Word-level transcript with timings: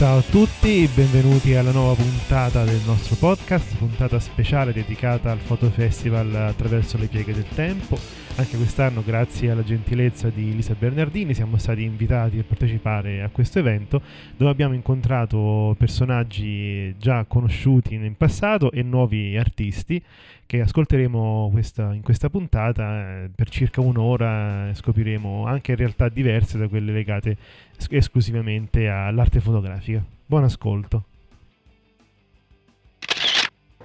Ciao 0.00 0.16
a 0.16 0.22
tutti, 0.22 0.88
benvenuti 0.94 1.54
alla 1.54 1.72
nuova 1.72 1.92
puntata 1.92 2.64
del 2.64 2.80
nostro 2.86 3.16
podcast, 3.16 3.76
puntata 3.76 4.18
speciale 4.18 4.72
dedicata 4.72 5.30
al 5.30 5.40
Fotofestival 5.40 6.34
attraverso 6.36 6.96
le 6.96 7.04
pieghe 7.04 7.34
del 7.34 7.46
tempo. 7.54 7.98
Anche 8.36 8.56
quest'anno, 8.56 9.02
grazie 9.04 9.50
alla 9.50 9.62
gentilezza 9.62 10.30
di 10.30 10.54
Lisa 10.54 10.74
Bernardini, 10.78 11.34
siamo 11.34 11.58
stati 11.58 11.82
invitati 11.82 12.38
a 12.38 12.42
partecipare 12.42 13.20
a 13.22 13.28
questo 13.28 13.58
evento 13.58 14.00
dove 14.34 14.50
abbiamo 14.50 14.72
incontrato 14.72 15.74
personaggi 15.78 16.96
già 16.96 17.24
conosciuti 17.26 17.94
in 17.94 18.16
passato 18.16 18.70
e 18.72 18.82
nuovi 18.82 19.36
artisti 19.36 20.02
che 20.46 20.62
ascolteremo 20.62 21.50
questa- 21.52 21.92
in 21.92 22.00
questa 22.00 22.30
puntata 22.30 23.24
eh, 23.24 23.30
per 23.34 23.50
circa 23.50 23.82
un'ora. 23.82 24.70
Scopriremo 24.72 25.44
anche 25.44 25.74
realtà 25.74 26.08
diverse 26.08 26.56
da 26.56 26.66
quelle 26.66 26.92
legate 26.92 27.36
es- 27.76 27.88
esclusivamente 27.90 28.88
all'arte 28.88 29.40
fotografica. 29.40 30.02
Buon 30.24 30.44
ascolto. 30.44 31.04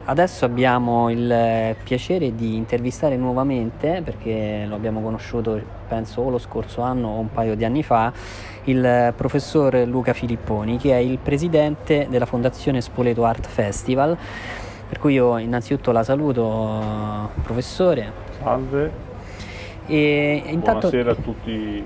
Adesso 0.07 0.45
abbiamo 0.45 1.09
il 1.09 1.31
eh, 1.31 1.75
piacere 1.83 2.35
di 2.35 2.55
intervistare 2.55 3.17
nuovamente, 3.17 4.03
perché 4.03 4.63
lo 4.67 4.75
abbiamo 4.75 5.01
conosciuto 5.01 5.59
penso 5.87 6.21
o 6.21 6.29
lo 6.29 6.37
scorso 6.37 6.81
anno 6.81 7.07
o 7.07 7.19
un 7.19 7.31
paio 7.31 7.55
di 7.55 7.65
anni 7.65 7.81
fa, 7.81 8.13
il 8.65 8.85
eh, 8.85 9.13
professor 9.15 9.73
Luca 9.87 10.13
Filipponi, 10.13 10.77
che 10.77 10.91
è 10.91 10.97
il 10.97 11.17
presidente 11.17 12.05
della 12.07 12.27
Fondazione 12.27 12.81
Spoleto 12.81 13.25
Art 13.25 13.47
Festival. 13.47 14.15
Per 14.87 14.99
cui 14.99 15.13
io 15.13 15.39
innanzitutto 15.39 15.91
la 15.91 16.03
saluto, 16.03 17.31
professore. 17.41 18.11
Salve, 18.43 18.91
E 19.87 20.43
intanto 20.45 20.89
buonasera 20.89 21.11
a 21.11 21.15
tutti 21.15 21.51
i 21.51 21.83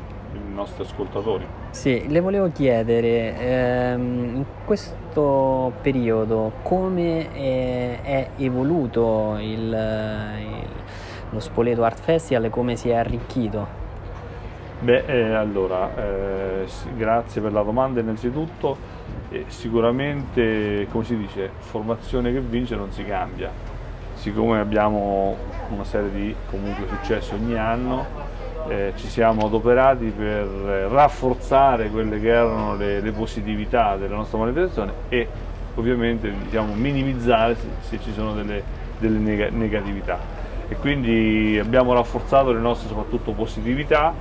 nostri 0.53 0.83
ascoltatori. 0.83 1.58
Sì, 1.71 2.07
le 2.09 2.19
volevo 2.19 2.51
chiedere, 2.51 3.37
ehm, 3.37 4.35
in 4.37 4.45
questo 4.65 5.71
periodo 5.81 6.53
come 6.63 7.31
eh, 7.33 7.99
è 8.01 8.29
evoluto 8.37 9.37
il, 9.39 9.57
il- 9.59 10.67
lo 11.31 11.39
Spoleto 11.39 11.83
Art 11.83 11.99
Festival 11.99 12.45
e 12.45 12.49
come 12.49 12.75
si 12.75 12.89
è 12.89 12.95
arricchito? 12.95 13.67
Beh, 14.79 15.03
eh, 15.05 15.33
allora, 15.35 15.91
eh, 15.95 16.65
grazie 16.97 17.39
per 17.41 17.51
la 17.53 17.61
domanda 17.61 17.99
innanzitutto. 17.99 18.75
Eh, 19.29 19.45
sicuramente, 19.47 20.87
come 20.89 21.03
si 21.03 21.15
dice, 21.17 21.51
formazione 21.59 22.31
che 22.31 22.39
vince 22.39 22.75
non 22.75 22.91
si 22.91 23.05
cambia. 23.05 23.51
Siccome 24.15 24.59
abbiamo 24.59 25.35
una 25.69 25.83
serie 25.83 26.11
di 26.11 26.35
comunque 26.49 26.87
successi 26.87 27.33
ogni 27.35 27.55
anno, 27.57 28.05
eh, 28.69 28.93
ci 28.95 29.07
siamo 29.07 29.47
adoperati 29.47 30.13
per 30.15 30.45
eh, 30.45 30.87
rafforzare 30.87 31.89
quelle 31.89 32.19
che 32.19 32.29
erano 32.29 32.75
le, 32.75 33.01
le 33.01 33.11
positività 33.11 33.95
della 33.97 34.15
nostra 34.15 34.37
manifestazione 34.37 34.93
e 35.09 35.27
ovviamente 35.75 36.31
diciamo, 36.43 36.73
minimizzare 36.75 37.55
se, 37.55 37.67
se 37.81 37.99
ci 37.99 38.13
sono 38.13 38.33
delle, 38.33 38.63
delle 38.99 39.17
nega- 39.17 39.49
negatività. 39.49 40.19
E 40.67 40.75
quindi 40.75 41.57
abbiamo 41.59 41.93
rafforzato 41.93 42.51
le 42.51 42.59
nostre 42.59 42.87
soprattutto 42.89 43.31
positività 43.31 44.13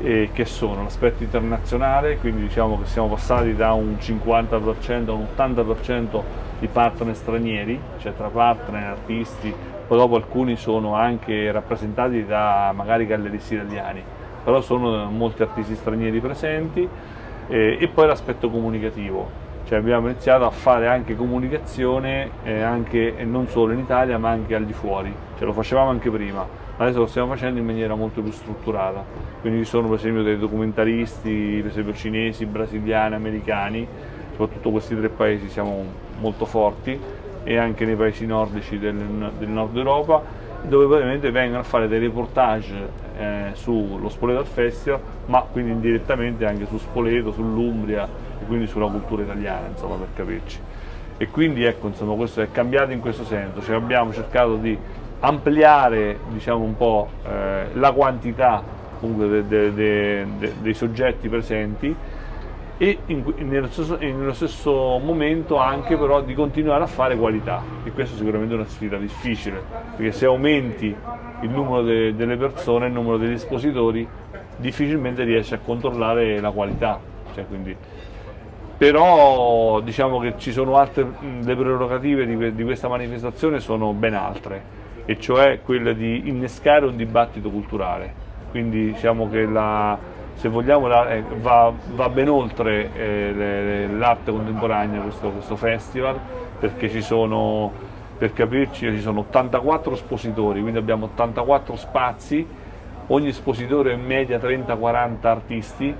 eh, 0.00 0.30
che 0.32 0.44
sono 0.46 0.82
l'aspetto 0.82 1.22
internazionale, 1.22 2.16
quindi 2.16 2.42
diciamo 2.42 2.80
che 2.80 2.86
siamo 2.86 3.08
passati 3.08 3.54
da 3.54 3.72
un 3.74 3.96
50% 4.00 5.08
a 5.08 5.12
un 5.12 5.26
80% 5.36 6.22
di 6.58 6.68
partner 6.68 7.14
stranieri, 7.14 7.78
cioè 7.98 8.14
tra 8.14 8.28
partner, 8.28 8.84
artisti, 8.84 9.54
dopo 9.96 10.16
alcuni 10.16 10.56
sono 10.56 10.94
anche 10.94 11.50
rappresentati 11.50 12.24
da 12.24 12.72
magari 12.74 13.06
galleristi 13.06 13.54
italiani, 13.54 14.02
però 14.44 14.60
sono 14.60 15.10
molti 15.10 15.42
artisti 15.42 15.74
stranieri 15.74 16.20
presenti 16.20 16.88
eh, 17.48 17.76
e 17.80 17.88
poi 17.88 18.06
l'aspetto 18.06 18.48
comunicativo, 18.50 19.28
cioè 19.66 19.78
abbiamo 19.78 20.08
iniziato 20.08 20.44
a 20.44 20.50
fare 20.50 20.86
anche 20.86 21.16
comunicazione 21.16 22.30
eh, 22.44 22.60
anche, 22.60 23.14
non 23.24 23.48
solo 23.48 23.72
in 23.72 23.80
Italia 23.80 24.16
ma 24.18 24.30
anche 24.30 24.54
al 24.54 24.64
di 24.64 24.72
fuori, 24.72 25.12
cioè 25.36 25.46
lo 25.46 25.52
facevamo 25.52 25.90
anche 25.90 26.10
prima, 26.10 26.46
ma 26.76 26.84
adesso 26.84 27.00
lo 27.00 27.06
stiamo 27.06 27.28
facendo 27.28 27.58
in 27.58 27.66
maniera 27.66 27.94
molto 27.94 28.22
più 28.22 28.30
strutturata, 28.30 29.04
quindi 29.40 29.64
ci 29.64 29.70
sono 29.70 29.88
per 29.88 29.98
esempio 29.98 30.22
dei 30.22 30.38
documentaristi, 30.38 31.58
per 31.62 31.70
esempio 31.70 31.94
cinesi, 31.94 32.46
brasiliani, 32.46 33.14
americani, 33.16 33.86
soprattutto 34.30 34.70
questi 34.70 34.96
tre 34.96 35.08
paesi 35.08 35.48
siamo 35.48 35.84
molto 36.20 36.44
forti 36.44 36.98
e 37.44 37.56
anche 37.56 37.84
nei 37.84 37.96
paesi 37.96 38.26
nordici 38.26 38.78
del, 38.78 38.96
del 39.38 39.48
nord 39.48 39.76
Europa 39.76 40.22
dove 40.62 40.86
praticamente 40.86 41.30
vengono 41.30 41.60
a 41.60 41.62
fare 41.62 41.88
dei 41.88 41.98
reportage 41.98 42.74
eh, 43.16 43.50
sullo 43.54 44.08
Spoleto 44.08 44.40
al 44.40 44.46
Festival 44.46 45.00
ma 45.26 45.40
quindi 45.50 45.70
indirettamente 45.70 46.44
anche 46.44 46.66
su 46.66 46.76
Spoleto, 46.78 47.32
sull'Umbria 47.32 48.06
e 48.40 48.44
quindi 48.44 48.66
sulla 48.66 48.86
cultura 48.88 49.22
italiana 49.22 49.68
insomma 49.68 49.96
per 49.96 50.08
capirci. 50.14 50.58
E 51.16 51.28
quindi 51.28 51.64
ecco 51.64 51.86
insomma 51.88 52.14
questo 52.14 52.40
è 52.40 52.50
cambiato 52.50 52.92
in 52.92 53.00
questo 53.00 53.24
senso. 53.24 53.62
Cioè 53.62 53.76
abbiamo 53.76 54.12
cercato 54.12 54.56
di 54.56 54.76
ampliare 55.20 56.18
diciamo 56.28 56.64
un 56.64 56.76
po' 56.76 57.08
eh, 57.26 57.66
la 57.74 57.92
quantità 57.92 58.62
comunque 58.98 59.42
de- 59.46 59.72
de- 59.74 60.26
de- 60.38 60.52
dei 60.60 60.74
soggetti 60.74 61.28
presenti 61.28 61.94
e 62.82 62.96
in- 63.08 63.34
nello, 63.40 63.66
stesso, 63.66 63.98
nello 63.98 64.32
stesso 64.32 64.72
momento 65.04 65.58
anche 65.58 65.98
però 65.98 66.22
di 66.22 66.32
continuare 66.32 66.82
a 66.82 66.86
fare 66.86 67.14
qualità. 67.14 67.62
E 67.84 68.06
sicuramente 68.06 68.54
è 68.54 68.56
una 68.56 68.66
sfida 68.66 68.96
difficile 68.96 69.62
perché 69.94 70.12
se 70.12 70.24
aumenti 70.24 70.96
il 71.42 71.50
numero 71.50 71.82
de- 71.82 72.14
delle 72.14 72.38
persone, 72.38 72.86
il 72.86 72.92
numero 72.92 73.18
degli 73.18 73.34
espositori 73.34 74.08
difficilmente 74.56 75.24
riesci 75.24 75.52
a 75.52 75.58
controllare 75.62 76.40
la 76.40 76.50
qualità. 76.52 76.98
Cioè, 77.34 77.46
quindi 77.46 77.76
però 78.78 79.80
diciamo 79.80 80.18
che 80.18 80.38
ci 80.38 80.50
sono 80.50 80.78
altre 80.78 81.06
le 81.42 81.54
prerogative 81.54 82.24
di, 82.24 82.54
di 82.54 82.64
questa 82.64 82.88
manifestazione 82.88 83.60
sono 83.60 83.92
ben 83.92 84.14
altre 84.14 84.78
e 85.04 85.20
cioè 85.20 85.60
quella 85.62 85.92
di 85.92 86.30
innescare 86.30 86.86
un 86.86 86.96
dibattito 86.96 87.50
culturale. 87.50 88.28
Quindi 88.50 88.92
diciamo 88.92 89.28
che 89.28 89.44
la, 89.44 89.98
se 90.40 90.48
vogliamo 90.48 90.86
la- 90.86 91.10
eh, 91.10 91.22
va, 91.42 91.70
va 91.92 92.08
ben 92.08 92.30
oltre 92.30 92.90
eh, 92.94 93.86
l'arte 93.94 94.30
contemporanea 94.30 95.02
questo, 95.02 95.28
questo 95.28 95.54
festival 95.54 96.18
perché 96.58 96.88
ci 96.88 97.02
sono 97.02 97.70
per 98.16 98.32
capirci 98.32 98.90
ci 98.90 99.00
sono 99.00 99.20
84 99.20 99.92
espositori 99.92 100.62
quindi 100.62 100.78
abbiamo 100.78 101.04
84 101.12 101.76
spazi 101.76 102.46
ogni 103.08 103.28
espositore 103.28 103.92
in 103.92 104.02
media 104.02 104.38
30-40 104.38 105.26
artisti 105.26 105.94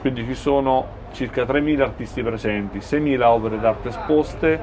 quindi 0.00 0.24
ci 0.24 0.34
sono 0.34 0.98
circa 1.12 1.42
3.000 1.42 1.80
artisti 1.80 2.22
presenti, 2.22 2.78
6.000 2.78 3.22
opere 3.24 3.58
d'arte 3.58 3.88
esposte, 3.88 4.60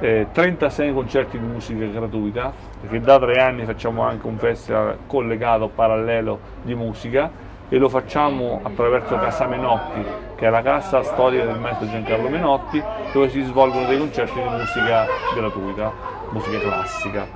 eh, 0.00 0.26
36 0.30 0.92
concerti 0.92 1.38
di 1.38 1.46
musica 1.46 1.86
gratuita, 1.86 2.52
perché 2.80 3.00
da 3.00 3.18
tre 3.18 3.40
anni 3.40 3.64
facciamo 3.64 4.02
anche 4.02 4.26
un 4.26 4.36
festival 4.36 4.98
collegato, 5.06 5.68
parallelo 5.68 6.38
di 6.62 6.74
musica 6.74 7.30
e 7.68 7.78
lo 7.78 7.88
facciamo 7.88 8.60
attraverso 8.62 9.16
Casa 9.16 9.46
Menotti, 9.46 10.04
che 10.36 10.46
è 10.46 10.50
la 10.50 10.62
casa 10.62 11.02
storica 11.02 11.44
del 11.44 11.58
maestro 11.58 11.88
Giancarlo 11.88 12.28
Menotti, 12.28 12.82
dove 13.12 13.28
si 13.30 13.42
svolgono 13.42 13.86
dei 13.86 13.98
concerti 13.98 14.40
di 14.40 14.48
musica 14.48 15.06
gratuita, 15.34 15.92
musica 16.30 16.58
classica. 16.58 17.26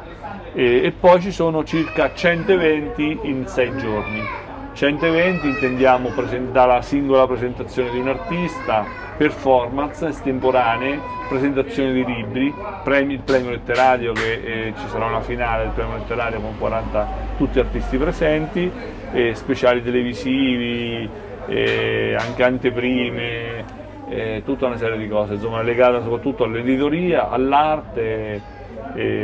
e, 0.53 0.85
e 0.85 0.93
poi 0.93 1.21
ci 1.21 1.33
sono 1.33 1.65
circa 1.65 2.13
100 2.15 2.53
eventi 2.53 3.19
in 3.23 3.47
6 3.47 3.77
giorni. 3.79 4.48
100 4.79 5.07
eventi 5.07 5.49
intendiamo 5.49 6.11
presentare 6.11 6.75
la 6.75 6.83
singola 6.83 7.27
presentazione 7.27 7.91
di 7.91 7.99
un 7.99 8.07
artista, 8.07 8.87
performance 9.17 10.07
estemporanee, 10.07 11.01
presentazione 11.29 11.93
di 11.93 12.05
libri, 12.05 12.55
premi, 12.85 13.15
il 13.15 13.23
premio 13.23 13.51
letterario 13.51 14.13
che 14.13 14.35
eh, 14.35 14.75
ci 14.79 14.87
sarà 14.87 15.07
una 15.07 15.21
finale 15.21 15.65
del 15.65 15.73
premio 15.73 15.97
letterario 15.97 16.39
con 16.39 16.57
40 16.57 17.09
tutti 17.37 17.59
artisti 17.59 17.97
presenti, 17.97 18.71
eh, 19.11 19.35
speciali 19.35 19.83
televisivi, 19.83 21.11
eh, 21.49 22.17
anche 22.17 22.45
anteprime, 22.45 23.65
eh, 24.09 24.43
tutta 24.45 24.67
una 24.67 24.77
serie 24.77 24.97
di 24.97 25.09
cose, 25.09 25.35
insomma 25.35 25.61
legate 25.61 26.03
soprattutto 26.05 26.45
all'editoria, 26.45 27.31
all'arte, 27.31 28.41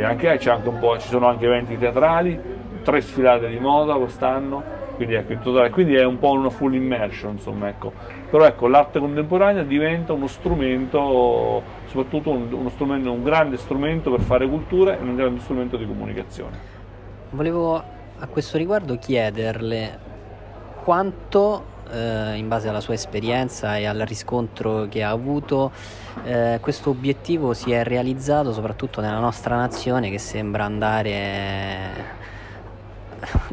anche, 0.03 0.27
anche 0.27 0.37
ci 0.37 1.07
sono 1.07 1.27
anche 1.27 1.45
eventi 1.45 1.77
teatrali, 1.77 2.37
tre 2.83 2.99
sfilate 2.99 3.47
di 3.47 3.57
moda 3.57 3.93
quest'anno 3.93 4.74
quindi, 4.95 5.15
ecco, 5.15 5.35
totale, 5.41 5.69
quindi 5.69 5.95
è 5.95 6.03
un 6.03 6.17
po' 6.17 6.31
una 6.31 6.49
full 6.49 6.73
immersion, 6.73 7.33
insomma, 7.33 7.67
ecco. 7.69 7.91
Però 8.29 8.45
ecco, 8.45 8.67
l'arte 8.67 8.99
contemporanea 8.99 9.63
diventa 9.63 10.13
uno 10.13 10.27
strumento, 10.27 11.61
soprattutto 11.87 12.31
un, 12.31 12.51
uno 12.51 12.69
strumento, 12.69 13.11
un 13.11 13.23
grande 13.23 13.57
strumento 13.57 14.11
per 14.11 14.21
fare 14.21 14.47
cultura 14.47 14.97
e 14.97 15.01
un 15.01 15.15
grande 15.15 15.39
strumento 15.41 15.77
di 15.77 15.85
comunicazione. 15.85 16.73
Volevo 17.31 17.75
a 17.75 18.27
questo 18.27 18.57
riguardo 18.57 18.97
chiederle 18.97 19.99
quanto 20.83 21.73
eh, 21.91 22.35
in 22.35 22.47
base 22.47 22.69
alla 22.69 22.79
sua 22.79 22.93
esperienza 22.93 23.77
e 23.77 23.85
al 23.85 23.99
riscontro 23.99 24.87
che 24.89 25.03
ha 25.03 25.09
avuto, 25.09 25.71
eh, 26.23 26.59
questo 26.61 26.89
obiettivo 26.91 27.53
si 27.53 27.71
è 27.71 27.83
realizzato 27.83 28.53
soprattutto 28.53 29.01
nella 29.01 29.19
nostra 29.19 29.55
nazione 29.55 30.09
che 30.09 30.19
sembra 30.19 30.63
andare 30.63 32.13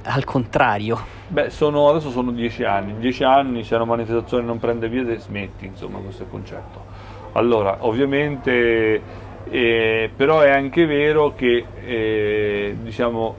al 0.05 0.25
contrario. 0.25 1.21
Beh, 1.33 1.49
sono, 1.49 1.89
adesso 1.89 2.11
sono 2.11 2.31
dieci 2.31 2.63
anni, 2.63 2.99
dieci 2.99 3.25
anni 3.25 3.65
se 3.65 3.75
una 3.75 3.87
manifestazione 3.87 4.45
non 4.45 4.59
prende 4.59 4.91
piede 4.91 5.17
smetti, 5.17 5.65
insomma, 5.65 5.99
questo 6.01 6.25
è 6.25 6.27
il 6.27 6.31
concetto. 6.31 6.85
Allora, 7.33 7.79
ovviamente, 7.87 9.01
eh, 9.49 10.11
però 10.15 10.41
è 10.41 10.51
anche 10.51 10.85
vero 10.85 11.33
che, 11.35 11.65
eh, 11.87 12.77
diciamo, 12.83 13.35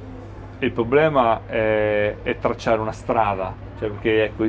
il 0.57 0.71
problema 0.71 1.41
è, 1.45 2.15
è, 2.23 2.37
tracciare 2.39 2.81
una 2.81 2.91
strada, 2.91 3.53
cioè 3.77 3.89
perché, 3.89 4.23
ecco, 4.23 4.47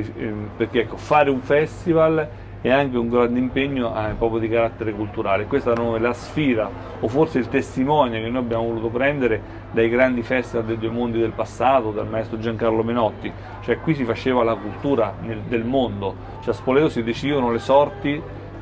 perché 0.57 0.79
ecco, 0.79 0.97
fare 0.97 1.29
un 1.29 1.41
festival 1.41 2.27
è 2.67 2.71
anche 2.71 2.97
un 2.97 3.09
grande 3.09 3.37
impegno 3.37 3.93
eh, 3.95 4.13
proprio 4.17 4.39
di 4.39 4.49
carattere 4.49 4.91
culturale. 4.91 5.45
Questa 5.45 5.71
è 5.71 5.99
la 5.99 6.13
sfida 6.13 6.67
o 6.99 7.07
forse 7.07 7.37
il 7.37 7.47
testimone 7.47 8.19
che 8.19 8.27
noi 8.27 8.41
abbiamo 8.41 8.63
voluto 8.63 8.87
prendere 8.87 9.39
dai 9.71 9.87
grandi 9.87 10.23
festival 10.23 10.65
dei 10.65 10.79
due 10.79 10.89
mondi 10.89 11.19
del 11.19 11.31
passato, 11.31 11.91
dal 11.91 12.07
maestro 12.07 12.39
Giancarlo 12.39 12.81
Menotti, 12.81 13.31
cioè 13.61 13.79
qui 13.79 13.93
si 13.93 14.03
faceva 14.03 14.43
la 14.43 14.55
cultura 14.55 15.13
nel, 15.21 15.41
del 15.41 15.63
mondo, 15.63 16.15
cioè 16.39 16.53
a 16.53 16.57
Spoleto 16.57 16.89
si 16.89 17.03
decidono 17.03 17.51
le 17.51 17.59
sorti 17.59 18.19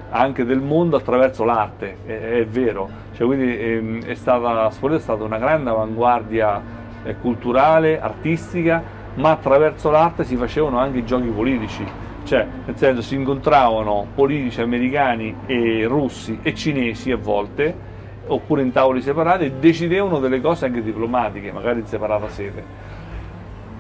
anche 0.10 0.44
del 0.44 0.60
mondo 0.60 0.98
attraverso 0.98 1.46
l'arte, 1.46 1.98
è, 2.06 2.40
è 2.40 2.46
vero, 2.46 2.90
cioè, 3.14 3.26
quindi 3.26 3.58
ehm, 3.58 4.04
è 4.04 4.16
stata, 4.16 4.70
Spoleto 4.72 5.00
è 5.00 5.02
stata 5.02 5.24
una 5.24 5.38
grande 5.38 5.70
avanguardia 5.70 6.62
eh, 7.04 7.16
culturale, 7.20 8.02
artistica, 8.02 8.84
ma 9.16 9.32
attraverso 9.32 9.90
l'arte 9.92 10.26
si 10.26 10.36
facevano 10.36 10.78
anche 10.78 10.98
i 10.98 11.06
giochi 11.06 11.28
politici 11.28 12.12
cioè 12.24 12.46
nel 12.66 12.78
senso 12.78 13.02
si 13.02 13.16
incontravano 13.16 14.08
politici 14.14 14.62
americani 14.62 15.36
e 15.46 15.86
russi 15.88 16.40
e 16.42 16.54
cinesi 16.54 17.12
a 17.12 17.18
volte 17.18 17.92
oppure 18.28 18.62
in 18.62 18.72
tavoli 18.72 19.02
separati 19.02 19.46
e 19.46 19.52
decidevano 19.52 20.20
delle 20.20 20.40
cose 20.40 20.66
anche 20.66 20.82
diplomatiche 20.82 21.52
magari 21.52 21.80
in 21.80 21.86
separata 21.86 22.30
sede. 22.30 22.92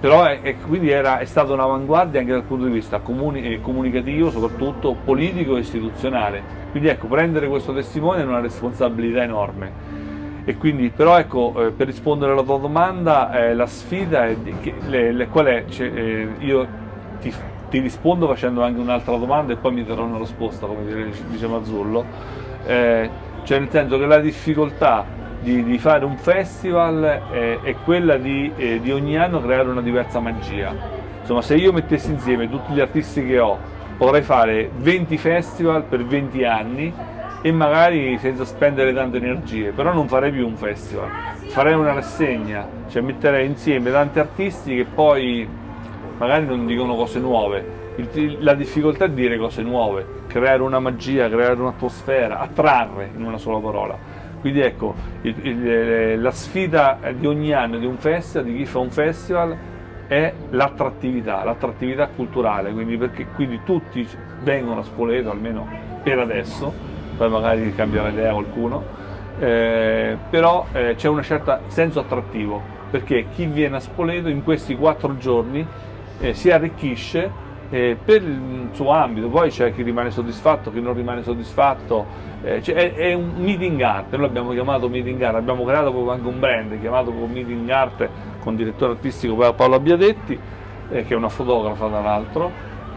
Però 0.04 0.26
è, 0.26 0.42
è, 0.42 0.58
quindi 0.58 0.90
era, 0.90 1.20
è 1.20 1.26
stata 1.26 1.54
un'avanguardia 1.54 2.20
anche 2.20 2.34
dal 2.34 2.44
punto 2.44 2.66
di 2.66 2.74
vista 2.74 3.00
comuni, 3.00 3.54
eh, 3.54 3.62
comunicativo 3.62 4.32
soprattutto 4.32 4.98
politico 5.02 5.56
e 5.56 5.62
istituzionale. 5.62 6.44
Quindi 6.72 6.90
ecco 6.90 7.08
prendere 7.08 7.48
questo 7.48 7.74
testimone 7.74 8.22
è 8.22 8.26
una 8.26 8.42
responsabilità 8.42 9.24
enorme. 9.24 10.02
E 10.44 10.58
quindi 10.58 10.90
però 10.90 11.18
ecco 11.18 11.68
eh, 11.68 11.72
per 11.72 11.88
rispondere 11.88 12.34
alla 12.34 12.44
tua 12.44 12.58
domanda 12.58 13.32
eh, 13.32 13.54
la 13.54 13.66
sfida 13.66 14.26
è 14.26 14.36
di, 14.36 14.54
che, 14.60 14.74
le, 14.88 15.14
le, 15.14 15.28
qual 15.30 15.46
è? 15.46 15.64
Cioè, 15.70 15.88
eh, 15.88 16.28
io 16.40 16.68
ti 17.22 17.32
ti 17.74 17.80
rispondo 17.80 18.28
facendo 18.28 18.62
anche 18.62 18.80
un'altra 18.80 19.18
domanda 19.18 19.52
e 19.52 19.56
poi 19.56 19.74
mi 19.74 19.84
darò 19.84 20.04
una 20.04 20.20
risposta, 20.20 20.68
come 20.68 21.12
dice 21.32 21.48
Mazzullo. 21.48 22.06
Eh, 22.68 23.10
cioè 23.42 23.58
nel 23.58 23.70
senso 23.72 23.98
che 23.98 24.06
la 24.06 24.20
difficoltà 24.20 25.04
di, 25.40 25.64
di 25.64 25.80
fare 25.80 26.06
un 26.06 26.16
festival 26.16 27.24
è, 27.32 27.62
è 27.62 27.76
quella 27.84 28.18
di, 28.18 28.52
eh, 28.56 28.80
di, 28.80 28.92
ogni 28.92 29.18
anno 29.18 29.42
creare 29.42 29.70
una 29.70 29.82
diversa 29.82 30.20
magia. 30.20 30.72
Insomma, 31.22 31.42
se 31.42 31.56
io 31.56 31.74
mettessi 31.74 32.12
insieme 32.12 32.48
tutti 32.48 32.74
gli 32.74 32.80
artisti 32.80 33.26
che 33.26 33.40
ho, 33.40 33.58
potrei 33.98 34.22
fare 34.22 34.70
20 34.78 35.18
festival 35.18 35.84
per 35.86 36.06
20 36.06 36.44
anni 36.44 36.94
e 37.42 37.52
magari 37.52 38.20
senza 38.20 38.46
spendere 38.46 38.94
tante 38.94 39.18
energie, 39.18 39.72
però 39.72 39.92
non 39.92 40.08
farei 40.08 40.32
più 40.32 40.46
un 40.46 40.58
festival, 40.58 41.10
farei 41.48 41.74
una 41.74 41.94
rassegna, 41.94 42.68
cioè 42.88 43.02
metterei 43.02 43.48
insieme 43.48 43.90
tanti 43.90 44.20
artisti 44.20 44.76
che 44.76 44.86
poi 44.86 45.62
magari 46.18 46.46
non 46.46 46.66
dicono 46.66 46.96
cose 46.96 47.20
nuove. 47.20 47.82
Il, 47.96 48.38
la 48.40 48.56
difficoltà 48.56 49.06
è 49.06 49.10
dire 49.10 49.38
cose 49.38 49.62
nuove, 49.62 50.06
creare 50.28 50.62
una 50.62 50.80
magia, 50.80 51.30
creare 51.30 51.60
un'atmosfera, 51.60 52.40
attrarre 52.40 53.12
in 53.16 53.24
una 53.24 53.38
sola 53.38 53.60
parola. 53.60 53.98
Quindi 54.40 54.62
ecco, 54.62 54.96
il, 55.22 55.36
il, 55.46 56.22
la 56.22 56.32
sfida 56.32 56.98
di 57.16 57.28
ogni 57.28 57.54
anno 57.54 57.78
di 57.78 57.86
un 57.86 57.98
festival, 57.98 58.48
di 58.48 58.58
chi 58.58 58.66
fa 58.66 58.80
un 58.80 58.90
festival, 58.90 59.58
è 60.08 60.34
l'attrattività, 60.50 61.44
l'attrattività 61.44 62.08
culturale, 62.08 62.72
quindi, 62.72 62.98
perché, 62.98 63.28
quindi 63.36 63.62
tutti 63.64 64.06
vengono 64.42 64.82
a 64.82 64.84
Spoleto, 64.84 65.32
almeno 65.32 65.68
per 66.04 66.20
adesso, 66.20 66.74
poi 67.16 67.30
magari 67.30 67.74
cambierà 67.74 68.10
idea 68.10 68.34
qualcuno, 68.34 68.84
eh, 69.40 70.18
però 70.30 70.66
eh, 70.74 70.96
c'è 70.96 71.08
un 71.08 71.24
certo 71.24 71.60
senso 71.68 72.02
attrattivo, 72.02 72.62
perché 72.92 73.28
chi 73.34 73.46
viene 73.46 73.78
a 73.78 73.80
Spoleto 73.80 74.28
in 74.28 74.44
questi 74.44 74.76
quattro 74.76 75.18
giorni 75.18 75.66
eh, 76.24 76.34
si 76.34 76.50
arricchisce 76.50 77.30
eh, 77.70 77.98
per 78.04 78.22
il 78.22 78.70
suo 78.72 78.92
ambito, 78.92 79.28
poi 79.28 79.50
c'è 79.50 79.74
chi 79.74 79.84
rimane 79.84 80.10
soddisfatto, 80.10 80.72
chi 80.72 80.80
non 80.80 80.94
rimane 80.94 81.22
soddisfatto, 81.22 82.06
eh, 82.44 82.62
cioè 82.62 82.76
è, 82.76 82.94
è, 82.94 83.14
un 83.14 83.34
meeting 83.36 83.82
art, 83.82 84.12
noi 84.12 84.22
l'abbiamo 84.22 84.52
chiamato 84.52 84.88
meeting 84.88 85.22
art, 85.22 85.36
abbiamo 85.36 85.66
creato 85.66 85.92
proprio 85.92 86.12
anche 86.12 86.28
un 86.28 86.40
brand 86.40 86.80
chiamato 86.80 87.12
meeting 87.12 87.70
art 87.70 88.08
con 88.40 88.54
il 88.54 88.60
direttore 88.60 88.94
artistico 88.94 89.36
Paolo 89.54 89.76
Abbiadetti, 89.76 90.40
eh, 90.90 91.04
che 91.04 91.14
è 91.14 91.18
una 91.18 91.30
fotografa 91.30 91.88
tra 91.88 92.02
l'altro, 92.02 92.52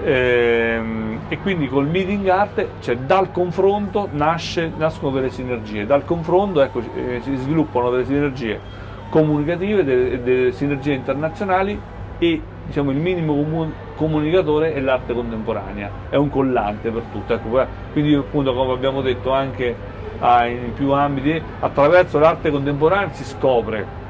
ehm, 0.04 1.20
e 1.28 1.38
quindi 1.38 1.66
col 1.66 1.88
meeting 1.88 2.28
art, 2.28 2.66
cioè 2.80 2.96
dal 2.96 3.32
confronto 3.32 4.08
nasce, 4.12 4.70
nascono 4.76 5.10
delle 5.10 5.30
sinergie, 5.30 5.84
dal 5.84 6.04
confronto 6.04 6.60
ecco, 6.60 6.80
eh, 6.94 7.20
si 7.22 7.34
sviluppano 7.34 7.90
delle 7.90 8.04
sinergie 8.04 8.60
comunicative, 9.08 9.82
delle, 9.82 10.22
delle 10.22 10.52
sinergie 10.52 10.92
internazionali 10.92 11.80
e 12.18 12.40
diciamo, 12.66 12.90
il 12.90 12.99
minimo 12.99 13.70
comunicatore 13.96 14.75
è 14.75 14.80
l'arte 14.80 15.14
contemporanea, 15.14 15.90
è 16.08 16.16
un 16.16 16.28
collante 16.28 16.90
per 16.90 17.02
tutto. 17.12 17.35
Ecco, 17.35 17.66
quindi 17.92 18.14
appunto 18.14 18.52
come 18.54 18.73
abbiamo 18.73 19.00
detto 19.00 19.32
anche 19.32 19.75
ah, 20.18 20.46
in 20.46 20.73
più 20.75 20.92
ambiti, 20.92 21.40
attraverso 21.61 22.18
l'arte 22.18 22.50
contemporanea 22.50 23.12
si 23.12 23.25
scopre 23.25 24.04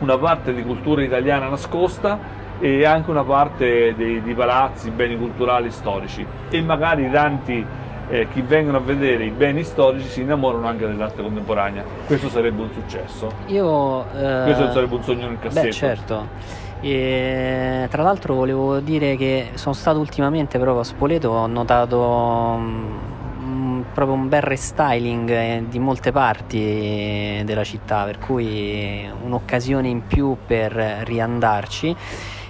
una 0.00 0.18
parte 0.18 0.52
di 0.52 0.62
cultura 0.62 1.02
italiana 1.02 1.48
nascosta 1.48 2.40
e 2.58 2.84
anche 2.84 3.10
una 3.10 3.24
parte 3.24 3.94
dei, 3.96 4.22
di 4.22 4.34
palazzi, 4.34 4.90
beni 4.90 5.16
culturali 5.16 5.70
storici 5.70 6.24
e 6.48 6.60
magari 6.60 7.10
tanti 7.10 7.64
eh, 8.08 8.28
chi 8.32 8.42
vengono 8.42 8.76
a 8.76 8.80
vedere 8.80 9.24
i 9.24 9.30
beni 9.30 9.62
storici 9.62 10.06
si 10.06 10.20
innamorano 10.20 10.66
anche 10.66 10.86
dell'arte 10.86 11.22
contemporanea. 11.22 11.82
Questo 12.06 12.28
sarebbe 12.28 12.62
un 12.62 12.70
successo. 12.72 13.32
Io, 13.46 14.04
eh... 14.14 14.42
Questo 14.44 14.70
sarebbe 14.72 14.94
un 14.94 15.02
sogno 15.02 15.28
nel 15.28 15.38
cassetto. 15.40 15.66
Beh, 15.66 15.72
certo. 15.72 16.28
E, 16.84 17.86
tra 17.90 18.02
l'altro 18.02 18.34
volevo 18.34 18.80
dire 18.80 19.14
che 19.14 19.50
sono 19.54 19.72
stato 19.72 20.00
ultimamente 20.00 20.58
proprio 20.58 20.80
a 20.80 20.84
Spoleto, 20.84 21.28
ho 21.30 21.46
notato 21.46 22.00
um, 22.00 23.84
proprio 23.94 24.16
un 24.16 24.28
bel 24.28 24.42
restyling 24.42 25.30
eh, 25.30 25.64
di 25.68 25.78
molte 25.78 26.10
parti 26.10 27.40
della 27.44 27.62
città, 27.62 28.02
per 28.02 28.18
cui 28.18 29.08
un'occasione 29.22 29.86
in 29.86 30.06
più 30.08 30.36
per 30.44 30.72
riandarci. 30.72 31.94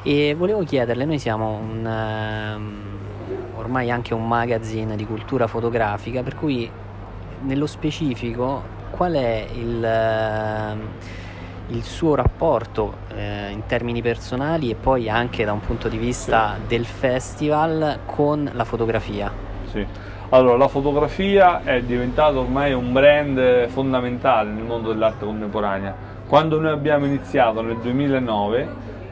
E 0.03 0.35
volevo 0.35 0.65
chiederle, 0.65 1.05
noi 1.05 1.19
siamo 1.19 1.51
un, 1.51 1.85
um, 1.85 2.83
ormai 3.57 3.91
anche 3.91 4.15
un 4.15 4.27
magazine 4.27 4.97
di 4.97 5.05
cultura 5.05 5.47
fotografica, 5.47 6.23
per 6.23 6.37
cui 6.37 6.71
nello 7.43 7.67
specifico 7.67 8.63
qual 8.91 9.13
è 9.13 9.47
il... 9.53 10.79
Uh, 10.79 11.21
il 11.73 11.83
suo 11.83 12.15
rapporto 12.15 12.95
eh, 13.15 13.51
in 13.51 13.63
termini 13.67 14.03
personali 14.03 14.71
e 14.71 14.75
poi 14.75 15.09
anche 15.09 15.45
da 15.45 15.53
un 15.53 15.61
punto 15.61 15.89
di 15.89 15.97
vista 15.97 16.57
sì. 16.57 16.67
del 16.67 16.85
festival 16.85 18.01
con 18.07 18.49
la 18.53 18.65
fotografia. 18.65 19.31
Sì. 19.71 19.85
Allora, 20.31 20.57
la 20.57 20.69
fotografia 20.69 21.63
è 21.63 21.83
diventata 21.83 22.39
ormai 22.39 22.73
un 22.73 22.93
brand 22.93 23.69
fondamentale 23.69 24.51
nel 24.51 24.65
mondo 24.65 24.89
dell'arte 24.89 25.25
contemporanea. 25.25 25.95
Quando 26.27 26.59
noi 26.59 26.73
abbiamo 26.73 27.05
iniziato 27.05 27.61
nel 27.61 27.77
2009 27.77 28.69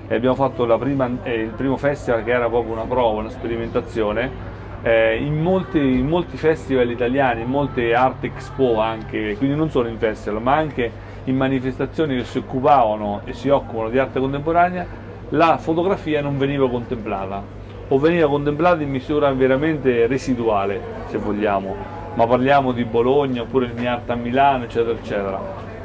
e 0.08 0.14
abbiamo 0.14 0.34
fatto 0.34 0.64
prima, 0.78 1.10
eh, 1.22 1.40
il 1.40 1.50
primo 1.50 1.76
festival 1.76 2.24
che 2.24 2.30
era 2.30 2.48
proprio 2.48 2.72
una 2.72 2.84
prova, 2.84 3.20
una 3.20 3.28
sperimentazione, 3.28 4.48
eh, 4.82 5.16
in, 5.16 5.40
molti, 5.40 5.78
in, 5.78 6.06
molti, 6.06 6.38
festival 6.38 6.90
italiani, 6.90 7.42
in 7.42 7.48
molte 7.48 7.94
art 7.94 8.24
expo 8.24 8.80
anche, 8.80 9.36
quindi 9.36 9.54
non 9.54 9.70
solo 9.70 9.88
in 9.88 9.98
festival, 9.98 10.40
ma 10.40 10.54
anche 10.54 10.90
in 11.24 11.36
manifestazioni 11.36 12.16
che 12.16 12.24
si 12.24 12.38
occupavano 12.38 13.20
e 13.24 13.32
si 13.32 13.48
occupano 13.48 13.90
di 13.90 13.98
arte 13.98 14.20
contemporanea, 14.20 14.86
la 15.30 15.58
fotografia 15.58 16.20
non 16.20 16.38
veniva 16.38 16.68
contemplata 16.68 17.42
o 17.88 17.98
veniva 17.98 18.28
contemplata 18.28 18.82
in 18.82 18.90
misura 18.90 19.32
veramente 19.32 20.06
residuale, 20.06 20.80
se 21.06 21.18
vogliamo, 21.18 21.74
ma 22.14 22.26
parliamo 22.26 22.72
di 22.72 22.84
Bologna 22.84 23.42
oppure 23.42 23.66
il 23.66 23.72
Miarte 23.76 24.12
a 24.12 24.14
Milano, 24.14 24.64
eccetera, 24.64 24.96
eccetera. 24.96 25.40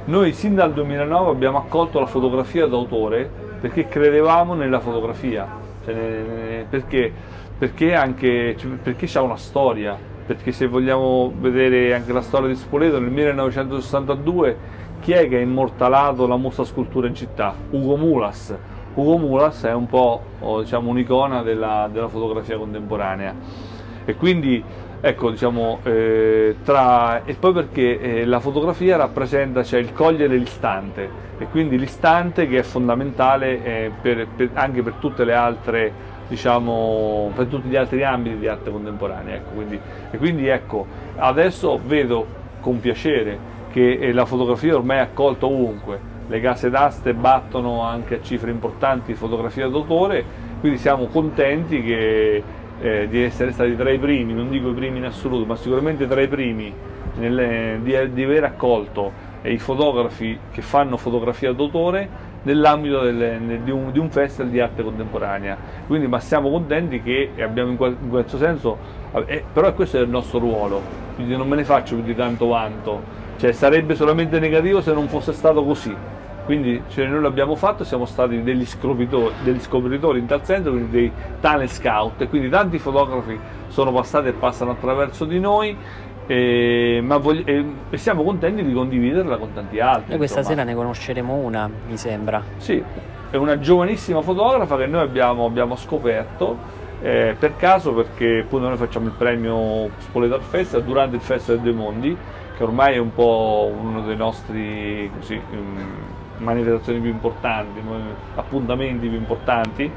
Noi 0.05 0.33
sin 0.33 0.53
dal 0.53 0.71
2009 0.71 1.31
abbiamo 1.31 1.57
accolto 1.57 1.99
la 1.99 2.05
fotografia 2.05 2.67
d'autore 2.67 3.27
perché 3.59 3.87
credevamo 3.87 4.53
nella 4.53 4.79
fotografia, 4.79 5.47
cioè, 5.83 6.65
perché, 6.69 7.11
perché, 7.57 7.95
anche, 7.95 8.55
perché 8.83 9.07
c'ha 9.07 9.23
una 9.23 9.37
storia, 9.37 9.97
perché 10.25 10.51
se 10.51 10.67
vogliamo 10.67 11.33
vedere 11.39 11.95
anche 11.95 12.13
la 12.13 12.21
storia 12.21 12.47
di 12.47 12.55
Spoleto, 12.55 12.99
nel 12.99 13.09
1962 13.09 14.57
chi 15.05 15.11
è 15.11 15.29
che 15.29 15.37
ha 15.37 15.39
immortalato 15.39 16.25
la 16.25 16.35
mostra 16.35 16.63
scultura 16.63 17.05
in 17.05 17.13
città? 17.13 17.53
Ugo 17.69 17.95
Mulas, 17.95 18.57
Ugo 18.95 19.17
Mulas 19.19 19.63
è 19.65 19.71
un 19.71 19.85
po' 19.85 20.19
diciamo, 20.61 20.89
un'icona 20.89 21.43
della, 21.43 21.87
della, 21.93 22.07
fotografia 22.07 22.57
contemporanea. 22.57 23.35
E 24.03 24.15
quindi 24.15 24.63
ecco 24.99 25.29
diciamo 25.29 25.77
eh, 25.83 26.55
tra, 26.63 27.23
e 27.23 27.35
poi 27.35 27.53
perché 27.53 27.99
eh, 27.99 28.25
la 28.25 28.39
fotografia 28.39 28.97
rappresenta 28.97 29.61
cioè, 29.61 29.79
il 29.79 29.93
cogliere 29.93 30.37
l'istante. 30.37 31.07
E 31.37 31.45
quindi 31.49 31.77
l'istante 31.77 32.47
che 32.47 32.57
è 32.57 32.63
fondamentale 32.63 33.63
eh, 33.63 33.91
per, 34.01 34.25
per, 34.35 34.49
anche 34.53 34.81
per 34.81 34.93
tutte 34.93 35.23
le 35.23 35.35
altre 35.35 36.13
diciamo 36.27 37.31
per 37.35 37.45
tutti 37.45 37.67
gli 37.67 37.75
altri 37.75 38.03
ambiti 38.03 38.39
di 38.39 38.47
arte 38.47 38.71
contemporanea 38.71 39.35
ecco, 39.35 39.51
quindi, 39.51 39.79
e 40.09 40.17
quindi 40.17 40.47
ecco 40.47 40.87
adesso 41.17 41.79
vedo 41.85 42.25
con 42.61 42.79
piacere 42.79 43.53
che 43.75 43.97
eh, 43.99 44.13
la 44.13 44.23
fotografia 44.23 44.73
ormai 44.73 44.99
è 44.99 45.01
accolta 45.01 45.47
ovunque 45.47 45.99
le 46.27 46.39
case 46.39 46.69
d'aste 46.69 47.13
battono 47.13 47.81
anche 47.81 48.15
a 48.15 48.21
cifre 48.21 48.49
importanti 48.49 49.13
fotografia 49.15 49.67
d'autore, 49.67 50.23
quindi 50.61 50.77
siamo 50.77 51.07
contenti 51.07 51.83
che, 51.83 52.41
eh, 52.79 53.07
di 53.09 53.21
essere 53.21 53.51
stati 53.51 53.75
tra 53.75 53.89
i 53.91 53.99
primi, 53.99 54.31
non 54.31 54.49
dico 54.49 54.69
i 54.69 54.73
primi 54.73 54.99
in 54.99 55.03
assoluto, 55.03 55.45
ma 55.45 55.57
sicuramente 55.57 56.07
tra 56.07 56.21
i 56.21 56.29
primi 56.29 56.73
nelle, 57.17 57.79
di, 57.83 58.13
di, 58.13 58.23
aver 58.23 58.45
accolto 58.45 59.11
eh, 59.41 59.51
i 59.51 59.57
fotografi 59.57 60.39
che 60.51 60.61
fanno 60.61 60.95
fotografia 60.95 61.51
d'autore 61.51 62.07
nell'ambito 62.43 63.01
delle, 63.01 63.59
di, 63.61 63.71
un, 63.71 63.91
di, 63.91 63.99
un, 63.99 64.09
festival 64.09 64.51
di 64.51 64.61
arte 64.61 64.83
contemporanea. 64.83 65.57
Quindi, 65.85 66.07
ma 66.07 66.21
siamo 66.21 66.49
contenti 66.49 67.01
che 67.01 67.31
abbiamo 67.41 67.71
in, 67.71 67.95
in 68.03 68.09
questo 68.09 68.37
senso, 68.37 68.77
eh, 69.25 69.43
però 69.51 69.73
questo 69.73 69.97
è 69.97 69.99
il 69.99 70.09
nostro 70.09 70.39
ruolo, 70.39 70.81
quindi 71.15 71.35
non 71.35 71.45
me 71.45 71.57
ne 71.57 71.65
faccio 71.65 71.95
più 71.95 72.05
di 72.05 72.15
tanto 72.15 72.47
vanto, 72.47 73.23
cioè 73.37 73.51
sarebbe 73.51 73.95
solamente 73.95 74.39
negativo 74.39 74.81
se 74.81 74.93
non 74.93 75.07
fosse 75.07 75.33
stato 75.33 75.63
così 75.63 75.95
quindi 76.45 76.83
cioè, 76.89 77.07
noi 77.07 77.21
l'abbiamo 77.21 77.55
fatto, 77.55 77.83
siamo 77.83 78.05
stati 78.05 78.43
degli 78.43 78.65
scopritori, 78.67 79.33
degli 79.43 79.59
scopritori 79.59 80.19
in 80.19 80.27
tal 80.27 80.45
senso, 80.45 80.69
quindi 80.69 80.91
dei 80.91 81.11
talent 81.41 81.71
scout, 81.71 82.21
e 82.21 82.29
quindi 82.29 82.49
tanti 82.49 82.77
fotografi 82.77 83.37
sono 83.67 83.91
passati 83.91 84.27
e 84.27 84.33
passano 84.33 84.71
attraverso 84.71 85.25
di 85.25 85.39
noi, 85.39 85.75
e, 86.27 87.03
voglio, 87.03 87.45
e, 87.45 87.65
e 87.89 87.97
siamo 87.97 88.23
contenti 88.23 88.63
di 88.63 88.73
condividerla 88.73 89.37
con 89.37 89.53
tanti 89.53 89.79
altri. 89.79 90.09
Noi 90.09 90.17
questa 90.17 90.39
insomma. 90.39 90.57
sera 90.57 90.69
ne 90.69 90.75
conosceremo 90.75 91.33
una, 91.33 91.67
mi 91.87 91.97
sembra. 91.97 92.43
Sì, 92.57 92.81
è 93.31 93.35
una 93.35 93.57
giovanissima 93.57 94.21
fotografa 94.21 94.77
che 94.77 94.85
noi 94.85 95.01
abbiamo, 95.01 95.45
abbiamo 95.45 95.75
scoperto. 95.75 96.83
Eh, 97.01 97.35
per 97.37 97.57
caso 97.57 97.91
perché 97.93 98.43
appunto 98.45 98.67
noi 98.67 98.77
facciamo 98.77 99.07
il 99.07 99.13
premio 99.17 99.89
Spoleto 99.97 100.39
Festival 100.39 100.85
durante 100.85 101.15
il 101.15 101.21
Festival 101.21 101.61
dei 101.61 101.73
Mondi 101.73 102.17
che 102.55 102.63
ormai 102.63 102.95
è 102.95 102.97
un 102.97 103.13
po' 103.13 103.71
uno 103.77 104.01
dei 104.01 104.15
nostri 104.15 105.09
così, 105.15 105.39
um, 105.51 105.77
manifestazioni 106.37 106.99
più 106.99 107.09
importanti, 107.09 107.81
appuntamenti 108.35 109.07
più 109.07 109.17
importanti. 109.17 109.91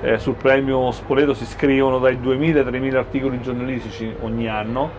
Eh, 0.00 0.18
sul 0.18 0.34
premio 0.34 0.92
Spoleto 0.92 1.34
si 1.34 1.44
scrivono 1.44 1.98
dai 1.98 2.18
2.000 2.18 2.58
ai 2.58 2.64
3.000 2.64 2.96
articoli 2.96 3.40
giornalistici 3.40 4.14
ogni 4.20 4.48
anno, 4.48 4.90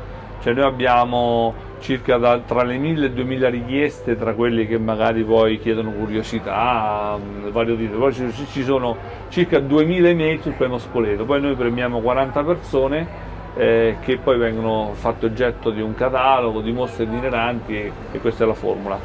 cioè 0.41 0.53
noi 0.53 0.65
abbiamo 0.65 1.53
circa 1.79 2.17
da, 2.17 2.39
tra 2.39 2.63
le 2.63 2.77
1.000 2.77 3.03
e 3.03 3.13
2.000 3.13 3.49
richieste 3.49 4.17
tra 4.17 4.33
quelli 4.33 4.67
che 4.67 4.77
magari 4.77 5.23
poi 5.23 5.57
chiedono 5.59 5.91
curiosità, 5.91 7.17
mm, 7.17 7.49
vario 7.49 7.77
tipo. 7.77 7.97
Poi 7.97 8.13
ci, 8.13 8.29
ci 8.51 8.63
sono 8.63 8.97
circa 9.29 9.59
2.000 9.59 10.05
email 10.05 10.41
sul 10.41 10.53
premio 10.53 10.77
Spoleto, 10.77 11.23
poi 11.23 11.39
noi 11.39 11.55
premiamo 11.55 12.01
40 12.01 12.43
persone 12.43 13.07
eh, 13.55 13.97
che 14.01 14.17
poi 14.17 14.37
vengono 14.37 14.91
fatte 14.93 15.25
oggetto 15.25 15.69
di 15.69 15.81
un 15.81 15.93
catalogo, 15.95 16.61
di 16.61 16.71
mostre 16.71 17.05
itineranti 17.05 17.75
e, 17.75 17.91
e 18.11 18.19
questa 18.19 18.43
è 18.43 18.47
la 18.47 18.53
formula. 18.53 18.99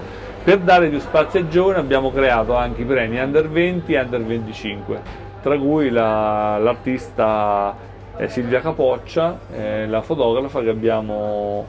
Per 0.44 0.58
dare 0.58 0.88
più 0.88 0.98
spazio 0.98 1.40
ai 1.40 1.48
giovani 1.48 1.78
abbiamo 1.78 2.10
creato 2.12 2.54
anche 2.54 2.82
i 2.82 2.84
premi 2.84 3.18
Under 3.18 3.48
20 3.48 3.92
e 3.92 4.00
Under 4.00 4.22
25, 4.22 5.00
tra 5.40 5.58
cui 5.58 5.88
la, 5.88 6.58
l'artista 6.58 7.74
eh, 8.16 8.28
Silvia 8.28 8.60
Capoccia, 8.60 9.38
eh, 9.52 9.86
la 9.86 10.02
fotografa 10.02 10.60
che 10.60 10.68
abbiamo 10.68 11.66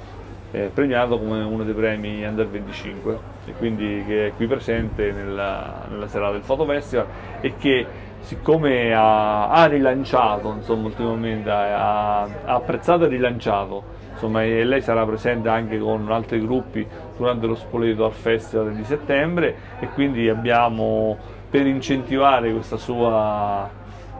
eh, 0.51 0.69
premiato 0.73 1.17
come 1.17 1.43
uno 1.43 1.63
dei 1.63 1.73
premi 1.73 2.25
Under 2.25 2.47
25 2.47 3.17
e 3.45 3.53
quindi 3.53 4.03
che 4.05 4.27
è 4.27 4.31
qui 4.35 4.47
presente 4.47 5.11
nella, 5.11 5.85
nella 5.89 6.07
serata 6.07 6.33
del 6.33 6.43
Foto 6.43 6.65
Festival 6.65 7.07
e 7.41 7.53
che 7.57 7.85
siccome 8.25 8.93
ha, 8.93 9.49
ha 9.49 9.65
rilanciato 9.67 10.51
insomma, 10.51 10.87
ultimamente, 10.87 11.49
ha, 11.49 12.21
ha 12.23 12.29
apprezzato 12.45 13.05
e 13.05 13.07
rilanciato 13.07 13.83
insomma, 14.11 14.43
e 14.43 14.63
lei 14.63 14.81
sarà 14.81 15.05
presente 15.05 15.47
anche 15.47 15.77
con 15.77 16.11
altri 16.11 16.41
gruppi 16.41 16.85
durante 17.15 17.45
lo 17.45 17.55
Spoleto 17.55 18.05
al 18.05 18.11
Festival 18.11 18.73
di 18.73 18.83
settembre 18.83 19.55
e 19.79 19.87
quindi 19.89 20.27
abbiamo 20.27 21.17
per 21.49 21.65
incentivare 21.67 22.51
questa 22.51 22.77
sua, 22.77 23.69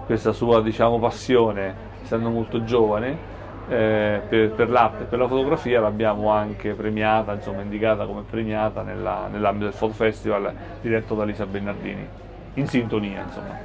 questa 0.06 0.32
sua 0.32 0.62
diciamo, 0.62 1.00
passione, 1.00 1.76
essendo 2.04 2.30
molto 2.30 2.64
giovane, 2.64 3.34
eh, 3.68 4.22
per, 4.30 4.52
per, 4.52 4.70
l'arte 4.70 5.04
e 5.04 5.06
per 5.08 5.18
la 5.18 5.28
fotografia 5.28 5.82
l'abbiamo 5.82 6.30
anche 6.30 6.74
premiata, 6.74 7.34
insomma 7.34 7.62
indicata 7.62 8.06
come 8.06 8.22
premiata 8.22 8.84
nella, 8.84 9.28
nell'ambito 9.32 9.66
del 9.66 9.74
Foto 9.74 9.94
Festival 9.94 10.54
diretto 10.82 11.16
da 11.16 11.24
Lisa 11.24 11.46
Bernardini, 11.46 12.08
in 12.54 12.68
sintonia 12.68 13.24
insomma. 13.24 13.65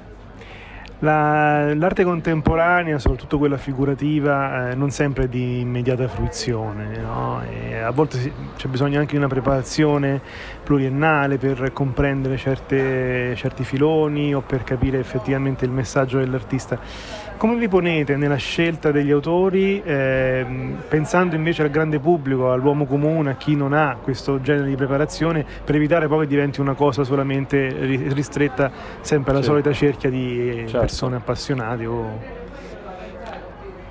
La, 1.01 1.75
l'arte 1.75 2.05
contemporanea, 2.05 2.99
soprattutto 2.99 3.39
quella 3.39 3.57
figurativa, 3.57 4.71
eh, 4.71 4.75
non 4.75 4.91
sempre 4.91 5.25
è 5.25 5.29
di 5.29 5.61
immediata 5.61 6.07
fruizione, 6.09 6.99
no? 6.99 7.43
a 7.85 7.91
volte 7.91 8.19
si, 8.19 8.33
c'è 8.57 8.69
bisogno 8.69 8.99
anche 8.99 9.13
di 9.13 9.17
una 9.17 9.27
preparazione 9.27 10.21
pluriennale 10.71 11.37
per 11.37 11.73
comprendere 11.73 12.37
certe, 12.37 13.35
certi 13.35 13.65
filoni 13.65 14.33
o 14.33 14.41
per 14.41 14.63
capire 14.63 15.01
effettivamente 15.01 15.65
il 15.65 15.73
messaggio 15.73 16.19
dell'artista. 16.19 16.79
Come 17.37 17.57
vi 17.57 17.67
ponete 17.67 18.17
nella 18.17 18.37
scelta 18.37 18.93
degli 18.93 19.11
autori, 19.11 19.83
eh, 19.83 20.47
pensando 20.89 21.35
invece 21.35 21.63
al 21.63 21.71
grande 21.71 21.99
pubblico, 21.99 22.53
all'uomo 22.53 22.87
comune, 22.87 23.31
a 23.31 23.35
chi 23.35 23.57
non 23.57 23.73
ha 23.73 23.97
questo 24.01 24.41
genere 24.41 24.69
di 24.69 24.77
preparazione, 24.77 25.45
per 25.65 25.75
evitare 25.75 26.07
poi 26.07 26.21
che 26.21 26.27
diventi 26.29 26.61
una 26.61 26.75
cosa 26.75 27.03
solamente 27.03 27.75
ristretta 28.13 28.71
sempre 29.01 29.33
alla 29.33 29.41
sì. 29.41 29.49
solita 29.49 29.73
cerchia 29.73 30.09
di 30.09 30.53
certo. 30.67 30.79
persone 30.79 31.17
appassionate? 31.17 31.87
O... 31.87 32.39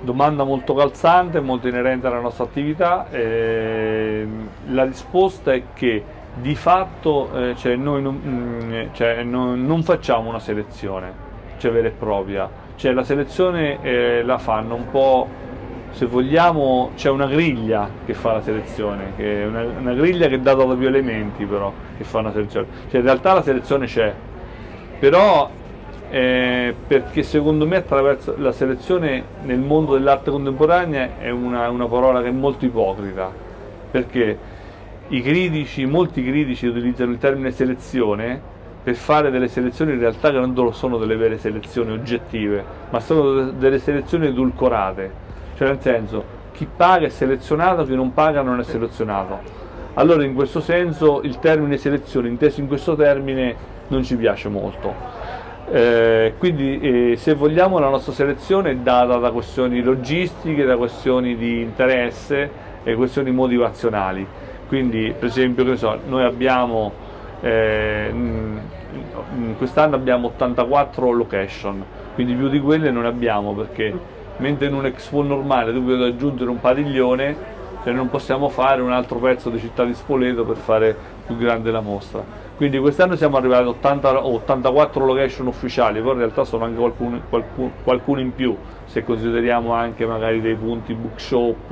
Domanda 0.00 0.44
molto 0.44 0.74
calzante, 0.74 1.40
molto 1.40 1.68
inerente 1.68 2.06
alla 2.06 2.20
nostra 2.20 2.44
attività. 2.44 3.10
Eh, 3.10 4.26
la 4.68 4.84
risposta 4.84 5.52
è 5.52 5.62
che 5.74 6.18
di 6.34 6.54
fatto 6.54 7.30
eh, 7.34 7.54
cioè 7.56 7.76
noi 7.76 8.02
non, 8.02 8.20
mm, 8.24 8.86
cioè 8.92 9.22
non, 9.22 9.64
non 9.66 9.82
facciamo 9.82 10.28
una 10.28 10.38
selezione 10.38 11.28
cioè 11.60 11.70
vera 11.70 11.88
e 11.88 11.92
propria. 11.92 12.50
Cioè 12.74 12.92
la 12.92 13.04
selezione 13.04 13.80
eh, 13.82 14.22
la 14.24 14.38
fanno 14.38 14.74
un 14.74 14.90
po', 14.90 15.28
se 15.90 16.06
vogliamo, 16.06 16.92
c'è 16.96 17.10
una 17.10 17.26
griglia 17.26 17.88
che 18.06 18.14
fa 18.14 18.32
la 18.32 18.42
selezione, 18.42 19.12
che 19.16 19.42
è 19.42 19.46
una, 19.46 19.62
una 19.62 19.92
griglia 19.92 20.26
che 20.28 20.40
dà 20.40 20.56
proprio 20.56 20.88
elementi 20.88 21.44
però, 21.44 21.72
che 21.98 22.04
fa 22.04 22.18
una 22.18 22.32
selezione. 22.32 22.66
Cioè 22.88 23.00
in 23.00 23.06
realtà 23.06 23.34
la 23.34 23.42
selezione 23.42 23.86
c'è, 23.86 24.12
però 24.98 25.50
eh, 26.08 26.74
perché 26.86 27.22
secondo 27.22 27.66
me 27.66 27.76
attraverso 27.76 28.34
la 28.38 28.52
selezione 28.52 29.22
nel 29.42 29.58
mondo 29.58 29.92
dell'arte 29.92 30.30
contemporanea 30.30 31.18
è 31.18 31.28
una, 31.28 31.68
una 31.68 31.86
parola 31.86 32.22
che 32.22 32.28
è 32.28 32.32
molto 32.32 32.64
ipocrita, 32.64 33.30
perché 33.90 34.38
i 35.10 35.22
critici, 35.22 35.86
molti 35.86 36.22
critici 36.24 36.66
utilizzano 36.66 37.10
il 37.10 37.18
termine 37.18 37.50
selezione 37.50 38.40
per 38.82 38.94
fare 38.94 39.30
delle 39.30 39.48
selezioni 39.48 39.92
in 39.92 39.98
realtà 39.98 40.30
che 40.30 40.38
non 40.38 40.72
sono 40.72 40.98
delle 40.98 41.16
vere 41.16 41.36
selezioni 41.36 41.90
oggettive, 41.92 42.64
ma 42.90 43.00
sono 43.00 43.50
delle 43.50 43.78
selezioni 43.78 44.28
edulcorate, 44.28 45.10
cioè 45.56 45.68
nel 45.68 45.80
senso 45.80 46.38
chi 46.52 46.66
paga 46.74 47.06
è 47.06 47.08
selezionato, 47.08 47.84
chi 47.84 47.94
non 47.94 48.14
paga 48.14 48.42
non 48.42 48.60
è 48.60 48.62
selezionato. 48.62 49.38
Allora 49.94 50.22
in 50.24 50.34
questo 50.34 50.60
senso 50.60 51.20
il 51.22 51.38
termine 51.40 51.76
selezione, 51.76 52.28
inteso 52.28 52.60
in 52.60 52.68
questo 52.68 52.94
termine, 52.94 53.56
non 53.88 54.04
ci 54.04 54.16
piace 54.16 54.48
molto. 54.48 54.94
Eh, 55.72 56.34
quindi 56.38 56.80
eh, 56.80 57.16
se 57.16 57.34
vogliamo 57.34 57.78
la 57.78 57.88
nostra 57.88 58.12
selezione 58.12 58.70
è 58.70 58.76
data 58.76 59.16
da 59.18 59.30
questioni 59.32 59.82
logistiche, 59.82 60.64
da 60.64 60.76
questioni 60.76 61.36
di 61.36 61.60
interesse 61.60 62.50
e 62.84 62.94
questioni 62.94 63.30
motivazionali. 63.32 64.26
Quindi 64.70 65.12
per 65.18 65.24
esempio 65.24 65.74
so, 65.74 65.98
noi 66.06 66.22
abbiamo 66.22 66.92
eh, 67.40 68.12
quest'anno 69.58 69.96
abbiamo 69.96 70.28
84 70.28 71.10
location, 71.10 71.84
quindi 72.14 72.34
più 72.34 72.48
di 72.48 72.60
quelle 72.60 72.92
non 72.92 73.04
abbiamo 73.04 73.52
perché 73.52 73.92
mentre 74.36 74.68
in 74.68 74.74
un 74.74 74.86
expo 74.86 75.22
normale 75.22 75.72
tu 75.72 75.82
puoi 75.82 76.00
aggiungere 76.04 76.50
un 76.50 76.60
padiglione, 76.60 77.36
cioè 77.82 77.92
non 77.92 78.10
possiamo 78.10 78.48
fare 78.48 78.80
un 78.80 78.92
altro 78.92 79.18
pezzo 79.18 79.50
di 79.50 79.58
città 79.58 79.84
di 79.84 79.92
Spoleto 79.92 80.44
per 80.44 80.58
fare 80.58 80.96
più 81.26 81.36
grande 81.36 81.72
la 81.72 81.80
mostra. 81.80 82.22
Quindi 82.60 82.78
quest'anno 82.78 83.16
siamo 83.16 83.38
arrivati 83.38 83.64
a 83.64 83.68
80, 83.68 84.26
84 84.26 85.06
location 85.06 85.46
ufficiali, 85.46 86.02
poi 86.02 86.12
in 86.12 86.18
realtà 86.18 86.44
sono 86.44 86.66
anche 86.66 86.78
qualcuno, 86.78 87.22
qualcuno, 87.30 87.70
qualcuno 87.82 88.20
in 88.20 88.34
più, 88.34 88.54
se 88.84 89.02
consideriamo 89.02 89.72
anche 89.72 90.04
magari 90.04 90.42
dei 90.42 90.56
punti 90.56 90.92
bookshop 90.92 91.70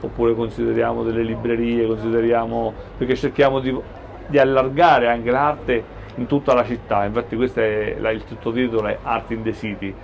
oppure 0.00 0.34
consideriamo 0.34 1.02
delle 1.02 1.22
librerie, 1.22 1.86
consideriamo, 1.86 2.72
perché 2.96 3.14
cerchiamo 3.14 3.60
di, 3.60 3.78
di 4.26 4.38
allargare 4.38 5.08
anche 5.08 5.30
l'arte 5.30 5.84
in 6.14 6.24
tutta 6.24 6.54
la 6.54 6.64
città, 6.64 7.04
infatti 7.04 7.36
questo 7.36 7.60
è 7.60 7.96
la, 7.98 8.08
il 8.10 8.22
sottotitolo 8.26 8.88
è 8.88 8.96
Art 9.02 9.32
in 9.32 9.42
the 9.42 9.52
City, 9.52 9.94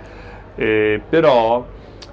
eh, 0.53 1.01
però 1.09 1.65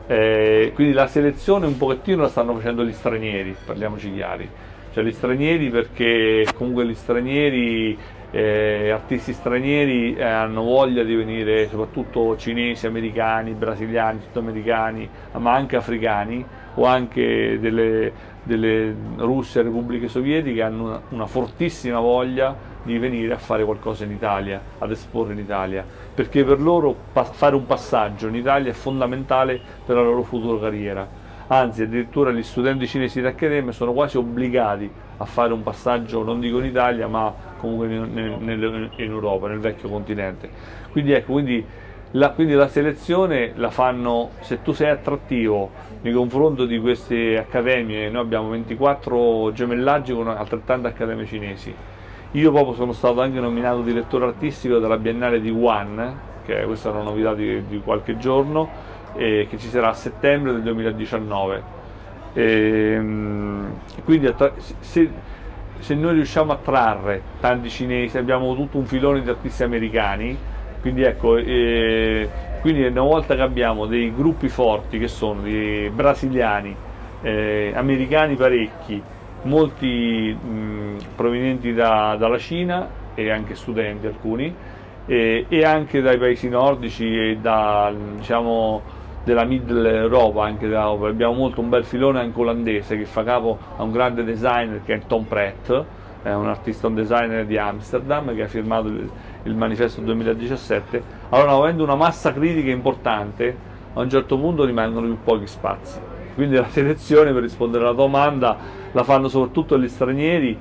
eh, 0.07 0.73
quindi 0.75 0.95
la 0.95 1.07
selezione 1.07 1.67
un 1.67 1.77
pochettino 1.77 2.23
la 2.23 2.29
stanno 2.29 2.55
facendo 2.55 2.83
gli 2.83 2.95
stranieri, 2.95 3.55
parliamoci 3.63 4.11
chiari 4.11 4.49
cioè 4.97 5.05
gli 5.05 5.13
stranieri 5.13 5.69
perché 5.69 6.47
comunque 6.55 6.87
gli 6.87 6.95
stranieri, 6.95 7.99
eh, 8.31 8.89
artisti 8.89 9.35
stranieri 9.35 10.17
eh, 10.17 10.23
hanno 10.23 10.63
voglia 10.63 11.03
di 11.03 11.15
venire, 11.15 11.69
soprattutto 11.69 12.35
cinesi, 12.39 12.87
americani, 12.87 13.51
brasiliani, 13.51 14.21
sudamericani, 14.23 15.07
ma 15.33 15.53
anche 15.53 15.77
africani 15.77 16.43
o 16.77 16.87
anche 16.87 17.59
delle, 17.61 18.11
delle 18.43 18.95
Russia, 19.17 19.61
repubbliche 19.61 20.09
sovietiche 20.09 20.63
hanno 20.63 20.85
una, 20.85 21.03
una 21.11 21.27
fortissima 21.27 22.01
voglia 22.01 22.57
di 22.83 22.97
venire 22.97 23.35
a 23.35 23.39
fare 23.39 23.65
qualcosa 23.65 24.05
in 24.05 24.13
Italia, 24.13 24.59
ad 24.79 24.91
esporre 24.91 25.35
in 25.35 25.41
Italia, 25.41 25.85
perché 26.15 26.43
per 26.43 26.59
loro 26.59 26.97
pa- 27.13 27.25
fare 27.25 27.55
un 27.55 27.67
passaggio 27.67 28.29
in 28.29 28.35
Italia 28.35 28.71
è 28.71 28.75
fondamentale 28.75 29.61
per 29.85 29.95
la 29.95 30.03
loro 30.03 30.23
futura 30.23 30.59
carriera 30.59 31.25
anzi 31.49 31.83
addirittura 31.83 32.31
gli 32.31 32.43
studenti 32.43 32.87
cinesi 32.87 33.21
d'accademia 33.21 33.73
sono 33.73 33.93
quasi 33.93 34.17
obbligati 34.17 34.91
a 35.19 35.25
fare 35.25 35.53
un 35.53 35.63
passaggio, 35.63 36.23
non 36.23 36.41
dico 36.41 36.59
in 36.59 36.67
Italia, 36.67 37.07
ma 37.07 37.33
comunque 37.59 37.87
in, 37.87 38.39
in, 38.43 38.91
in 38.97 39.11
Europa, 39.11 39.49
nel 39.49 39.61
vecchio 39.61 39.89
continente. 39.89 40.49
Quindi 40.91 41.13
ecco, 41.13 41.33
quindi 41.33 41.65
la, 42.13 42.31
quindi 42.31 42.55
la, 42.55 42.69
selezione 42.69 43.53
la 43.57 43.71
fanno, 43.71 44.31
se 44.41 44.63
tu 44.63 44.73
sei 44.73 44.91
attrattivo 44.91 45.71
nei 46.03 46.13
confronti 46.13 46.67
di 46.67 46.79
queste 46.79 47.37
accademie, 47.37 48.09
noi 48.11 48.23
abbiamo 48.23 48.51
24 48.51 49.53
gemellaggi 49.53 50.13
con 50.13 50.29
altrettante 50.29 50.89
accademie 50.89 51.27
cinesi. 51.27 51.75
Io 52.33 52.53
proprio 52.53 52.75
sono 52.75 52.93
stato 52.93 53.21
anche 53.21 53.41
nominato 53.41 53.83
direttore 53.83 54.27
artistico 54.27 54.79
della 54.79 54.99
Biennale 54.99 55.41
di 55.41 55.51
Wuhan, 55.51 56.19
che 56.45 56.63
questa 56.65 56.91
è 56.91 56.93
una 56.93 57.03
novità 57.03 57.35
di, 57.35 57.67
di 57.67 57.81
qualche 57.81 58.17
giorno, 58.19 58.69
eh, 59.17 59.47
che 59.49 59.59
ci 59.59 59.69
sarà 59.69 59.89
a 59.89 59.95
settembre 59.95 60.53
del 60.53 60.63
2019. 60.63 61.75
E, 62.33 62.93
ehm, 62.93 63.73
quindi 64.05 64.33
se, 64.81 65.11
se, 65.79 65.95
noi 65.95 66.15
riusciamo 66.15 66.53
a 66.53 66.57
trarre 66.57 67.23
tanti 67.41 67.71
cinesi, 67.71 68.19
abbiamo 68.19 68.55
tutto 68.55 68.79
un 68.79 68.87
filone 68.87 69.23
di 69.23 69.29
artisti 69.29 69.63
americani, 69.63 70.37
quindi 70.81 71.03
ecco, 71.03 71.37
eh, 71.37 72.29
quindi 72.61 72.85
una 72.85 73.03
volta 73.03 73.35
che 73.35 73.43
abbiamo 73.43 73.87
dei 73.87 74.15
gruppi 74.15 74.49
forti 74.49 74.99
che 74.99 75.09
sono 75.09 75.41
dei 75.41 75.89
brasiliani, 75.91 76.75
eh, 77.23 77.73
americani 77.75 78.35
parecchi, 78.37 79.03
molti 79.43 80.33
mh, 80.33 80.97
provenienti 81.15 81.73
da, 81.73 82.17
dalla 82.19 82.39
Cina 82.39 82.89
e 83.15 83.31
anche 83.31 83.55
studenti 83.55 84.07
alcuni, 84.07 84.55
e, 85.07 85.47
e 85.49 85.65
anche 85.65 86.01
dai 86.01 86.19
paesi 86.19 86.49
nordici 86.49 87.07
e 87.07 87.39
da 87.41 87.93
diciamo, 88.17 88.83
della 89.27 89.43
Middle 89.43 89.93
Europa, 89.93 90.45
anche 90.45 90.69
da, 90.69 90.85
abbiamo 90.89 91.33
molto 91.33 91.61
un 91.61 91.69
bel 91.69 91.85
filone 91.85 92.21
anche 92.21 92.39
olandese 92.39 92.97
che 92.97 93.07
fa 93.07 93.25
capo 93.25 93.59
a 93.77 93.83
un 93.83 93.91
grande 93.91 94.23
designer 94.23 94.83
che 94.85 94.95
è 94.95 95.01
Tom 95.05 95.25
Pratt, 95.25 95.85
è 96.23 96.33
un 96.33 96.47
artista, 96.47 96.87
un 96.87 96.95
designer 96.95 97.45
di 97.45 97.59
Amsterdam 97.59 98.33
che 98.37 98.45
ha 98.45 98.47
firmato 98.47 98.87
il, 98.87 99.11
il 99.43 99.55
manifesto 99.57 100.01
2017. 100.01 101.03
Allora, 101.31 101.55
avendo 101.55 101.83
una 101.83 101.97
massa 101.97 102.33
critica 102.33 102.71
importante, 102.71 103.57
a 103.95 104.01
un 104.01 104.09
certo 104.09 104.39
punto 104.39 104.65
rimangono 104.65 105.07
più 105.07 105.19
pochi 105.25 105.49
spazi. 105.49 105.99
Quindi 106.37 106.55
la 106.55 106.69
selezione, 106.69 107.33
per 107.33 107.43
rispondere 107.43 107.83
alla 107.83 107.95
domanda, 107.95 108.57
la 108.93 109.03
fanno 109.03 109.27
soprattutto 109.27 109.77
gli 109.77 109.89
stranieri 109.89 110.57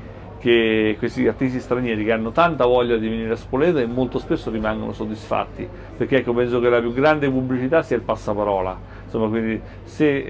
che 0.45 0.95
questi 0.99 1.27
artisti 1.27 1.59
stranieri 1.59 2.03
che 2.03 2.11
hanno 2.11 2.29
tanta 2.29 2.67
voglia 2.67 2.97
di 2.97 3.07
venire 3.07 3.33
a 3.33 3.35
Spoleto 3.35 3.79
e 3.79 3.87
molto 3.87 4.19
spesso 4.19 4.51
rimangono 4.51 4.93
soddisfatti 4.93 5.67
perché 5.97 6.17
ecco, 6.17 6.33
penso 6.33 6.59
che 6.59 6.69
la 6.69 6.79
più 6.79 6.93
grande 6.93 7.27
pubblicità 7.31 7.81
sia 7.81 7.95
il 7.95 8.03
passaparola. 8.03 8.77
Insomma 9.05 9.27
quindi 9.27 9.59
se 9.85 10.23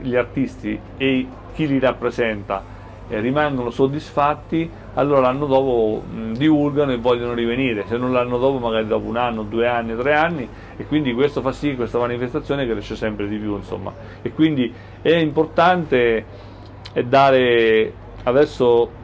gli 0.00 0.16
artisti 0.16 0.80
e 0.96 1.26
chi 1.52 1.66
li 1.66 1.78
rappresenta 1.78 2.64
eh, 3.10 3.20
rimangono 3.20 3.68
soddisfatti 3.68 4.70
allora 4.94 5.20
l'anno 5.20 5.44
dopo 5.44 6.02
mh, 6.02 6.32
divulgano 6.32 6.92
e 6.92 6.96
vogliono 6.96 7.34
rivenire. 7.34 7.84
Se 7.86 7.98
non 7.98 8.10
l'anno 8.10 8.38
dopo 8.38 8.58
magari 8.58 8.86
dopo 8.86 9.06
un 9.06 9.18
anno, 9.18 9.42
due 9.42 9.68
anni, 9.68 9.94
tre 9.94 10.14
anni. 10.14 10.48
E 10.78 10.86
quindi 10.86 11.12
questo 11.12 11.42
fa 11.42 11.52
sì 11.52 11.68
che 11.68 11.76
questa 11.76 11.98
manifestazione 11.98 12.66
cresce 12.66 12.96
sempre 12.96 13.28
di 13.28 13.36
più 13.36 13.54
insomma. 13.56 13.92
E 14.22 14.32
quindi 14.32 14.72
è 15.02 15.14
importante 15.14 16.24
dare 17.04 17.92
adesso 18.22 19.00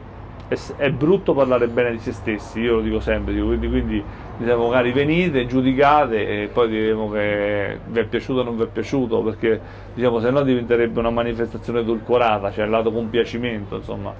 è, 0.49 0.57
è, 0.77 0.89
brutto 0.89 1.33
parlare 1.33 1.67
bene 1.67 1.91
di 1.91 1.99
se 1.99 2.11
stessi, 2.11 2.59
io 2.59 2.75
lo 2.75 2.81
dico 2.81 2.99
sempre, 2.99 3.33
dico, 3.33 3.45
quindi, 3.45 3.69
quindi 3.69 4.03
diciamo, 4.37 4.67
magari 4.67 4.91
venite, 4.91 5.45
giudicate 5.45 6.43
e 6.43 6.47
poi 6.47 6.69
diremo 6.69 7.09
che 7.11 7.79
vi 7.85 7.99
è 7.99 8.03
piaciuto 8.05 8.39
o 8.39 8.43
non 8.43 8.57
vi 8.57 8.63
è 8.63 8.67
piaciuto, 8.67 9.21
perché 9.21 9.61
diciamo, 9.93 10.19
se 10.19 10.31
no 10.31 10.41
diventerebbe 10.41 10.99
una 10.99 11.11
manifestazione 11.11 11.81
edulcorata, 11.81 12.51
cioè 12.51 12.65
il 12.65 12.71
lato 12.71 12.91
compiacimento, 12.91 13.75
insomma. 13.77 14.13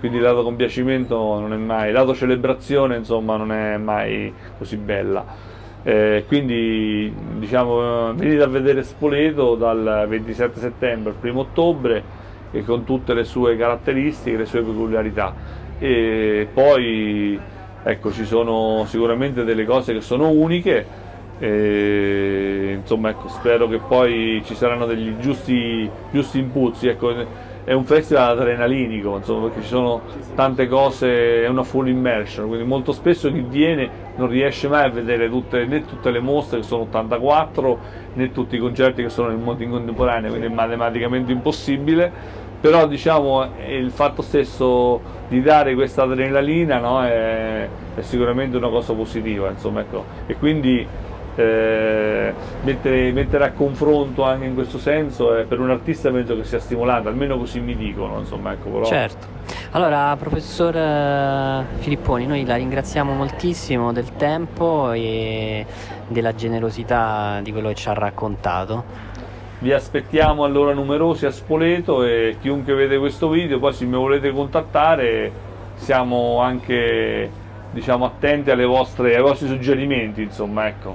Quindi 0.00 0.18
il 0.18 0.24
lato 0.24 0.42
compiacimento 0.42 1.16
non 1.38 1.52
è 1.52 1.56
mai, 1.56 1.88
il 1.88 1.94
lato 1.94 2.14
celebrazione 2.14 2.96
insomma 2.96 3.36
non 3.36 3.52
è 3.52 3.78
mai 3.78 4.32
così 4.58 4.76
bella. 4.76 5.24
Eh, 5.82 6.24
quindi 6.26 7.14
diciamo 7.38 8.12
venite 8.14 8.42
a 8.42 8.46
vedere 8.46 8.82
Spoleto 8.82 9.54
dal 9.54 10.06
27 10.08 10.58
settembre 10.58 11.12
al 11.12 11.30
1 11.30 11.40
ottobre 11.40 12.02
e 12.50 12.64
con 12.64 12.84
tutte 12.84 13.14
le 13.14 13.24
sue 13.24 13.56
caratteristiche, 13.56 14.36
le 14.36 14.44
sue 14.44 14.62
peculiarità 14.62 15.62
e 15.84 16.48
poi 16.50 17.38
ecco, 17.82 18.10
ci 18.10 18.24
sono 18.24 18.84
sicuramente 18.86 19.44
delle 19.44 19.66
cose 19.66 19.92
che 19.92 20.00
sono 20.00 20.30
uniche. 20.30 21.02
E, 21.38 22.78
insomma, 22.80 23.10
ecco, 23.10 23.28
spero 23.28 23.68
che 23.68 23.78
poi 23.86 24.40
ci 24.46 24.54
saranno 24.54 24.86
degli 24.86 25.18
giusti, 25.18 25.88
giusti 26.10 26.38
impulsi. 26.38 26.88
Ecco, 26.88 27.12
è 27.64 27.72
un 27.74 27.84
festival 27.84 28.30
adrenalinico, 28.30 29.16
insomma, 29.16 29.48
perché 29.48 29.60
ci 29.60 29.68
sono 29.68 30.00
tante 30.34 30.68
cose, 30.68 31.44
è 31.44 31.48
una 31.48 31.64
full 31.64 31.88
immersion, 31.88 32.46
quindi 32.46 32.66
molto 32.66 32.92
spesso 32.92 33.30
chi 33.30 33.44
viene 33.46 33.88
non 34.16 34.28
riesce 34.28 34.68
mai 34.68 34.84
a 34.84 34.90
vedere 34.90 35.28
tutte, 35.28 35.64
né 35.66 35.84
tutte 35.84 36.10
le 36.10 36.20
mostre 36.20 36.60
che 36.60 36.64
sono 36.64 36.82
84, 36.82 37.78
né 38.14 38.32
tutti 38.32 38.56
i 38.56 38.58
concerti 38.58 39.02
che 39.02 39.08
sono 39.08 39.28
nel 39.28 39.38
mondo 39.38 39.62
in 39.62 39.70
contemporanea, 39.70 40.28
quindi 40.28 40.46
è 40.46 40.50
matematicamente 40.50 41.32
impossibile 41.32 42.42
però 42.64 42.86
diciamo 42.86 43.46
il 43.68 43.90
fatto 43.90 44.22
stesso 44.22 44.98
di 45.28 45.42
dare 45.42 45.74
questa 45.74 46.04
adrenalina 46.04 46.78
no, 46.78 47.04
è, 47.04 47.68
è, 47.94 48.00
sicuramente 48.00 48.56
una 48.56 48.70
cosa 48.70 48.94
positiva 48.94 49.50
insomma, 49.50 49.80
ecco. 49.80 50.02
e 50.24 50.34
quindi 50.36 50.86
eh, 51.34 52.32
mettere, 52.62 53.12
mettere, 53.12 53.44
a 53.44 53.50
confronto 53.50 54.22
anche 54.22 54.46
in 54.46 54.54
questo 54.54 54.78
senso 54.78 55.36
eh, 55.36 55.42
per 55.44 55.60
un 55.60 55.72
artista 55.72 56.10
penso 56.10 56.34
che 56.36 56.44
sia 56.44 56.58
stimolante 56.58 57.08
almeno 57.08 57.36
così 57.36 57.60
mi 57.60 57.76
dicono 57.76 58.20
insomma, 58.20 58.52
ecco, 58.52 58.70
però... 58.70 58.84
certo 58.86 59.26
allora 59.72 60.16
professor 60.18 60.74
eh, 60.74 61.64
Filipponi 61.80 62.24
noi 62.26 62.46
la 62.46 62.56
ringraziamo 62.56 63.12
moltissimo 63.12 63.92
del 63.92 64.16
tempo 64.16 64.90
e 64.92 65.66
della 66.08 66.34
generosità 66.34 67.40
di 67.42 67.52
quello 67.52 67.68
che 67.68 67.74
ci 67.74 67.90
ha 67.90 67.92
raccontato 67.92 69.12
vi 69.58 69.72
aspettiamo 69.72 70.44
allora 70.44 70.72
numerosi 70.72 71.26
a 71.26 71.30
Spoleto 71.30 72.04
e 72.04 72.36
chiunque 72.40 72.74
vede 72.74 72.98
questo 72.98 73.28
video, 73.28 73.58
poi 73.58 73.72
se 73.72 73.84
mi 73.84 73.96
volete 73.96 74.30
contattare 74.30 75.52
siamo 75.76 76.40
anche 76.40 77.30
diciamo, 77.70 78.04
attenti 78.04 78.52
vostre, 78.64 79.16
ai 79.16 79.22
vostri 79.22 79.48
suggerimenti, 79.48 80.22
insomma, 80.22 80.68
ecco. 80.68 80.94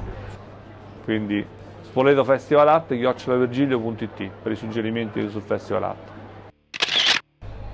Quindi 1.04 1.46
spoletofestivalart.it 1.82 4.30
per 4.42 4.52
i 4.52 4.56
suggerimenti 4.56 5.28
sul 5.30 5.42
Festival 5.42 5.84
Art. 5.84 6.08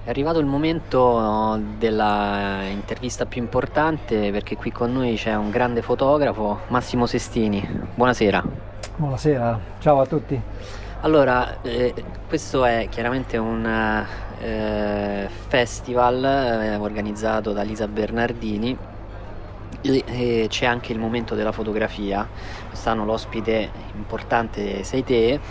È 0.04 0.10
arrivato 0.10 0.40
il 0.40 0.46
momento 0.46 1.60
della 1.78 2.62
intervista 2.70 3.26
più 3.26 3.42
importante 3.42 4.32
perché 4.32 4.56
qui 4.56 4.72
con 4.72 4.94
noi 4.94 5.16
c'è 5.16 5.36
un 5.36 5.50
grande 5.50 5.82
fotografo, 5.82 6.60
Massimo 6.68 7.08
Sestini. 7.08 7.68
Buonasera. 7.96 8.75
Buonasera, 8.98 9.60
ciao 9.80 10.00
a 10.00 10.06
tutti. 10.06 10.42
Allora, 11.02 11.62
eh, 11.64 11.94
questo 12.30 12.64
è 12.64 12.88
chiaramente 12.90 13.36
un 13.36 13.66
eh, 14.40 15.28
festival 15.48 16.24
eh, 16.24 16.76
organizzato 16.78 17.52
da 17.52 17.62
Lisa 17.62 17.90
Bernardini 17.90 18.78
e, 19.82 20.04
e 20.06 20.46
c'è 20.48 20.66
anche 20.66 20.94
il 20.94 21.00
momento 21.00 21.36
della 21.36 21.52
fotografia. 21.52 22.26
Quest'anno 22.70 23.04
l'ospite 23.04 23.70
importante 23.96 24.86
sei 24.86 25.04
te 25.04 25.42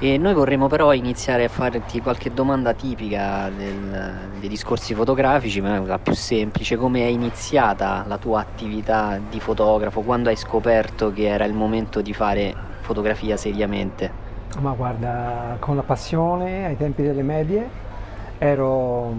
e 0.00 0.18
noi 0.18 0.34
vorremmo 0.34 0.66
però 0.66 0.92
iniziare 0.92 1.44
a 1.44 1.48
farti 1.48 2.00
qualche 2.00 2.34
domanda 2.34 2.72
tipica 2.72 3.48
del, 3.56 4.12
dei 4.40 4.48
discorsi 4.48 4.92
fotografici, 4.92 5.60
ma 5.60 5.78
la 5.78 6.00
più 6.00 6.14
semplice, 6.14 6.76
come 6.76 7.02
è 7.02 7.06
iniziata 7.06 8.02
la 8.08 8.18
tua 8.18 8.40
attività 8.40 9.20
di 9.30 9.38
fotografo, 9.38 10.00
quando 10.00 10.30
hai 10.30 10.36
scoperto 10.36 11.12
che 11.12 11.28
era 11.28 11.44
il 11.44 11.54
momento 11.54 12.00
di 12.00 12.12
fare 12.12 12.70
fotografia 12.82 13.36
seriamente? 13.36 14.30
Ma 14.60 14.72
guarda, 14.72 15.56
con 15.58 15.76
la 15.76 15.82
passione 15.82 16.66
ai 16.66 16.76
tempi 16.76 17.02
delle 17.02 17.22
medie, 17.22 17.66
ero 18.36 19.14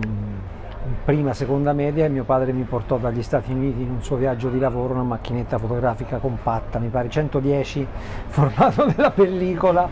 prima, 1.06 1.34
seconda 1.34 1.73
media 1.73 2.06
e 2.06 2.10
mio 2.10 2.23
padre 2.23 2.52
mi 2.52 2.63
portò 2.63 2.97
dagli 2.97 3.23
Stati 3.23 3.52
Uniti 3.52 3.82
in 3.82 3.89
un 3.89 4.04
suo 4.04 4.17
viaggio 4.17 4.49
di 4.49 4.60
lavoro 4.60 4.93
una 4.93 5.04
macchinetta 5.04 5.58
fotografica 5.58 6.17
compatta, 6.17 6.78
mi 6.78 6.89
pare 6.89 7.10
110 7.10 7.88
formato 8.28 8.86
della 8.86 9.12
pellicola 9.12 9.89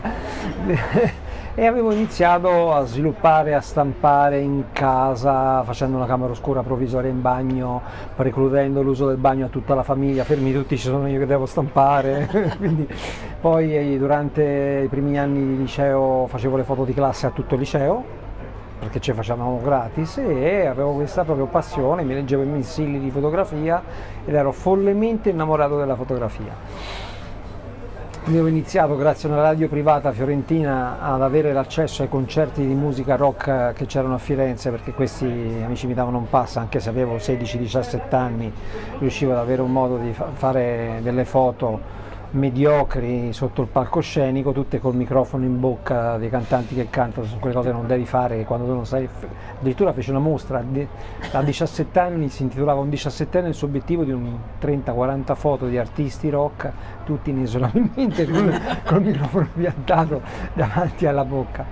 e 1.54 1.66
avevo 1.66 1.92
iniziato 1.92 2.72
a 2.72 2.84
sviluppare, 2.84 3.54
a 3.54 3.60
stampare 3.60 4.40
in 4.40 4.64
casa 4.72 5.62
facendo 5.64 5.96
una 5.96 6.06
camera 6.06 6.32
oscura 6.32 6.62
provvisoria 6.62 7.10
in 7.10 7.20
bagno, 7.20 7.82
precludendo 8.16 8.80
l'uso 8.80 9.06
del 9.06 9.18
bagno 9.18 9.46
a 9.46 9.48
tutta 9.48 9.74
la 9.74 9.82
famiglia, 9.82 10.24
fermi 10.24 10.52
tutti 10.52 10.78
ci 10.78 10.86
sono 10.86 11.06
io 11.08 11.18
che 11.18 11.26
devo 11.26 11.44
stampare, 11.44 12.26
Quindi, 12.56 12.88
poi 13.40 13.98
durante 13.98 14.82
i 14.84 14.88
primi 14.88 15.18
anni 15.18 15.46
di 15.46 15.56
liceo 15.58 16.26
facevo 16.26 16.56
le 16.56 16.64
foto 16.64 16.84
di 16.84 16.94
classe 16.94 17.26
a 17.26 17.30
tutto 17.30 17.54
il 17.54 17.60
liceo 17.60 18.20
perché 18.78 18.98
ci 18.98 19.12
facevamo 19.12 19.60
gratis 19.62 20.18
e 20.18 20.66
avevo 20.66 20.94
questa 20.94 21.22
proprio 21.22 21.46
passione, 21.46 22.02
mi 22.02 22.14
leggevo 22.14 22.42
i 22.42 22.46
mensili 22.46 22.98
di 22.98 23.10
fotografia 23.10 23.80
ed 24.24 24.34
ero 24.34 24.50
follemente 24.50 25.30
innamorato 25.30 25.76
della 25.76 25.94
fotografia. 25.94 27.11
Quindi 28.22 28.40
ho 28.40 28.46
iniziato 28.46 28.94
grazie 28.94 29.28
a 29.28 29.32
una 29.32 29.42
radio 29.42 29.66
privata 29.66 30.12
fiorentina 30.12 31.00
ad 31.00 31.22
avere 31.22 31.52
l'accesso 31.52 32.02
ai 32.02 32.08
concerti 32.08 32.64
di 32.64 32.72
musica 32.72 33.16
rock 33.16 33.72
che 33.72 33.86
c'erano 33.86 34.14
a 34.14 34.18
Firenze 34.18 34.70
perché 34.70 34.92
questi 34.92 35.24
amici 35.24 35.88
mi 35.88 35.94
davano 35.94 36.18
un 36.18 36.28
pass 36.28 36.54
anche 36.54 36.78
se 36.78 36.88
avevo 36.88 37.16
16-17 37.16 38.14
anni, 38.14 38.52
riuscivo 39.00 39.32
ad 39.32 39.38
avere 39.38 39.60
un 39.62 39.72
modo 39.72 39.96
di 39.96 40.12
fa- 40.12 40.28
fare 40.34 41.00
delle 41.02 41.24
foto 41.24 42.02
mediocri 42.32 43.32
sotto 43.32 43.62
il 43.62 43.68
palcoscenico, 43.68 44.52
tutte 44.52 44.78
col 44.78 44.94
microfono 44.94 45.44
in 45.44 45.58
bocca 45.60 46.16
dei 46.16 46.30
cantanti 46.30 46.74
che 46.74 46.88
cantano, 46.88 47.26
sono 47.26 47.40
quelle 47.40 47.54
cose 47.54 47.68
che 47.70 47.74
non 47.74 47.86
devi 47.86 48.06
fare 48.06 48.44
quando 48.44 48.66
tu 48.66 48.72
non 48.72 48.86
sai. 48.86 49.08
Addirittura 49.58 49.92
fece 49.92 50.10
una 50.10 50.18
mostra, 50.20 50.62
a 51.32 51.42
17 51.42 51.98
anni 51.98 52.28
si 52.28 52.42
intitolava 52.42 52.80
Un 52.80 52.88
17 52.88 53.38
anni 53.38 53.48
il 53.48 53.54
suo 53.54 53.66
obiettivo 53.66 54.04
di 54.04 54.12
un 54.12 54.38
30-40 54.60 55.34
foto 55.34 55.66
di 55.66 55.76
artisti 55.76 56.30
rock, 56.30 56.70
tutti 57.04 57.30
in 57.30 57.40
isolamento 57.40 58.24
con, 58.30 58.60
col 58.84 59.02
microfono 59.02 59.48
piantato 59.54 60.20
davanti 60.52 61.06
alla 61.06 61.24
bocca. 61.24 61.66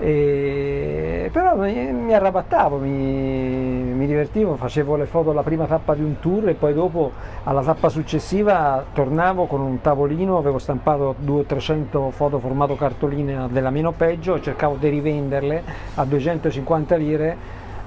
E, 0.00 1.28
però 1.32 1.56
mi, 1.56 1.92
mi 1.92 2.14
arrabattavo, 2.14 2.76
mi, 2.76 2.90
mi, 2.90 4.06
divertivo, 4.06 4.54
facevo 4.54 4.94
le 4.94 5.06
foto 5.06 5.30
alla 5.30 5.42
prima 5.42 5.66
tappa 5.66 5.94
di 5.94 6.02
un 6.02 6.20
tour 6.20 6.48
e 6.48 6.54
poi 6.54 6.72
dopo 6.72 7.12
alla 7.42 7.62
tappa 7.62 7.88
successiva 7.88 8.84
tornavo 8.92 9.46
con 9.46 9.60
un 9.60 9.80
tavolino, 9.80 10.38
avevo 10.38 10.58
stampato 10.58 11.16
200-300 11.24 12.10
foto 12.10 12.38
formato 12.38 12.76
cartoline 12.76 13.48
della 13.50 13.70
meno 13.70 13.92
peggio 13.92 14.40
cercavo 14.40 14.76
di 14.76 14.88
rivenderle 14.88 15.62
a 15.94 16.04
250 16.04 16.96
lire 16.96 17.36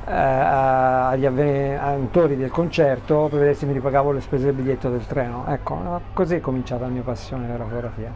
eh, 0.06 0.12
agli 0.12 1.26
avventori 1.26 2.36
del 2.36 2.50
concerto 2.50 3.28
per 3.30 3.40
vedere 3.40 3.54
se 3.56 3.66
mi 3.66 3.74
ripagavo 3.74 4.12
le 4.12 4.22
spese 4.22 4.46
del 4.46 4.54
biglietto 4.54 4.90
del 4.90 5.06
treno. 5.06 5.46
Ecco, 5.48 6.02
così 6.14 6.36
è 6.36 6.40
cominciata 6.40 6.86
la 6.86 6.92
mia 6.92 7.04
passione 7.04 7.48
per 7.48 7.60
la 7.60 7.66
fotografia. 7.66 8.14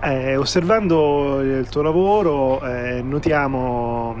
Eh, 0.00 0.36
osservando 0.36 1.40
il 1.40 1.68
tuo 1.68 1.82
lavoro 1.82 2.60
eh, 2.62 3.02
notiamo 3.02 4.14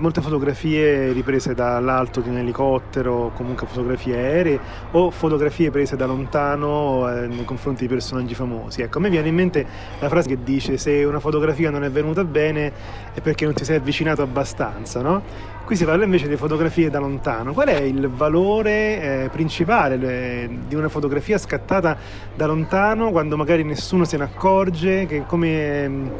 molte 0.00 0.22
fotografie 0.22 1.12
riprese 1.12 1.54
dall'alto 1.54 2.20
di 2.20 2.30
un 2.30 2.38
elicottero, 2.38 3.32
comunque 3.34 3.66
fotografie 3.66 4.16
aeree 4.16 4.58
o 4.92 5.10
fotografie 5.10 5.70
prese 5.70 5.94
da 5.94 6.06
lontano 6.06 7.08
eh, 7.08 7.26
nei 7.26 7.44
confronti 7.44 7.82
di 7.82 7.88
personaggi 7.88 8.34
famosi. 8.34 8.80
Ecco, 8.80 8.98
a 8.98 9.00
me 9.02 9.10
viene 9.10 9.28
in 9.28 9.34
mente 9.34 9.66
la 9.98 10.08
frase 10.08 10.28
che 10.28 10.38
dice 10.42 10.78
se 10.78 11.04
una 11.04 11.20
fotografia 11.20 11.70
non 11.70 11.84
è 11.84 11.90
venuta 11.90 12.24
bene 12.24 12.72
è 13.12 13.20
perché 13.20 13.44
non 13.44 13.54
ti 13.54 13.64
sei 13.64 13.76
avvicinato 13.76 14.22
abbastanza, 14.22 15.02
no? 15.02 15.22
Qui 15.64 15.76
si 15.76 15.84
parla 15.84 16.04
invece 16.04 16.26
di 16.26 16.36
fotografie 16.36 16.90
da 16.90 16.98
lontano. 16.98 17.52
Qual 17.52 17.68
è 17.68 17.80
il 17.80 18.08
valore 18.08 19.24
eh, 19.24 19.28
principale 19.28 19.96
le, 19.96 20.50
di 20.66 20.74
una 20.74 20.88
fotografia 20.88 21.38
scattata 21.38 21.96
da 22.34 22.46
lontano 22.46 23.10
quando 23.10 23.36
magari 23.36 23.62
nessuno 23.62 24.04
se 24.04 24.16
ne 24.16 24.24
accorge? 24.24 25.06
Che 25.06 25.24
come, 25.26 26.10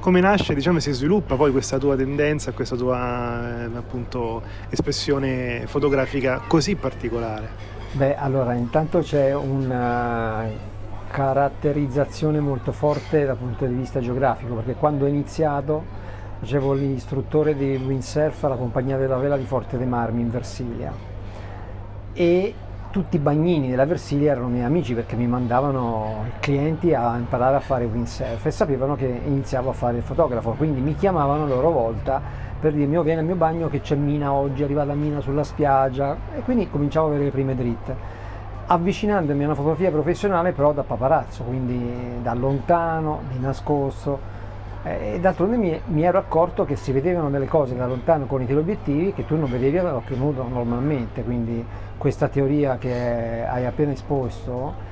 come 0.00 0.20
nasce, 0.20 0.54
diciamo, 0.54 0.80
si 0.80 0.92
sviluppa 0.92 1.36
poi 1.36 1.52
questa 1.52 1.78
tua 1.78 1.94
tendenza, 1.94 2.52
questa 2.52 2.74
tua 2.74 3.64
eh, 3.64 3.76
appunto, 3.76 4.42
espressione 4.70 5.64
fotografica 5.66 6.40
così 6.46 6.74
particolare? 6.74 7.48
Beh, 7.92 8.16
allora, 8.16 8.54
intanto 8.54 9.00
c'è 9.00 9.34
una 9.34 10.48
caratterizzazione 11.10 12.40
molto 12.40 12.72
forte 12.72 13.26
dal 13.26 13.36
punto 13.36 13.66
di 13.66 13.74
vista 13.74 14.00
geografico, 14.00 14.54
perché 14.54 14.74
quando 14.74 15.04
ho 15.04 15.08
iniziato 15.08 15.98
facevo 16.40 16.72
l'istruttore 16.72 17.54
di 17.54 17.76
windsurf 17.76 18.44
alla 18.44 18.56
compagnia 18.56 18.96
della 18.96 19.18
vela 19.18 19.36
di 19.36 19.44
Forte 19.44 19.76
dei 19.76 19.86
Marmi 19.86 20.22
in 20.22 20.30
Versilia 20.30 20.90
e 22.14 22.54
tutti 22.90 23.16
i 23.16 23.18
bagnini 23.20 23.70
della 23.70 23.86
Versilia 23.86 24.32
erano 24.32 24.48
miei 24.48 24.64
amici 24.64 24.94
perché 24.94 25.14
mi 25.14 25.26
mandavano 25.26 26.24
clienti 26.40 26.92
a 26.92 27.16
imparare 27.16 27.56
a 27.56 27.60
fare 27.60 27.84
windsurf 27.84 28.44
e 28.44 28.50
sapevano 28.50 28.96
che 28.96 29.20
iniziavo 29.24 29.70
a 29.70 29.72
fare 29.72 29.98
il 29.98 30.02
fotografo, 30.02 30.50
quindi 30.52 30.80
mi 30.80 30.96
chiamavano 30.96 31.44
a 31.44 31.46
loro 31.46 31.70
volta 31.70 32.48
per 32.60 32.74
dirmi 32.74 32.98
oh 32.98 33.02
vieni 33.02 33.20
al 33.20 33.24
mio 33.24 33.36
bagno 33.36 33.68
che 33.68 33.80
c'è 33.80 33.94
mina 33.94 34.32
oggi, 34.32 34.60
è 34.60 34.64
arrivata 34.64 34.92
mina 34.92 35.20
sulla 35.20 35.44
spiaggia. 35.44 36.14
E 36.36 36.40
quindi 36.42 36.68
cominciavo 36.68 37.06
a 37.06 37.08
avere 37.10 37.24
le 37.24 37.30
prime 37.30 37.54
dritte. 37.54 38.18
Avvicinandomi 38.66 39.42
a 39.42 39.46
una 39.46 39.54
fotografia 39.54 39.90
professionale 39.90 40.52
però 40.52 40.72
da 40.72 40.82
paparazzo, 40.82 41.42
quindi 41.44 42.20
da 42.22 42.34
lontano, 42.34 43.22
di 43.32 43.38
nascosto. 43.38 44.38
E 44.82 45.18
d'altronde 45.20 45.56
mi, 45.56 45.80
mi, 45.86 46.02
ero 46.02 46.18
accorto 46.18 46.64
che 46.64 46.76
si 46.76 46.92
vedevano 46.92 47.30
delle 47.30 47.46
cose 47.46 47.76
da 47.76 47.86
lontano 47.86 48.26
con 48.26 48.40
i 48.40 48.46
teleobiettivi 48.46 49.12
che 49.12 49.26
tu 49.26 49.36
non 49.36 49.50
vedevi 49.50 49.78
all'occhio 49.78 50.16
nudo 50.16 50.46
normalmente, 50.46 51.22
quindi 51.22 51.64
questa 52.00 52.28
teoria 52.28 52.78
che 52.78 53.44
hai 53.46 53.66
appena 53.66 53.92
esposto 53.92 54.88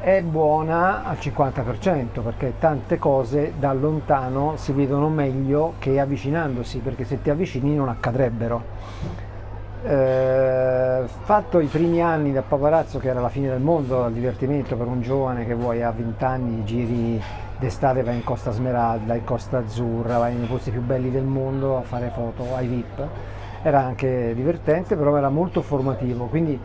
è 0.00 0.20
buona 0.20 1.02
al 1.02 1.16
50% 1.18 2.22
perché 2.22 2.58
tante 2.58 2.98
cose 2.98 3.54
da 3.58 3.72
lontano 3.72 4.56
si 4.56 4.72
vedono 4.72 5.08
meglio 5.08 5.74
che 5.78 5.98
avvicinandosi, 5.98 6.80
perché 6.80 7.04
se 7.04 7.22
ti 7.22 7.30
avvicini 7.30 7.74
non 7.74 7.88
accadrebbero. 7.88 8.62
Eh, 9.82 11.04
fatto 11.22 11.58
i 11.58 11.68
primi 11.68 12.02
anni 12.02 12.32
da 12.32 12.42
paparazzo 12.42 12.98
che 12.98 13.08
era 13.08 13.20
la 13.22 13.30
fine 13.30 13.48
del 13.48 13.60
mondo, 13.60 14.04
il 14.08 14.12
divertimento 14.12 14.76
per 14.76 14.86
un 14.86 15.00
giovane 15.00 15.46
che 15.46 15.54
vuoi 15.54 15.82
a 15.82 15.90
20 15.90 16.24
anni 16.24 16.64
giri 16.64 17.22
d'estate 17.58 18.02
vai 18.02 18.16
in 18.16 18.24
Costa 18.24 18.50
Smeralda, 18.50 19.14
in 19.14 19.24
Costa 19.24 19.56
Azzurra, 19.56 20.18
vai 20.18 20.34
nei 20.34 20.46
posti 20.48 20.70
più 20.70 20.82
belli 20.82 21.10
del 21.10 21.24
mondo 21.24 21.78
a 21.78 21.80
fare 21.80 22.10
foto 22.14 22.54
ai 22.54 22.66
VIP. 22.66 23.08
Era 23.62 23.84
anche 23.84 24.34
divertente, 24.34 24.96
però 24.96 25.16
era 25.16 25.28
molto 25.28 25.62
formativo, 25.62 26.26
quindi 26.26 26.58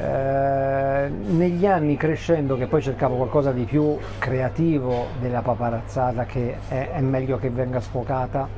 eh, 0.00 1.08
negli 1.08 1.66
anni 1.66 1.96
crescendo 1.96 2.56
che 2.56 2.66
poi 2.66 2.80
cercavo 2.80 3.16
qualcosa 3.16 3.52
di 3.52 3.64
più 3.64 3.96
creativo 4.18 5.06
della 5.20 5.42
paparazzata 5.42 6.24
che 6.24 6.56
è, 6.68 6.90
è 6.92 7.00
meglio 7.00 7.38
che 7.38 7.50
venga 7.50 7.80
sfocata 7.80 8.48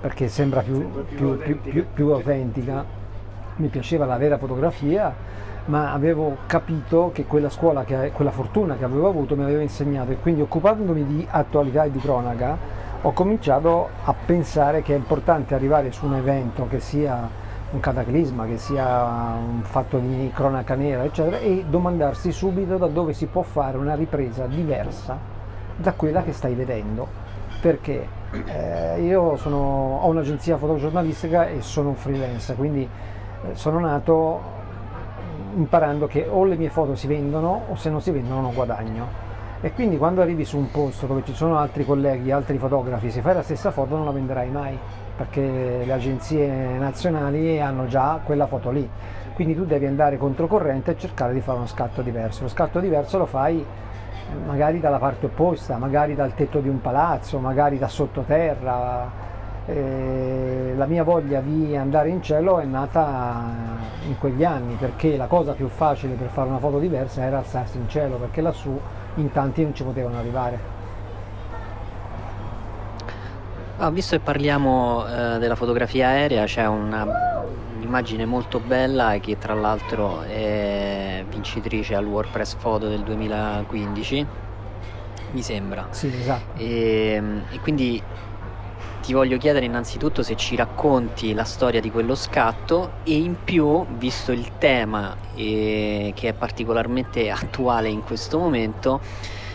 perché 0.00 0.28
sembra 0.28 0.60
più, 0.60 1.04
più, 1.16 1.36
più, 1.38 1.86
più 1.92 2.08
autentica, 2.10 2.84
mi 3.56 3.68
piaceva 3.68 4.04
la 4.04 4.16
vera 4.16 4.38
fotografia 4.38 5.12
ma 5.64 5.92
avevo 5.92 6.38
capito 6.46 7.10
che 7.12 7.24
quella 7.24 7.50
scuola, 7.50 7.84
che, 7.84 8.10
quella 8.12 8.30
fortuna 8.30 8.76
che 8.76 8.84
avevo 8.84 9.08
avuto 9.08 9.36
mi 9.36 9.42
aveva 9.42 9.62
insegnato 9.62 10.12
e 10.12 10.16
quindi 10.16 10.40
occupandomi 10.40 11.04
di 11.04 11.26
attualità 11.28 11.84
e 11.84 11.90
di 11.90 11.98
cronaca 11.98 12.56
ho 13.02 13.12
cominciato 13.12 13.88
a 14.04 14.12
pensare 14.12 14.82
che 14.82 14.92
è 14.92 14.96
importante 14.96 15.54
arrivare 15.54 15.92
su 15.92 16.06
un 16.06 16.14
evento 16.14 16.66
che 16.66 16.80
sia 16.80 17.46
un 17.70 17.80
cataclisma, 17.80 18.46
che 18.46 18.58
sia 18.58 19.04
un 19.34 19.62
fatto 19.62 19.98
di 19.98 20.30
cronaca 20.34 20.74
nera, 20.74 21.04
eccetera, 21.04 21.38
e 21.38 21.64
domandarsi 21.68 22.32
subito 22.32 22.76
da 22.76 22.86
dove 22.86 23.12
si 23.12 23.26
può 23.26 23.42
fare 23.42 23.76
una 23.76 23.94
ripresa 23.94 24.46
diversa 24.46 25.16
da 25.76 25.92
quella 25.92 26.22
che 26.22 26.32
stai 26.32 26.54
vedendo. 26.54 27.26
Perché 27.60 28.06
eh, 28.46 29.00
io 29.02 29.36
sono, 29.36 29.98
ho 30.02 30.08
un'agenzia 30.08 30.56
fotogiornalistica 30.56 31.46
e 31.46 31.60
sono 31.60 31.90
un 31.90 31.94
freelance, 31.94 32.54
quindi 32.54 32.82
eh, 32.82 33.54
sono 33.54 33.78
nato 33.78 34.56
imparando 35.56 36.06
che 36.06 36.26
o 36.28 36.44
le 36.44 36.56
mie 36.56 36.70
foto 36.70 36.94
si 36.94 37.06
vendono 37.06 37.62
o 37.68 37.76
se 37.76 37.90
non 37.90 38.00
si 38.00 38.10
vendono 38.10 38.40
non 38.40 38.54
guadagno. 38.54 39.27
E 39.60 39.72
quindi 39.72 39.98
quando 39.98 40.22
arrivi 40.22 40.44
su 40.44 40.56
un 40.56 40.70
posto 40.70 41.06
dove 41.06 41.22
ci 41.24 41.34
sono 41.34 41.58
altri 41.58 41.84
colleghi, 41.84 42.30
altri 42.30 42.58
fotografi, 42.58 43.10
se 43.10 43.22
fai 43.22 43.34
la 43.34 43.42
stessa 43.42 43.72
foto 43.72 43.96
non 43.96 44.04
la 44.04 44.12
venderai 44.12 44.50
mai, 44.50 44.78
perché 45.16 45.82
le 45.84 45.92
agenzie 45.92 46.78
nazionali 46.78 47.60
hanno 47.60 47.86
già 47.86 48.20
quella 48.22 48.46
foto 48.46 48.70
lì. 48.70 48.88
Quindi 49.34 49.56
tu 49.56 49.64
devi 49.64 49.86
andare 49.86 50.16
controcorrente 50.16 50.92
e 50.92 50.96
cercare 50.96 51.32
di 51.32 51.40
fare 51.40 51.58
uno 51.58 51.66
scatto 51.66 52.02
diverso. 52.02 52.42
Lo 52.42 52.48
scatto 52.48 52.78
diverso 52.78 53.18
lo 53.18 53.26
fai 53.26 53.58
eh, 53.58 54.46
magari 54.46 54.78
dalla 54.78 54.98
parte 54.98 55.26
opposta, 55.26 55.76
magari 55.76 56.14
dal 56.14 56.34
tetto 56.34 56.60
di 56.60 56.68
un 56.68 56.80
palazzo, 56.80 57.40
magari 57.40 57.78
da 57.78 57.88
sottoterra, 57.88 59.10
eh, 59.66 60.72
la 60.76 60.86
mia 60.86 61.02
voglia 61.02 61.40
di 61.40 61.76
andare 61.76 62.10
in 62.10 62.22
cielo 62.22 62.60
è 62.60 62.64
nata 62.64 63.42
in 64.06 64.16
quegli 64.18 64.44
anni 64.44 64.74
perché 64.74 65.16
la 65.16 65.26
cosa 65.26 65.52
più 65.52 65.66
facile 65.66 66.14
per 66.14 66.28
fare 66.28 66.48
una 66.48 66.58
foto 66.58 66.78
diversa 66.78 67.22
era 67.24 67.38
alzarsi 67.38 67.76
in 67.76 67.88
cielo 67.88 68.16
perché 68.16 68.40
lassù 68.40 68.78
in 69.20 69.32
tanti 69.32 69.62
non 69.62 69.74
ci 69.74 69.82
potevano 69.82 70.18
arrivare. 70.18 70.76
Ah, 73.78 73.90
visto 73.90 74.16
che 74.16 74.22
parliamo 74.22 75.06
eh, 75.06 75.38
della 75.38 75.54
fotografia 75.54 76.08
aerea, 76.08 76.44
c'è 76.44 76.66
una, 76.66 77.06
un'immagine 77.76 78.24
molto 78.24 78.58
bella 78.58 79.16
che 79.20 79.38
tra 79.38 79.54
l'altro 79.54 80.22
è 80.22 81.24
vincitrice 81.28 81.94
al 81.94 82.04
WordPress 82.04 82.54
Photo 82.56 82.88
del 82.88 83.02
2015, 83.02 84.26
mi 85.30 85.42
sembra. 85.42 85.86
Sì, 85.90 86.08
esatto. 86.08 86.58
E, 86.58 87.22
e 87.50 87.60
quindi 87.60 88.02
ti 89.08 89.14
voglio 89.14 89.38
chiedere 89.38 89.64
innanzitutto 89.64 90.22
se 90.22 90.36
ci 90.36 90.54
racconti 90.54 91.32
la 91.32 91.44
storia 91.44 91.80
di 91.80 91.90
quello 91.90 92.14
scatto 92.14 92.96
e 93.04 93.16
in 93.16 93.36
più, 93.42 93.86
visto 93.96 94.32
il 94.32 94.58
tema 94.58 95.16
eh, 95.34 96.12
che 96.14 96.28
è 96.28 96.32
particolarmente 96.34 97.30
attuale 97.30 97.88
in 97.88 98.02
questo 98.02 98.38
momento, 98.38 99.00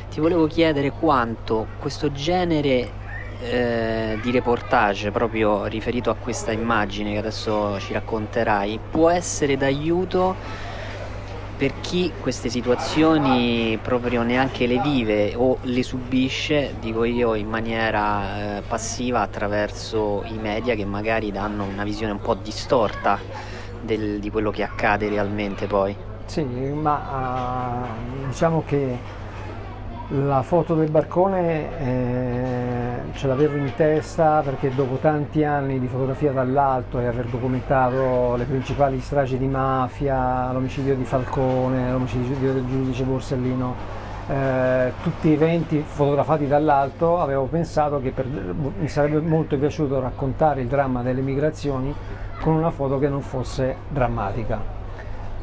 ti 0.10 0.20
volevo 0.20 0.48
chiedere 0.48 0.90
quanto 0.90 1.68
questo 1.78 2.12
genere 2.12 2.92
eh, 3.42 4.18
di 4.24 4.32
reportage 4.32 5.12
proprio 5.12 5.66
riferito 5.66 6.10
a 6.10 6.16
questa 6.16 6.52
immagine 6.52 7.12
che 7.12 7.20
adesso 7.20 7.80
ci 7.80 7.94
racconterai 7.94 8.80
può 8.90 9.12
essere 9.12 9.56
d'aiuto 9.56 10.36
per 11.64 11.80
chi 11.80 12.12
queste 12.20 12.50
situazioni 12.50 13.80
proprio 13.82 14.22
neanche 14.22 14.68
le 14.68 14.80
vive 14.80 15.34
o 15.34 15.60
le 15.62 15.82
subisce, 15.82 16.76
dico 16.82 17.06
io, 17.06 17.36
in 17.36 17.48
maniera 17.48 18.58
eh, 18.58 18.62
passiva 18.68 19.22
attraverso 19.22 20.24
i 20.26 20.38
media 20.38 20.76
che 20.76 20.84
magari 20.84 21.32
danno 21.32 21.64
una 21.64 21.86
visione 21.86 22.12
un 22.12 22.20
po' 22.20 22.34
distorta 22.34 23.18
del, 23.80 24.20
di 24.20 24.30
quello 24.30 24.52
che 24.52 24.62
accade 24.64 25.08
realmente 25.08 25.66
poi. 25.66 25.96
Sì, 26.26 26.44
ma 26.44 27.88
uh, 27.88 28.28
diciamo 28.28 28.64
che 28.66 28.98
la 30.16 30.44
foto 30.44 30.76
del 30.76 30.92
barcone 30.92 31.80
eh, 31.80 33.14
ce 33.14 33.26
l'avevo 33.26 33.58
in 33.58 33.74
testa 33.76 34.42
perché 34.46 34.74
dopo 34.76 34.98
tanti 34.98 35.44
anni 35.44 35.80
di 35.80 35.88
fotografia 35.88 36.32
dall'alto 36.32 37.00
e 37.00 37.08
aver 37.08 37.26
documentato 37.26 38.36
le 38.36 38.44
principali 38.44 39.00
stragi 39.00 39.40
di 39.40 39.48
mafia, 39.48 40.52
l'omicidio 40.52 40.96
di 40.96 41.04
Falcone, 41.04 41.92
l'omicidio 41.92 42.54
del 42.54 42.64
giudice 42.68 43.04
Borsellino, 43.04 43.76
eh, 44.28 44.92
tutti 45.02 45.34
eventi 45.34 45.84
fotografati 45.84 46.46
dall'alto, 46.46 47.20
avevo 47.20 47.46
pensato 47.46 48.00
che 48.00 48.12
per, 48.12 48.28
mi 48.28 48.88
sarebbe 48.88 49.20
molto 49.20 49.58
piaciuto 49.58 50.00
raccontare 50.00 50.62
il 50.62 50.68
dramma 50.68 51.02
delle 51.02 51.22
migrazioni 51.22 51.92
con 52.40 52.54
una 52.54 52.70
foto 52.70 53.00
che 53.00 53.10
non 53.10 53.22
fosse 53.22 53.78
drammatica 53.90 54.83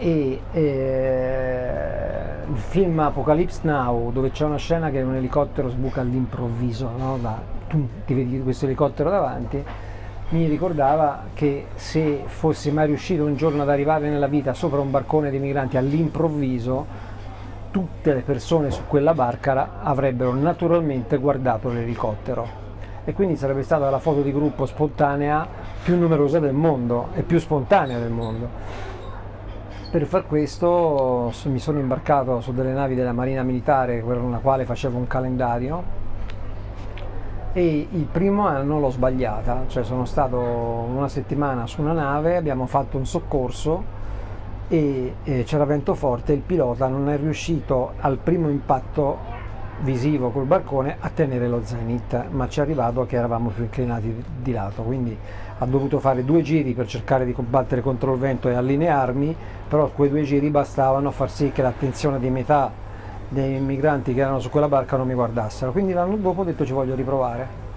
e 0.01 0.41
eh, 0.53 2.51
il 2.51 2.57
film 2.57 2.99
Apocalypse 3.01 3.61
Now 3.65 4.11
dove 4.11 4.31
c'è 4.31 4.47
una 4.47 4.57
scena 4.57 4.89
che 4.91 5.03
un 5.03 5.15
elicottero 5.15 5.69
sbuca 5.69 6.01
all'improvviso, 6.01 6.91
no? 6.97 7.19
da, 7.21 7.39
tu 7.69 7.87
ti 8.07 8.15
vedi 8.15 8.43
questo 8.43 8.65
elicottero 8.65 9.11
davanti, 9.11 9.63
mi 10.31 10.47
ricordava 10.47 11.25
che 11.35 11.67
se 11.75 12.23
fossi 12.25 12.73
mai 12.73 12.87
riuscito 12.87 13.25
un 13.25 13.37
giorno 13.37 13.61
ad 13.63 13.69
arrivare 13.69 14.09
nella 14.09 14.27
vita 14.27 14.55
sopra 14.55 14.81
un 14.81 14.91
barcone 14.91 15.29
dei 15.29 15.39
migranti 15.39 15.77
all'improvviso, 15.77 17.09
tutte 17.71 18.15
le 18.15 18.23
persone 18.23 18.71
su 18.71 18.83
quella 18.89 19.13
barca 19.13 19.81
avrebbero 19.83 20.33
naturalmente 20.33 21.19
guardato 21.19 21.69
l'elicottero 21.69 22.69
e 23.05 23.13
quindi 23.13 23.37
sarebbe 23.37 23.63
stata 23.63 23.91
la 23.91 23.99
foto 23.99 24.23
di 24.23 24.33
gruppo 24.33 24.65
spontanea 24.65 25.47
più 25.83 25.97
numerosa 25.99 26.39
del 26.39 26.55
mondo 26.55 27.09
e 27.15 27.23
più 27.23 27.39
spontanea 27.39 27.99
del 27.99 28.11
mondo. 28.11 28.89
Per 29.90 30.07
far 30.07 30.24
questo 30.24 31.33
mi 31.46 31.59
sono 31.59 31.81
imbarcato 31.81 32.40
su 32.40 32.53
delle 32.53 32.72
navi 32.72 32.94
della 32.94 33.11
Marina 33.12 33.42
Militare 33.42 34.00
con 34.03 34.31
la 34.31 34.38
quale 34.38 34.64
facevo 34.64 34.96
un 34.96 35.09
calendario 35.09 35.83
e 37.53 37.88
il 37.90 38.05
primo 38.05 38.46
anno 38.46 38.79
l'ho 38.79 38.90
sbagliata, 38.90 39.64
cioè 39.66 39.83
sono 39.83 40.05
stato 40.05 40.38
una 40.38 41.09
settimana 41.09 41.66
su 41.66 41.81
una 41.81 41.90
nave, 41.92 42.37
abbiamo 42.37 42.66
fatto 42.66 42.98
un 42.98 43.05
soccorso 43.05 43.83
e, 44.68 45.14
e 45.24 45.42
c'era 45.42 45.64
vento 45.64 45.94
forte, 45.94 46.35
il 46.35 46.42
pilota 46.42 46.87
non 46.87 47.09
è 47.09 47.16
riuscito 47.16 47.94
al 47.98 48.18
primo 48.18 48.48
impatto 48.48 49.18
visivo 49.81 50.31
col 50.31 50.44
barcone 50.44 50.98
a 51.00 51.11
tenere 51.12 51.48
lo 51.48 51.62
zenith, 51.64 52.29
ma 52.31 52.48
ci 52.48 52.61
è 52.61 52.62
arrivato 52.62 53.07
che 53.07 53.16
eravamo 53.16 53.48
più 53.48 53.64
inclinati 53.64 54.24
di 54.40 54.53
lato, 54.53 54.83
quindi 54.83 55.18
ha 55.62 55.66
dovuto 55.66 55.99
fare 55.99 56.25
due 56.25 56.40
giri 56.40 56.73
per 56.73 56.87
cercare 56.87 57.27
di 57.27 57.35
combattere 57.35 57.83
contro 57.83 58.14
il 58.14 58.18
vento 58.18 58.49
e 58.49 58.55
allinearmi, 58.55 59.37
però 59.68 59.90
quei 59.90 60.09
due 60.09 60.23
giri 60.23 60.49
bastavano 60.49 61.09
a 61.09 61.11
far 61.11 61.31
sì 61.31 61.53
che 61.53 61.61
l'attenzione 61.61 62.18
di 62.18 62.31
metà 62.31 62.73
dei 63.29 63.61
migranti 63.61 64.14
che 64.14 64.20
erano 64.20 64.40
su 64.40 64.49
quella 64.49 64.68
barca 64.68 64.96
non 64.96 65.07
mi 65.07 65.12
guardassero. 65.12 65.70
Quindi 65.70 65.92
l'anno 65.92 66.16
dopo 66.16 66.40
ho 66.40 66.44
detto 66.44 66.64
ci 66.64 66.73
voglio 66.73 66.94
riprovare. 66.94 67.68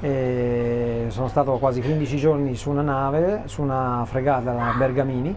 E 0.00 1.06
sono 1.08 1.28
stato 1.28 1.52
quasi 1.58 1.82
15 1.82 2.16
giorni 2.16 2.54
su 2.54 2.70
una 2.70 2.82
nave, 2.82 3.42
su 3.44 3.60
una 3.60 4.04
fregata, 4.06 4.52
la 4.54 4.74
Bergamini. 4.78 5.36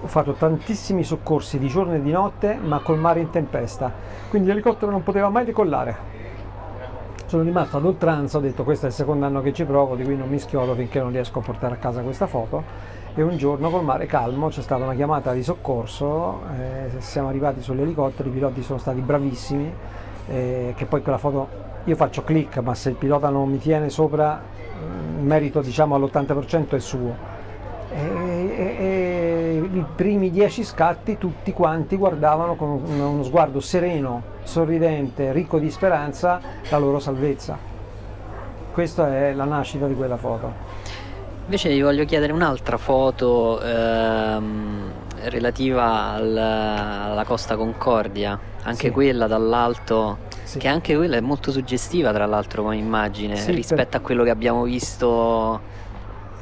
Ho 0.00 0.06
fatto 0.06 0.32
tantissimi 0.32 1.04
soccorsi 1.04 1.58
di 1.58 1.68
giorno 1.68 1.94
e 1.94 2.00
di 2.00 2.10
notte, 2.10 2.54
ma 2.54 2.78
col 2.78 2.98
mare 2.98 3.20
in 3.20 3.28
tempesta. 3.28 3.92
Quindi 4.30 4.48
l'elicottero 4.48 4.90
non 4.90 5.02
poteva 5.02 5.28
mai 5.28 5.44
decollare 5.44 6.16
sono 7.28 7.42
rimasto 7.42 7.76
ad 7.76 7.84
oltranza, 7.84 8.38
ho 8.38 8.40
detto 8.40 8.64
questo 8.64 8.86
è 8.86 8.88
il 8.88 8.94
secondo 8.94 9.26
anno 9.26 9.42
che 9.42 9.52
ci 9.52 9.64
provo, 9.64 9.94
di 9.96 10.02
cui 10.02 10.16
non 10.16 10.30
mi 10.30 10.38
schiolo 10.38 10.74
finché 10.74 10.98
non 10.98 11.10
riesco 11.10 11.40
a 11.40 11.42
portare 11.42 11.74
a 11.74 11.76
casa 11.76 12.00
questa 12.00 12.26
foto 12.26 12.64
e 13.14 13.20
un 13.20 13.36
giorno 13.36 13.68
col 13.68 13.84
mare 13.84 14.06
calmo 14.06 14.48
c'è 14.48 14.62
stata 14.62 14.84
una 14.84 14.94
chiamata 14.94 15.34
di 15.34 15.42
soccorso, 15.42 16.40
eh, 16.56 17.00
siamo 17.02 17.28
arrivati 17.28 17.60
sull'elicottero, 17.60 18.30
i 18.30 18.32
piloti 18.32 18.62
sono 18.62 18.78
stati 18.78 19.02
bravissimi, 19.02 19.70
eh, 20.28 20.72
che 20.74 20.86
poi 20.86 21.02
quella 21.02 21.18
foto 21.18 21.48
io 21.84 21.96
faccio 21.96 22.24
click 22.24 22.60
ma 22.60 22.74
se 22.74 22.88
il 22.88 22.94
pilota 22.94 23.28
non 23.28 23.50
mi 23.50 23.58
tiene 23.58 23.90
sopra 23.90 24.40
il 25.18 25.22
merito 25.22 25.60
diciamo 25.60 25.96
all'80% 25.96 26.70
è 26.70 26.78
suo. 26.78 27.36
E, 27.90 28.00
e, 28.00 28.76
e, 28.78 29.68
i 29.70 29.84
primi 29.94 30.30
dieci 30.30 30.64
scatti 30.64 31.18
tutti 31.18 31.52
quanti 31.52 31.96
guardavano 31.96 32.54
con 32.54 32.80
uno 32.86 33.22
sguardo 33.22 33.60
sereno 33.60 34.36
sorridente, 34.48 35.30
ricco 35.32 35.58
di 35.58 35.70
speranza, 35.70 36.40
la 36.70 36.78
loro 36.78 36.98
salvezza. 36.98 37.56
Questa 38.72 39.14
è 39.14 39.34
la 39.34 39.44
nascita 39.44 39.86
di 39.86 39.94
quella 39.94 40.16
foto. 40.16 40.66
Invece 41.44 41.68
vi 41.68 41.82
voglio 41.82 42.04
chiedere 42.06 42.32
un'altra 42.32 42.78
foto 42.78 43.60
ehm, 43.60 44.90
relativa 45.24 46.12
al, 46.12 46.36
alla 46.36 47.24
Costa 47.24 47.56
Concordia, 47.56 48.38
anche 48.62 48.86
sì. 48.86 48.90
quella 48.90 49.26
dall'alto, 49.26 50.18
sì. 50.44 50.58
che 50.58 50.68
anche 50.68 50.96
quella 50.96 51.16
è 51.16 51.20
molto 51.20 51.50
suggestiva 51.50 52.12
tra 52.12 52.24
l'altro 52.24 52.62
come 52.62 52.76
immagine 52.76 53.36
sì, 53.36 53.52
rispetto 53.52 53.90
per... 53.90 54.00
a 54.00 54.00
quello 54.00 54.24
che 54.24 54.30
abbiamo 54.30 54.62
visto. 54.62 55.60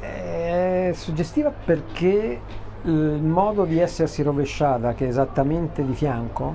È 0.00 0.92
suggestiva 0.94 1.50
perché 1.50 2.40
il 2.82 2.92
modo 2.92 3.64
di 3.64 3.80
essersi 3.80 4.22
rovesciata, 4.22 4.94
che 4.94 5.06
è 5.06 5.08
esattamente 5.08 5.84
di 5.84 5.94
fianco, 5.94 6.54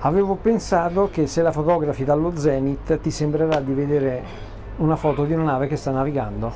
Avevo 0.00 0.36
pensato 0.36 1.08
che 1.10 1.26
se 1.26 1.42
la 1.42 1.50
fotografi 1.50 2.04
dallo 2.04 2.36
zenith 2.36 3.00
ti 3.00 3.10
sembrerà 3.10 3.58
di 3.58 3.72
vedere 3.72 4.22
una 4.76 4.94
foto 4.94 5.24
di 5.24 5.32
una 5.32 5.42
nave 5.42 5.66
che 5.66 5.74
sta 5.74 5.90
navigando. 5.90 6.52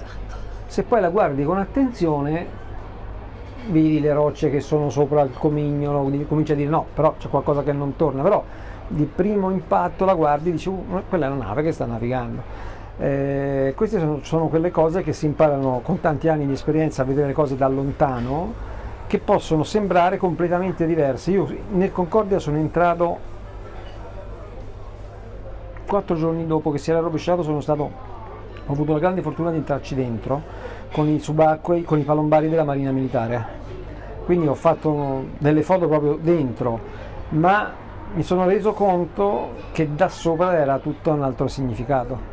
Se 0.66 0.84
poi 0.84 1.00
la 1.00 1.08
guardi 1.08 1.42
con 1.42 1.58
attenzione, 1.58 2.46
vedi 3.68 3.98
le 3.98 4.12
rocce 4.12 4.48
che 4.48 4.60
sono 4.60 4.90
sopra 4.90 5.22
il 5.22 5.32
comignolo, 5.36 6.08
cominci 6.28 6.52
a 6.52 6.54
dire 6.54 6.70
no, 6.70 6.86
però 6.94 7.16
c'è 7.18 7.28
qualcosa 7.28 7.64
che 7.64 7.72
non 7.72 7.96
torna, 7.96 8.22
però 8.22 8.44
di 8.86 9.10
primo 9.12 9.50
impatto 9.50 10.04
la 10.04 10.14
guardi 10.14 10.50
e 10.50 10.52
dici 10.52 10.68
uh, 10.68 11.02
quella 11.08 11.26
è 11.26 11.28
una 11.28 11.46
nave 11.46 11.64
che 11.64 11.72
sta 11.72 11.84
navigando. 11.84 12.42
Eh, 12.96 13.72
queste 13.76 13.98
sono, 13.98 14.20
sono 14.22 14.46
quelle 14.46 14.70
cose 14.70 15.02
che 15.02 15.12
si 15.12 15.26
imparano 15.26 15.80
con 15.82 15.98
tanti 15.98 16.28
anni 16.28 16.46
di 16.46 16.52
esperienza 16.52 17.02
a 17.02 17.04
vedere 17.04 17.26
le 17.26 17.32
cose 17.32 17.56
da 17.56 17.66
lontano 17.66 18.70
che 19.08 19.18
possono 19.18 19.64
sembrare 19.64 20.16
completamente 20.16 20.86
diverse. 20.86 21.32
Io 21.32 21.48
nel 21.72 21.90
Concordia 21.90 22.38
sono 22.38 22.58
entrato 22.58 23.30
quattro 25.92 26.16
giorni 26.16 26.46
dopo 26.46 26.70
che 26.70 26.78
si 26.78 26.90
era 26.90 27.00
rovesciato, 27.00 27.60
stato, 27.60 27.82
ho 28.64 28.72
avuto 28.72 28.94
la 28.94 28.98
grande 28.98 29.20
fortuna 29.20 29.50
di 29.50 29.58
entrarci 29.58 29.94
dentro 29.94 30.40
con 30.90 31.06
i 31.06 31.18
subacquei, 31.18 31.82
con 31.84 31.98
i 31.98 32.02
palombari 32.02 32.48
della 32.48 32.64
Marina 32.64 32.90
Militare. 32.92 33.60
Quindi 34.24 34.46
ho 34.46 34.54
fatto 34.54 35.26
delle 35.36 35.62
foto 35.62 35.88
proprio 35.88 36.18
dentro, 36.18 36.80
ma 37.30 37.72
mi 38.14 38.22
sono 38.22 38.46
reso 38.46 38.72
conto 38.72 39.50
che 39.72 39.94
da 39.94 40.08
sopra 40.08 40.56
era 40.56 40.78
tutto 40.78 41.10
un 41.10 41.22
altro 41.22 41.46
significato. 41.46 42.30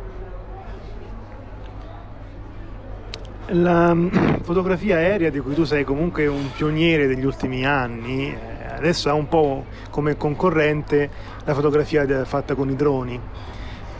La 3.48 3.92
mm, 3.92 4.08
fotografia 4.40 4.96
aerea, 4.96 5.28
di 5.28 5.40
cui 5.40 5.52
tu 5.52 5.64
sei 5.64 5.84
comunque 5.84 6.26
un 6.26 6.50
pioniere 6.56 7.06
degli 7.06 7.26
ultimi 7.26 7.66
anni, 7.66 8.32
eh, 8.32 8.49
adesso 8.80 9.10
ha 9.10 9.14
un 9.14 9.28
po' 9.28 9.66
come 9.90 10.16
concorrente 10.16 11.10
la 11.44 11.54
fotografia 11.54 12.24
fatta 12.24 12.54
con 12.54 12.70
i 12.70 12.76
droni. 12.76 13.20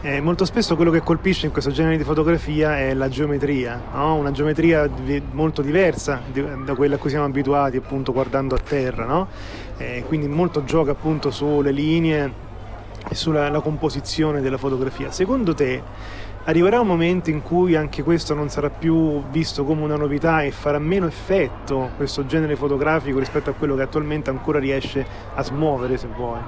Eh, 0.03 0.23
molto 0.23 0.47
spesso 0.47 0.77
quello 0.77 0.90
che 0.90 1.03
colpisce 1.03 1.45
in 1.45 1.53
questo 1.53 1.71
genere 1.71 1.99
di 1.99 2.05
fotografia 2.05 2.79
è 2.79 2.95
la 2.95 3.11
geometria, 3.11 3.79
no? 3.93 4.14
una 4.14 4.31
geometria 4.31 4.88
molto 5.33 5.61
diversa 5.61 6.23
da 6.64 6.75
quella 6.75 6.95
a 6.95 6.99
cui 6.99 7.11
siamo 7.11 7.27
abituati 7.27 7.77
appunto 7.77 8.11
guardando 8.11 8.55
a 8.55 8.59
terra, 8.59 9.05
no? 9.05 9.29
eh, 9.77 10.03
quindi 10.07 10.27
molto 10.27 10.64
gioca 10.64 10.93
appunto 10.93 11.31
sulle 11.31 11.71
linee 11.71 12.33
e 13.07 13.14
sulla 13.14 13.61
composizione 13.61 14.40
della 14.40 14.57
fotografia. 14.57 15.11
Secondo 15.11 15.53
te 15.53 15.83
arriverà 16.44 16.81
un 16.81 16.87
momento 16.87 17.31
in 17.31 17.42
cui 17.42 17.76
anche 17.76 18.03
questo 18.03 18.35
non 18.35 18.48
sarà 18.48 18.70
più 18.70 19.22
visto 19.31 19.64
come 19.64 19.83
una 19.83 19.96
novità 19.96 20.42
e 20.42 20.50
farà 20.50 20.79
meno 20.79 21.07
effetto 21.07 21.90
questo 21.96 22.24
genere 22.24 22.57
fotografico 22.57 23.18
rispetto 23.18 23.50
a 23.50 23.53
quello 23.53 23.76
che 23.76 23.83
attualmente 23.83 24.31
ancora 24.31 24.59
riesce 24.59 25.05
a 25.35 25.42
smuovere 25.42 25.96
se 25.96 26.09
vuoi? 26.14 26.40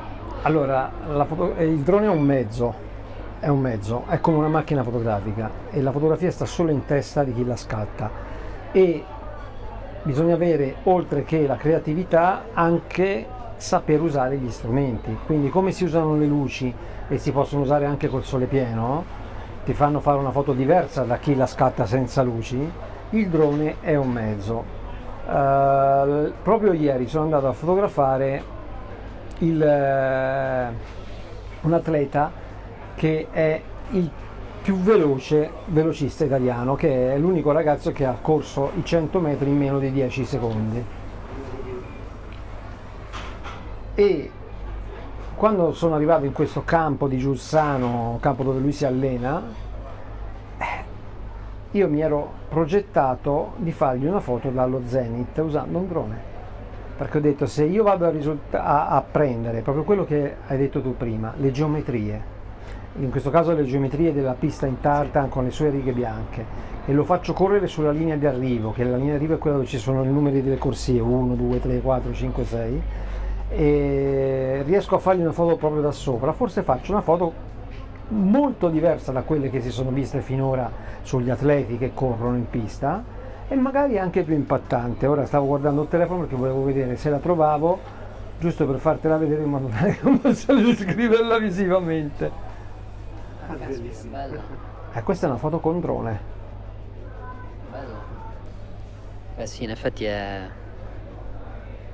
Allora, 0.43 0.91
foto- 1.27 1.55
il 1.59 1.81
drone 1.81 2.07
è 2.07 2.09
un 2.09 2.23
mezzo, 2.23 2.75
è 3.39 3.49
un 3.49 3.61
mezzo, 3.61 4.05
è 4.09 4.19
come 4.21 4.39
una 4.39 4.49
macchina 4.49 4.83
fotografica 4.83 5.51
e 5.71 5.83
la 5.83 5.93
fotografia 5.93 6.31
sta 6.31 6.47
solo 6.47 6.71
in 6.71 6.85
testa 6.85 7.23
di 7.23 7.33
chi 7.35 7.45
la 7.45 7.57
scatta 7.57 8.11
e 8.73 9.05
bisogna 10.03 10.35
avere, 10.35 10.77
oltre 10.85 11.23
che 11.23 11.47
la 11.47 11.57
creatività, 11.57 12.47
anche 12.55 13.27
saper 13.57 14.01
usare 14.01 14.37
gli 14.39 14.51
strumenti. 14.51 15.17
Quindi 15.27 15.49
come 15.49 15.71
si 15.71 15.85
usano 15.85 16.17
le 16.17 16.27
luci 16.27 16.75
e 17.09 17.19
si 17.19 17.31
possono 17.31 17.63
usare 17.63 17.85
anche 17.85 18.09
col 18.09 18.25
sole 18.25 18.47
pieno, 18.47 19.21
ti 19.65 19.75
fanno 19.75 20.01
fare 20.01 20.19
una 20.19 20.31
foto 20.31 20.53
diversa 20.53 21.03
da 21.03 21.19
chi 21.19 21.37
la 21.37 21.47
scatta 21.47 21.87
senza 21.87 22.23
luci, 22.23 22.71
il 23.11 23.29
drone 23.29 23.77
è 23.81 23.95
un 23.95 24.11
mezzo. 24.11 24.81
Uh, 25.25 26.33
proprio 26.43 26.73
ieri 26.73 27.07
sono 27.07 27.25
andato 27.25 27.47
a 27.47 27.53
fotografare 27.53 28.43
il, 29.39 29.61
uh, 29.61 31.67
un 31.67 31.73
atleta 31.73 32.33
che 32.97 33.29
è 33.31 33.63
il 33.91 34.11
più 34.63 34.77
veloce 34.77 35.51
velocista 35.67 36.25
italiano, 36.25 36.75
che 36.75 37.13
è 37.13 37.19
l'unico 37.19 37.53
ragazzo 37.53 37.93
che 37.93 38.05
ha 38.05 38.17
corso 38.21 38.73
i 38.77 38.85
100 38.85 39.21
metri 39.21 39.51
in 39.51 39.59
meno 39.59 39.79
di 39.79 39.93
10 39.93 40.25
secondi. 40.25 40.85
E 43.95 44.31
quando 45.43 45.73
sono 45.73 45.97
arrivato 45.97 46.25
in 46.25 46.31
questo 46.31 46.63
campo 46.65 47.09
di 47.09 47.19
Giussano, 47.19 48.17
campo 48.21 48.45
dove 48.45 48.61
lui 48.61 48.71
si 48.71 48.85
allena, 48.85 49.43
eh, 50.57 50.85
io 51.73 51.89
mi 51.89 52.01
ero 52.01 52.31
progettato 52.49 53.55
di 53.57 53.73
fargli 53.73 54.07
una 54.07 54.21
foto 54.21 54.51
dallo 54.51 54.83
Zenith 54.85 55.37
usando 55.39 55.79
un 55.79 55.89
drone. 55.89 56.21
Perché 56.97 57.19
ho 57.19 57.21
detto 57.21 57.47
se 57.47 57.65
io 57.65 57.83
vado 57.83 58.07
a, 58.07 58.11
risulta- 58.11 58.63
a, 58.63 58.87
a 58.91 59.03
prendere 59.03 59.63
proprio 59.63 59.83
quello 59.83 60.05
che 60.05 60.37
hai 60.47 60.57
detto 60.57 60.81
tu 60.81 60.97
prima, 60.97 61.33
le 61.37 61.51
geometrie, 61.51 62.23
in 63.01 63.11
questo 63.11 63.31
caso 63.31 63.53
le 63.53 63.65
geometrie 63.65 64.13
della 64.13 64.37
pista 64.39 64.67
in 64.67 64.79
tartan 64.79 65.29
con 65.29 65.43
le 65.43 65.51
sue 65.51 65.71
righe 65.71 65.91
bianche 65.91 66.45
e 66.85 66.93
lo 66.93 67.03
faccio 67.03 67.33
correre 67.33 67.67
sulla 67.67 67.91
linea 67.91 68.15
di 68.15 68.27
arrivo, 68.27 68.71
che 68.71 68.85
la 68.85 68.97
linea 68.97 69.15
di 69.15 69.17
arrivo 69.17 69.35
è 69.35 69.39
quella 69.39 69.57
dove 69.57 69.69
ci 69.69 69.79
sono 69.79 70.05
i 70.05 70.09
numeri 70.09 70.41
delle 70.41 70.59
corsie 70.59 71.01
1, 71.01 71.35
2, 71.35 71.61
3, 71.61 71.81
4, 71.81 72.13
5, 72.13 72.45
6 72.45 72.83
e 73.55 74.63
riesco 74.65 74.95
a 74.97 74.99
fargli 74.99 75.21
una 75.21 75.33
foto 75.33 75.57
proprio 75.57 75.83
da 75.83 75.93
sopra, 75.93 76.33
forse 76.33 76.63
faccio 76.63 76.93
una 76.93 77.03
foto 77.03 77.51
molto 78.09 78.69
diversa 78.69 79.13
da 79.13 79.23
quelle 79.23 79.51
che 79.51 79.61
si 79.61 79.71
sono 79.71 79.91
viste 79.91 80.21
finora 80.21 80.71
sugli 81.03 81.31
atleti 81.31 81.79
che 81.79 81.93
corrono 81.95 82.37
in 82.37 82.49
pista 82.49 83.03
e 83.49 83.55
magari 83.55 83.99
anche 83.99 84.23
più 84.23 84.35
impattante. 84.35 85.07
Ora 85.07 85.27
stavo 85.27 85.47
guardando 85.47 85.83
il 85.83 85.89
telefono 85.89 86.21
perché 86.21 86.37
volevo 86.37 86.65
vedere 86.65 86.97
se 86.97 87.11
la 87.11 87.19
trovavo, 87.19 87.79
giusto 88.39 88.67
per 88.67 88.79
fartela 88.79 89.17
vedere 89.17 89.43
in 89.43 89.51
modo 89.51 89.69
tale 89.69 89.99
come 90.01 90.35
se 90.35 90.55
descriverla 90.55 91.39
visivamente. 91.39 92.31
Ah, 93.49 93.57
eh, 94.95 95.03
questa 95.03 95.27
è 95.27 95.29
una 95.29 95.39
foto 95.39 95.59
con 95.59 95.81
drone. 95.81 96.21
Bello. 97.71 97.95
Beh 99.37 99.47
sì, 99.47 99.65
in 99.65 99.71
effetti 99.71 100.05
è 100.05 100.49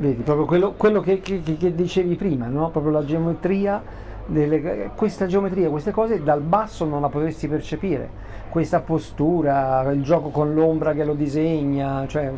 Vedi, 0.00 0.22
proprio 0.22 0.46
quello, 0.46 0.74
quello 0.76 1.00
che, 1.00 1.20
che, 1.20 1.42
che, 1.42 1.74
dicevi 1.74 2.14
prima, 2.14 2.46
no? 2.46 2.70
proprio 2.70 2.92
la 2.92 3.04
geometria, 3.04 3.82
delle, 4.26 4.92
questa 4.94 5.26
geometria, 5.26 5.68
queste 5.70 5.90
cose 5.90 6.22
dal 6.22 6.40
basso 6.40 6.84
non 6.84 7.00
la 7.00 7.08
potresti 7.08 7.48
percepire, 7.48 8.08
questa 8.48 8.78
postura, 8.78 9.90
il 9.90 10.02
gioco 10.02 10.28
con 10.28 10.54
l'ombra 10.54 10.92
che 10.92 11.02
lo 11.02 11.14
disegna, 11.14 12.06
cioè, 12.06 12.30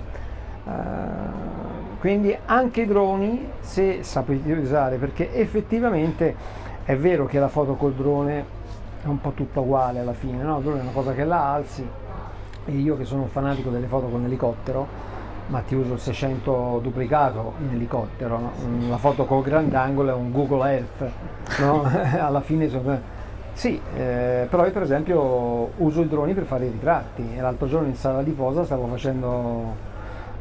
uh, 0.65 0.71
quindi 1.99 2.35
anche 2.47 2.81
i 2.81 2.87
droni 2.87 3.47
se 3.61 4.03
sapete 4.05 4.53
usare, 4.53 4.97
perché 4.97 5.35
effettivamente 5.35 6.35
è 6.85 6.97
vero 6.97 7.27
che 7.27 7.39
la 7.39 7.49
foto 7.49 7.75
col 7.75 7.93
drone 7.93 8.45
è 9.03 9.07
un 9.07 9.21
po' 9.21 9.33
tutta 9.33 9.61
uguale 9.61 9.99
alla 9.99 10.15
fine, 10.15 10.43
no? 10.43 10.57
il 10.57 10.63
drone 10.63 10.79
è 10.79 10.83
una 10.83 10.93
cosa 10.93 11.13
che 11.13 11.25
la 11.25 11.53
alzi 11.53 11.87
e 12.65 12.73
io 12.73 12.97
che 12.97 13.05
sono 13.05 13.23
un 13.23 13.29
fanatico 13.29 13.69
delle 13.69 13.87
foto 13.87 14.07
con 14.07 14.23
l'elicottero, 14.23 15.10
ma 15.51 15.61
ti 15.61 15.75
uso 15.75 15.95
il 15.95 16.01
600 16.01 16.79
duplicato 16.81 17.55
in 17.61 17.75
elicottero, 17.75 18.39
no? 18.39 18.53
la 18.89 18.97
foto 18.97 19.25
col 19.25 19.43
grandangolo 19.43 20.11
è 20.11 20.15
un 20.15 20.31
Google 20.31 20.73
Earth, 20.73 21.11
no? 21.59 21.83
alla 22.19 22.41
fine 22.41 22.69
sono... 22.69 23.19
Sì, 23.53 23.79
eh, 23.97 24.47
però 24.49 24.65
io 24.65 24.71
per 24.71 24.83
esempio 24.83 25.71
uso 25.77 26.03
i 26.03 26.09
droni 26.09 26.35
per 26.35 26.45
fare 26.45 26.67
i 26.67 26.71
ritratti 26.71 27.35
e 27.37 27.41
l'altro 27.41 27.67
giorno 27.67 27.89
in 27.89 27.97
sala 27.97 28.23
di 28.23 28.31
posa 28.31 28.65
stavo 28.65 28.87
facendo 28.87 29.75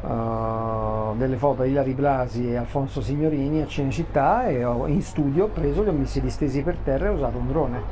uh, 0.00 1.16
delle 1.16 1.36
foto 1.36 1.62
a 1.62 1.66
Ilari 1.66 1.92
Blasi 1.92 2.52
e 2.52 2.56
Alfonso 2.56 3.02
Signorini 3.02 3.62
a 3.62 3.66
Cinecittà 3.66 4.46
e 4.46 4.64
ho, 4.64 4.86
in 4.86 5.02
studio 5.02 5.46
ho 5.46 5.48
preso, 5.48 5.82
li 5.82 5.88
ho 5.88 5.92
messi 5.92 6.20
distesi 6.20 6.62
per 6.62 6.76
terra 6.84 7.06
e 7.06 7.08
ho 7.08 7.14
usato 7.14 7.36
un 7.36 7.48
drone. 7.48 7.82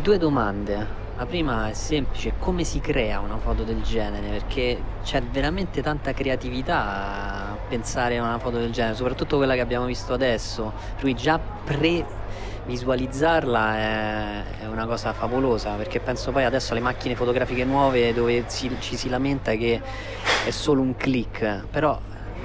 Due 0.00 0.18
domande. 0.18 1.03
La 1.16 1.26
prima 1.26 1.70
è 1.70 1.74
semplice, 1.74 2.32
come 2.40 2.64
si 2.64 2.80
crea 2.80 3.20
una 3.20 3.38
foto 3.38 3.62
del 3.62 3.82
genere? 3.82 4.30
Perché 4.30 4.82
c'è 5.04 5.22
veramente 5.22 5.80
tanta 5.80 6.12
creatività 6.12 7.52
a 7.52 7.56
pensare 7.68 8.18
a 8.18 8.22
una 8.22 8.40
foto 8.40 8.58
del 8.58 8.72
genere, 8.72 8.96
soprattutto 8.96 9.36
quella 9.36 9.54
che 9.54 9.60
abbiamo 9.60 9.86
visto 9.86 10.12
adesso. 10.12 10.72
Per 10.94 11.02
cui 11.02 11.14
già 11.14 11.38
pre-visualizzarla 11.38 13.76
è, 13.76 14.42
è 14.62 14.66
una 14.66 14.86
cosa 14.86 15.12
favolosa, 15.12 15.74
perché 15.74 16.00
penso 16.00 16.32
poi 16.32 16.42
adesso 16.42 16.72
alle 16.72 16.80
macchine 16.80 17.14
fotografiche 17.14 17.64
nuove 17.64 18.12
dove 18.12 18.42
si, 18.48 18.76
ci 18.80 18.96
si 18.96 19.08
lamenta 19.08 19.52
che 19.52 19.80
è 20.44 20.50
solo 20.50 20.80
un 20.80 20.96
click, 20.96 21.66
però 21.70 21.96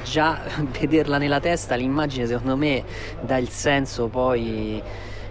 già 0.04 0.42
vederla 0.80 1.18
nella 1.18 1.40
testa, 1.40 1.74
l'immagine 1.74 2.28
secondo 2.28 2.56
me 2.56 2.84
dà 3.20 3.38
il 3.38 3.50
senso 3.50 4.10
poi 4.10 4.80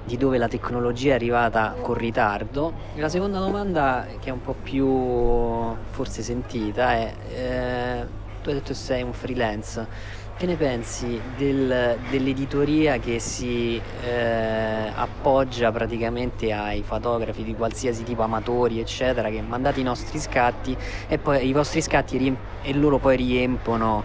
di 0.09 0.17
dove 0.17 0.39
la 0.39 0.49
tecnologia 0.49 1.13
è 1.13 1.15
arrivata 1.15 1.77
con 1.81 1.95
ritardo. 1.95 2.73
E 2.95 3.01
la 3.01 3.11
seconda 3.11 3.39
domanda, 3.39 4.07
che 4.19 4.31
è 4.31 4.33
un 4.33 4.41
po' 4.41 4.57
più 4.61 5.77
forse 5.91 6.23
sentita, 6.23 6.93
è 6.93 7.15
eh, 7.31 8.07
tu 8.43 8.49
hai 8.49 8.55
detto 8.55 8.69
che 8.69 8.75
sei 8.75 9.03
un 9.03 9.13
freelance. 9.13 10.17
Che 10.39 10.47
ne 10.47 10.55
pensi 10.55 11.21
del, 11.37 11.99
dell'editoria 12.11 12.99
che 12.99 13.19
si 13.19 13.81
eh, 14.05 14.93
appoggia 14.95 15.73
praticamente 15.73 16.53
ai 16.53 16.83
fotografi 16.85 17.43
di 17.43 17.55
qualsiasi 17.55 18.05
tipo, 18.05 18.23
amatori, 18.23 18.79
eccetera, 18.79 19.31
che 19.31 19.43
mandate 19.43 19.81
i 19.81 19.83
nostri 19.83 20.19
scatti 20.21 20.77
e 21.09 21.19
poi 21.19 21.47
i 21.47 21.53
vostri 21.53 21.83
scatti 21.83 22.17
riemp- 22.17 22.63
e 22.63 22.73
loro 22.73 22.99
poi 22.99 23.17
riempono 23.17 24.05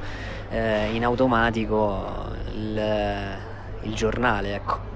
eh, 0.50 0.90
in 0.94 1.06
automatico 1.06 2.04
il, 2.56 2.82
il 3.84 3.94
giornale, 3.94 4.56
ecco. 4.56 4.93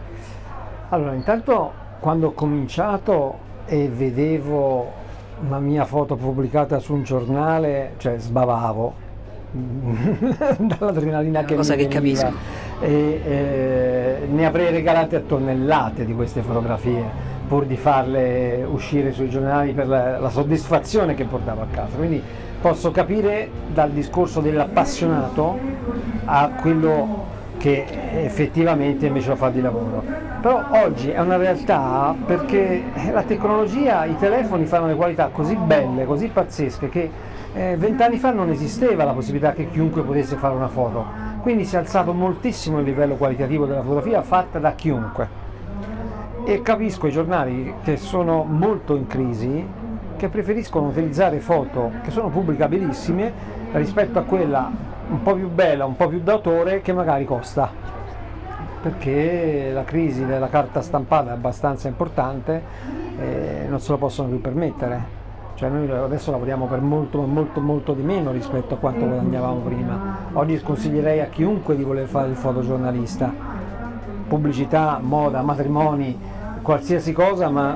Allora, 0.90 1.14
intanto 1.14 1.72
quando 2.00 2.28
ho 2.28 2.32
cominciato 2.32 3.46
e 3.66 3.90
vedevo 3.90 5.06
una 5.46 5.60
mia 5.60 5.84
foto 5.84 6.16
pubblicata 6.16 6.80
su 6.80 6.94
un 6.94 7.04
giornale, 7.04 7.94
cioè 7.98 8.18
sbavavo 8.18 9.06
dall'adrenalina 9.52 11.44
che 11.44 11.56
cosa 11.56 11.76
mi 11.76 11.84
che 11.84 11.88
capisco. 11.90 12.32
E, 12.80 13.22
eh, 13.26 14.28
ne 14.30 14.46
avrei 14.46 14.72
regalate 14.72 15.18
a 15.18 15.20
tonnellate 15.20 16.06
di 16.06 16.14
queste 16.14 16.42
fotografie, 16.42 17.04
pur 17.48 17.66
di 17.66 17.76
farle 17.76 18.66
uscire 18.70 19.12
sui 19.12 19.30
giornali 19.30 19.74
per 19.74 19.88
la, 19.88 20.20
la 20.20 20.30
soddisfazione 20.30 21.16
che 21.16 21.26
portavo 21.26 21.64
a 21.64 21.68
casa. 21.70 21.98
Quindi 21.98 22.24
posso 22.62 22.92
capire 22.92 23.50
dal 23.74 23.92
discorso 23.92 24.40
dell'appassionato 24.40 25.60
a 26.26 26.50
quello 26.62 27.26
che 27.58 27.86
effettivamente 28.24 29.08
invece 29.08 29.30
lo 29.30 29.36
fa 29.36 29.50
di 29.50 29.60
lavoro. 29.60 30.27
Però 30.48 30.64
oggi 30.70 31.10
è 31.10 31.20
una 31.20 31.36
realtà 31.36 32.16
perché 32.26 32.82
la 33.12 33.24
tecnologia, 33.24 34.06
i 34.06 34.16
telefoni 34.16 34.64
fanno 34.66 34.88
le 34.88 34.96
qualità 34.96 35.28
così 35.28 35.58
belle, 35.58 36.06
così 36.06 36.30
pazzesche 36.30 36.88
che 36.88 37.12
eh, 37.54 37.76
vent'anni 37.76 38.18
fa 38.18 38.32
non 38.32 38.50
esisteva 38.50 39.04
la 39.04 39.12
possibilità 39.12 39.52
che 39.52 39.70
chiunque 39.70 40.04
potesse 40.04 40.38
fare 40.38 40.56
una 40.56 40.70
foto. 40.70 41.04
Quindi 41.42 41.66
si 41.66 41.76
è 41.76 41.80
alzato 41.80 42.14
moltissimo 42.14 42.80
il 42.80 42.86
livello 42.86 43.16
qualitativo 43.16 43.66
della 43.66 43.82
fotografia 43.82 44.22
fatta 44.22 44.58
da 44.58 44.72
chiunque. 44.72 45.28
E 46.46 46.62
capisco 46.62 47.08
i 47.08 47.12
giornali 47.12 47.74
che 47.84 47.98
sono 47.98 48.46
molto 48.48 48.96
in 48.96 49.06
crisi, 49.06 49.68
che 50.16 50.30
preferiscono 50.30 50.88
utilizzare 50.88 51.42
foto 51.42 51.92
che 52.04 52.12
sono 52.12 52.30
pubblicabilissime 52.30 53.34
rispetto 53.74 54.18
a 54.18 54.22
quella 54.22 54.72
un 55.10 55.22
po' 55.22 55.34
più 55.34 55.50
bella, 55.50 55.84
un 55.84 55.98
po' 55.98 56.08
più 56.08 56.22
d'autore 56.22 56.80
che 56.80 56.94
magari 56.94 57.26
costa. 57.26 57.97
Perché 58.82 59.72
la 59.74 59.84
crisi 59.84 60.26
della 60.26 60.50
carta 60.50 60.82
stampata 60.82 61.32
è 61.32 61.34
abbastanza 61.34 61.88
importante 61.88 62.62
e 63.20 63.66
non 63.68 63.80
se 63.80 63.92
lo 63.92 63.98
possono 63.98 64.30
più 64.30 64.40
permettere. 64.40 65.16
Cioè 65.56 65.70
noi 65.70 65.90
adesso 65.90 66.30
lavoriamo 66.30 66.68
per 66.68 66.82
molto, 66.82 67.22
molto, 67.24 67.60
molto 67.60 67.94
di 67.94 68.04
meno 68.04 68.32
rispetto 68.32 68.76
a 68.76 68.78
quanto 68.78 69.08
guadagnavamo 69.08 69.60
prima. 69.62 70.18
Oggi 70.34 70.60
sconsiglierei 70.60 71.20
a 71.20 71.26
chiunque 71.26 71.76
di 71.76 71.84
voler 71.84 72.06
fare 72.08 72.30
il 72.30 72.36
fotogiornalista. 72.36 73.34
Pubblicità, 74.28 75.00
moda, 75.02 75.42
matrimoni, 75.42 76.16
qualsiasi 76.62 77.12
cosa, 77.12 77.50
ma 77.50 77.76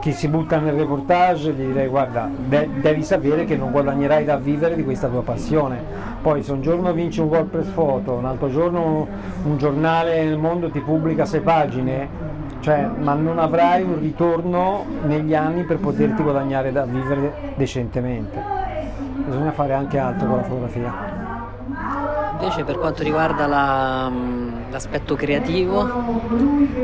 chi 0.00 0.12
si 0.12 0.28
butta 0.28 0.58
nel 0.58 0.74
reportage 0.74 1.52
gli 1.52 1.66
direi 1.66 1.88
guarda, 1.88 2.28
de- 2.36 2.68
devi 2.80 3.02
sapere 3.02 3.44
che 3.44 3.56
non 3.56 3.70
guadagnerai 3.70 4.24
da 4.24 4.36
vivere 4.36 4.76
di 4.76 4.84
questa 4.84 5.08
tua 5.08 5.22
passione. 5.22 5.82
Poi 6.22 6.42
se 6.42 6.52
un 6.52 6.62
giorno 6.62 6.92
vinci 6.92 7.20
un 7.20 7.28
WordPress 7.28 7.68
Photo, 7.68 8.12
un 8.12 8.24
altro 8.24 8.48
giorno 8.48 9.06
un 9.42 9.56
giornale 9.58 10.24
nel 10.24 10.38
mondo 10.38 10.70
ti 10.70 10.80
pubblica 10.80 11.24
sei 11.24 11.40
pagine, 11.40 12.08
cioè, 12.60 12.88
ma 12.98 13.14
non 13.14 13.38
avrai 13.38 13.82
un 13.82 13.98
ritorno 13.98 14.84
negli 15.04 15.34
anni 15.34 15.64
per 15.64 15.78
poterti 15.78 16.22
guadagnare 16.22 16.72
da 16.72 16.84
vivere 16.84 17.52
decentemente. 17.56 18.40
Bisogna 19.26 19.52
fare 19.52 19.74
anche 19.74 19.98
altro 19.98 20.26
con 20.26 20.36
la 20.36 20.42
fotografia. 20.42 20.94
Invece 22.40 22.64
per 22.64 22.78
quanto 22.78 23.02
riguarda 23.02 23.46
la, 23.46 24.10
l'aspetto 24.70 25.14
creativo 25.14 25.88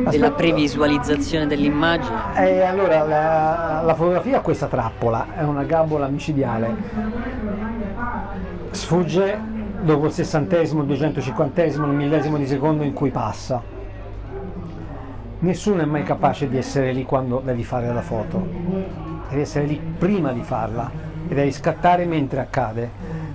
della 0.09 0.31
previsualizzazione 0.33 1.47
dell'immagine? 1.47 2.17
Eh, 2.37 2.61
allora, 2.63 3.05
la, 3.05 3.83
la 3.85 3.95
fotografia 3.95 4.39
ha 4.39 4.41
questa 4.41 4.67
trappola, 4.67 5.35
è 5.37 5.43
una 5.43 5.65
gabola 5.65 6.09
micidiale. 6.09 6.75
Sfugge 8.71 9.39
dopo 9.83 10.07
il 10.07 10.13
sessantesimo, 10.13 10.81
il 10.81 10.87
duecentocinquantesimo, 10.87 11.87
il 11.87 11.93
millesimo 11.93 12.37
di 12.39 12.47
secondo 12.47 12.83
in 12.83 12.93
cui 12.93 13.11
passa. 13.11 13.63
Nessuno 15.41 15.83
è 15.83 15.85
mai 15.85 16.05
capace 16.05 16.49
di 16.49 16.57
essere 16.57 16.93
lì 16.93 17.05
quando 17.05 17.43
devi 17.45 17.65
fare 17.65 17.93
la 17.93 18.01
foto, 18.01 18.47
devi 19.29 19.43
essere 19.43 19.67
lì 19.67 19.79
prima 19.99 20.33
di 20.33 20.43
farla 20.43 20.91
e 21.29 21.35
devi 21.35 21.53
scattare 21.53 22.07
mentre 22.07 22.41
accade 22.41 22.91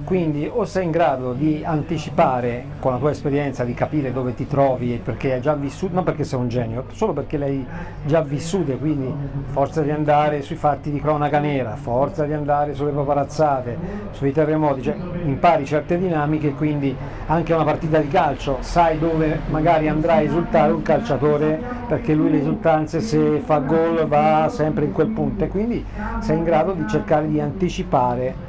quindi 0.09 0.49
o 0.51 0.65
sei 0.65 0.85
in 0.85 0.89
grado 0.89 1.33
di 1.33 1.61
anticipare 1.63 2.65
con 2.79 2.93
la 2.93 2.97
tua 2.97 3.11
esperienza, 3.11 3.63
di 3.63 3.75
capire 3.75 4.11
dove 4.11 4.33
ti 4.33 4.47
trovi 4.47 4.99
perché 5.03 5.33
hai 5.33 5.39
già 5.39 5.53
vissuto, 5.53 5.93
non 5.93 6.03
perché 6.03 6.23
sei 6.23 6.39
un 6.39 6.47
genio, 6.47 6.85
solo 6.93 7.13
perché 7.13 7.37
l'hai 7.37 7.63
già 8.05 8.21
vissuto, 8.21 8.75
quindi 8.79 9.13
forza 9.49 9.83
di 9.83 9.91
andare 9.91 10.41
sui 10.41 10.55
fatti 10.55 10.89
di 10.89 10.99
cronaca 10.99 11.37
nera, 11.37 11.75
forza 11.75 12.25
di 12.25 12.33
andare 12.33 12.73
sulle 12.73 12.89
paparazzate, 12.89 13.77
sui 14.09 14.31
terremoti, 14.31 14.81
cioè 14.81 14.95
impari 15.25 15.63
certe 15.67 15.99
dinamiche, 15.99 16.53
quindi 16.55 16.95
anche 17.27 17.53
una 17.53 17.63
partita 17.63 17.99
di 17.99 18.07
calcio, 18.07 18.57
sai 18.61 18.97
dove 18.97 19.41
magari 19.51 19.89
andrà 19.89 20.13
a 20.13 20.21
esultare 20.21 20.71
un 20.71 20.81
calciatore 20.81 21.61
perché 21.87 22.15
lui 22.15 22.31
le 22.31 22.39
esultanze 22.39 22.99
se 22.99 23.41
fa 23.45 23.59
gol 23.59 24.07
va 24.07 24.49
sempre 24.49 24.85
in 24.85 24.91
quel 24.91 25.09
punto 25.09 25.43
e 25.43 25.49
quindi 25.49 25.85
sei 26.17 26.37
in 26.37 26.43
grado 26.45 26.71
di 26.71 26.87
cercare 26.87 27.27
di 27.27 27.39
anticipare 27.39 28.48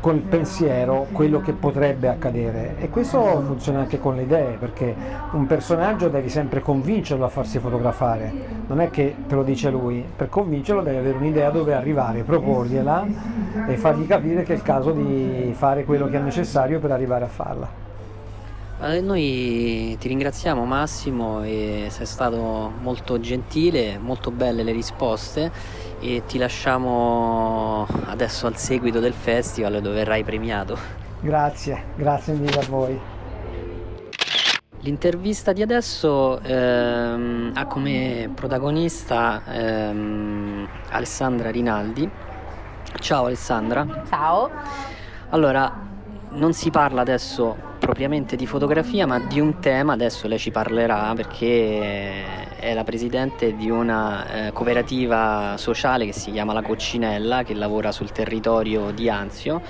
con 0.00 0.14
il 0.14 0.22
pensiero 0.22 1.06
quello 1.12 1.40
che 1.40 1.52
potrebbe 1.52 2.08
accadere. 2.08 2.76
E 2.78 2.88
questo 2.88 3.20
funziona 3.44 3.80
anche 3.80 3.98
con 3.98 4.16
le 4.16 4.22
idee 4.22 4.56
perché 4.58 4.94
un 5.32 5.46
personaggio 5.46 6.08
devi 6.08 6.28
sempre 6.28 6.60
convincerlo 6.60 7.24
a 7.24 7.28
farsi 7.28 7.58
fotografare. 7.58 8.32
Non 8.66 8.80
è 8.80 8.90
che 8.90 9.14
te 9.26 9.34
lo 9.34 9.42
dice 9.42 9.70
lui 9.70 10.04
per 10.16 10.28
convincerlo 10.28 10.82
devi 10.82 10.96
avere 10.96 11.16
un'idea 11.16 11.50
dove 11.50 11.74
arrivare 11.74 12.22
proporgliela 12.22 13.06
e 13.66 13.76
fargli 13.76 14.06
capire 14.06 14.42
che 14.44 14.52
è 14.52 14.56
il 14.56 14.62
caso 14.62 14.92
di 14.92 15.52
fare 15.56 15.84
quello 15.84 16.08
che 16.08 16.16
è 16.16 16.20
necessario 16.20 16.78
per 16.78 16.92
arrivare 16.92 17.24
a 17.24 17.28
farla. 17.28 17.86
Eh, 18.80 19.00
noi 19.00 19.96
ti 19.98 20.06
ringraziamo 20.06 20.64
Massimo 20.64 21.42
sei 21.42 21.90
stato 22.06 22.70
molto 22.80 23.18
gentile, 23.18 23.98
molto 23.98 24.30
belle 24.30 24.62
le 24.62 24.70
risposte 24.70 25.50
e 26.00 26.22
ti 26.26 26.38
lasciamo 26.38 27.86
adesso 28.06 28.46
al 28.46 28.56
seguito 28.56 29.00
del 29.00 29.14
festival 29.14 29.80
dove 29.80 29.96
verrai 29.96 30.24
premiato. 30.24 30.78
Grazie, 31.20 31.84
grazie 31.96 32.34
mille 32.34 32.60
a 32.60 32.66
voi. 32.68 33.00
L'intervista 34.80 35.52
di 35.52 35.62
adesso 35.62 36.40
ehm, 36.40 37.50
ha 37.54 37.66
come 37.66 38.30
protagonista 38.32 39.42
ehm, 39.46 40.68
Alessandra 40.90 41.50
Rinaldi. 41.50 42.08
Ciao 43.00 43.24
Alessandra. 43.26 44.04
Ciao. 44.08 44.50
Allora, 45.30 45.87
non 46.30 46.52
si 46.52 46.70
parla 46.70 47.00
adesso 47.00 47.56
propriamente 47.78 48.36
di 48.36 48.46
fotografia, 48.46 49.06
ma 49.06 49.18
di 49.18 49.40
un 49.40 49.60
tema, 49.60 49.92
adesso 49.94 50.28
lei 50.28 50.38
ci 50.38 50.50
parlerà 50.50 51.12
perché 51.14 52.56
è 52.56 52.74
la 52.74 52.84
presidente 52.84 53.56
di 53.56 53.70
una 53.70 54.48
eh, 54.48 54.52
cooperativa 54.52 55.54
sociale 55.56 56.04
che 56.04 56.12
si 56.12 56.30
chiama 56.30 56.52
La 56.52 56.62
Coccinella, 56.62 57.44
che 57.44 57.54
lavora 57.54 57.92
sul 57.92 58.10
territorio 58.10 58.90
di 58.90 59.08
Anzio. 59.08 59.62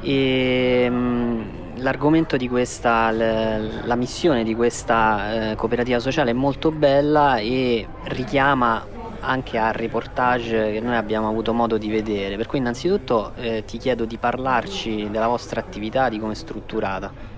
E, 0.00 0.88
mh, 0.88 0.94
mm, 0.94 1.42
l'argomento 1.76 2.36
di 2.36 2.48
questa, 2.48 3.10
l- 3.10 3.82
la 3.84 3.96
missione 3.96 4.44
di 4.44 4.54
questa 4.54 5.50
eh, 5.50 5.56
cooperativa 5.56 5.98
sociale 5.98 6.30
è 6.30 6.34
molto 6.34 6.70
bella 6.70 7.36
e 7.38 7.86
richiama 8.04 8.84
anche 9.22 9.58
al 9.58 9.72
reportage 9.72 10.72
che 10.72 10.80
noi 10.80 10.96
abbiamo 10.96 11.28
avuto 11.28 11.52
modo 11.52 11.78
di 11.78 11.88
vedere. 11.90 12.36
Per 12.36 12.46
cui 12.46 12.58
innanzitutto 12.58 13.32
eh, 13.36 13.64
ti 13.64 13.78
chiedo 13.78 14.04
di 14.04 14.18
parlarci 14.18 15.10
della 15.10 15.28
vostra 15.28 15.60
attività, 15.60 16.08
di 16.08 16.18
come 16.18 16.32
è 16.32 16.36
strutturata. 16.36 17.30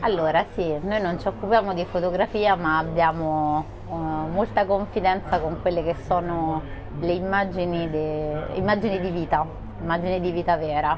Allora 0.00 0.44
sì, 0.54 0.78
noi 0.80 1.00
non 1.00 1.18
ci 1.18 1.26
occupiamo 1.26 1.74
di 1.74 1.84
fotografia 1.84 2.54
ma 2.54 2.78
abbiamo 2.78 3.64
uh, 3.88 3.96
molta 4.32 4.64
confidenza 4.64 5.40
con 5.40 5.60
quelle 5.60 5.82
che 5.82 5.96
sono 6.06 6.62
le 7.00 7.12
immagini, 7.12 7.90
de, 7.90 8.46
immagini 8.54 9.00
di 9.00 9.10
vita, 9.10 9.44
immagini 9.80 10.20
di 10.20 10.30
vita 10.30 10.56
vera, 10.56 10.96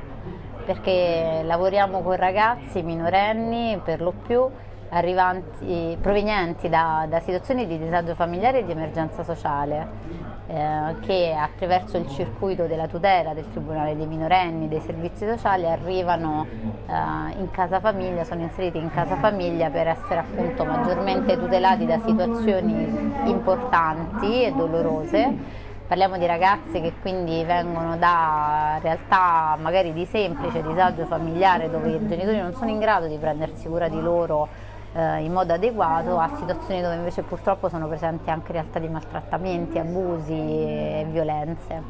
perché 0.67 1.41
lavoriamo 1.43 2.03
con 2.03 2.17
ragazzi 2.17 2.83
minorenni 2.83 3.81
per 3.83 4.03
lo 4.03 4.13
più 4.13 4.47
arrivanti, 4.91 5.97
provenienti 6.01 6.69
da, 6.69 7.07
da 7.09 7.21
situazioni 7.21 7.67
di 7.67 7.79
disagio 7.79 8.15
familiare 8.15 8.61
e 8.61 8.65
di 8.65 8.73
emergenza 8.73 9.23
sociale 9.23 10.31
eh, 10.49 10.97
che 11.01 11.33
attraverso 11.33 11.97
il 11.97 12.09
circuito 12.09 12.67
della 12.67 12.89
tutela 12.89 13.33
del 13.35 13.49
Tribunale 13.51 13.97
dei 13.97 14.07
minorenni, 14.07 14.69
dei 14.69 14.81
servizi 14.81 15.27
sociali 15.27 15.67
arrivano 15.67 16.45
eh, 16.87 17.39
in 17.39 17.51
casa 17.53 17.79
famiglia, 17.79 18.25
sono 18.25 18.43
inseriti 18.43 18.79
in 18.79 18.91
casa 18.91 19.15
famiglia 19.17 19.71
per 19.71 19.87
essere 19.87 20.21
appunto 20.21 20.65
maggiormente 20.65 21.39
tutelati 21.39 21.87
da 21.87 22.01
situazioni 22.05 23.13
importanti 23.27 24.43
e 24.43 24.53
dolorose. 24.53 25.69
Parliamo 25.87 26.19
di 26.19 26.27
ragazzi 26.27 26.81
che 26.81 26.95
quindi 27.01 27.43
vengono 27.45 27.97
da 27.97 28.79
realtà 28.81 29.57
magari 29.61 29.93
di 29.93 30.05
semplice 30.05 30.63
disagio 30.63 31.05
familiare 31.07 31.69
dove 31.69 31.91
i 31.91 32.09
genitori 32.09 32.39
non 32.39 32.55
sono 32.55 32.71
in 32.71 32.79
grado 32.79 33.07
di 33.07 33.17
prendersi 33.19 33.67
cura 33.67 33.89
di 33.89 34.01
loro 34.01 34.49
eh, 34.93 35.23
in 35.23 35.33
modo 35.33 35.53
adeguato 35.53 36.19
a 36.19 36.31
situazioni 36.37 36.83
dove 36.83 36.97
invece 36.97 37.23
purtroppo 37.23 37.69
sono 37.69 37.87
presenti 37.87 38.31
anche 38.31 38.53
realtà 38.53 38.79
di 38.79 38.89
maltrattamenti, 38.89 39.79
abusi 39.79 40.33
e 40.33 41.07
violenze. 41.11 41.83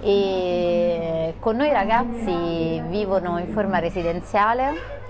E 0.00 1.34
con 1.38 1.56
noi 1.56 1.68
i 1.68 1.72
ragazzi 1.72 2.82
vivono 2.88 3.38
in 3.38 3.48
forma 3.48 3.78
residenziale 3.78 5.02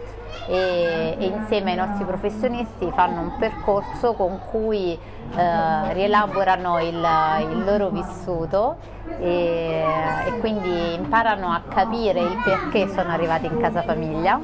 e, 0.46 1.16
e, 1.18 1.24
insieme 1.26 1.70
ai 1.70 1.76
nostri 1.76 2.04
professionisti 2.04 2.90
fanno 2.94 3.20
un 3.20 3.36
percorso 3.38 4.12
con 4.12 4.40
cui 4.50 4.92
eh, 4.92 5.92
rielaborano 5.92 6.80
il, 6.80 7.06
il, 7.50 7.64
loro 7.64 7.88
vissuto 7.88 8.76
e, 9.18 9.82
e 10.26 10.38
quindi 10.40 10.94
imparano 10.94 11.50
a 11.50 11.62
capire 11.68 12.20
il 12.20 12.42
perché 12.44 12.88
sono 12.88 13.10
arrivati 13.10 13.46
in 13.46 13.58
casa 13.58 13.82
famiglia 13.82 14.38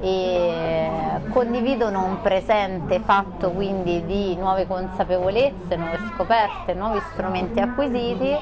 e 0.00 0.90
condividono 1.28 2.04
un 2.04 2.20
presente 2.22 3.00
fatto 3.00 3.50
quindi 3.50 4.04
di 4.06 4.34
nuove 4.36 4.66
consapevolezze, 4.66 5.76
nuove 5.76 5.98
scoperte, 6.14 6.74
nuovi 6.74 7.00
strumenti 7.12 7.60
acquisiti 7.60 8.36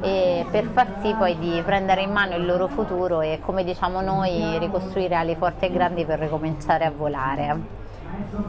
per 0.00 0.64
far 0.72 1.00
sì 1.02 1.14
poi 1.14 1.38
di 1.38 1.60
prendere 1.62 2.02
in 2.02 2.10
mano 2.10 2.34
il 2.34 2.46
loro 2.46 2.68
futuro 2.68 3.20
e 3.20 3.38
come 3.44 3.64
diciamo 3.64 4.00
noi 4.00 4.58
ricostruire 4.58 5.14
ali 5.14 5.34
forti 5.34 5.66
e 5.66 5.70
grandi 5.70 6.06
per 6.06 6.18
ricominciare 6.18 6.84
a 6.84 6.90
volare. 6.90 7.79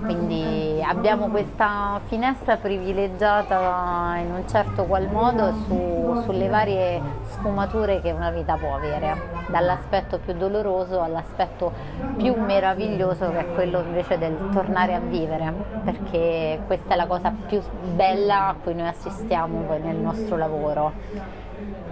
Quindi 0.04 0.82
abbiamo 0.84 1.28
questa 1.28 2.00
finestra 2.08 2.58
privilegiata 2.58 4.16
in 4.18 4.32
un 4.32 4.48
certo 4.48 4.86
qual 4.86 5.10
modo 5.10 5.54
su, 5.66 6.22
sulle 6.24 6.48
varie 6.48 7.02
sfumature 7.24 8.02
che 8.02 8.12
una 8.12 8.32
vita 8.32 8.56
può 8.56 8.76
avere, 8.76 9.16
dall'aspetto 9.48 10.20
più 10.20 10.34
doloroso 10.34 11.02
all'aspetto 11.02 11.72
più 12.18 12.36
meraviglioso 12.36 13.32
che 13.32 13.40
è 13.40 13.54
quello 13.54 13.82
invece 13.82 14.18
del 14.18 14.50
tornare 14.52 14.94
a 14.94 15.00
vivere, 15.00 15.54
perché 15.84 16.62
questa 16.66 16.94
è 16.94 16.98
la 16.98 17.08
cosa 17.08 17.34
più 17.48 17.62
bella 17.96 18.50
a 18.50 18.56
cui 18.62 18.74
noi 18.74 18.88
assistiamo 18.88 19.78
nel 19.82 19.98
nostro 19.98 20.38
lavoro 20.38 20.94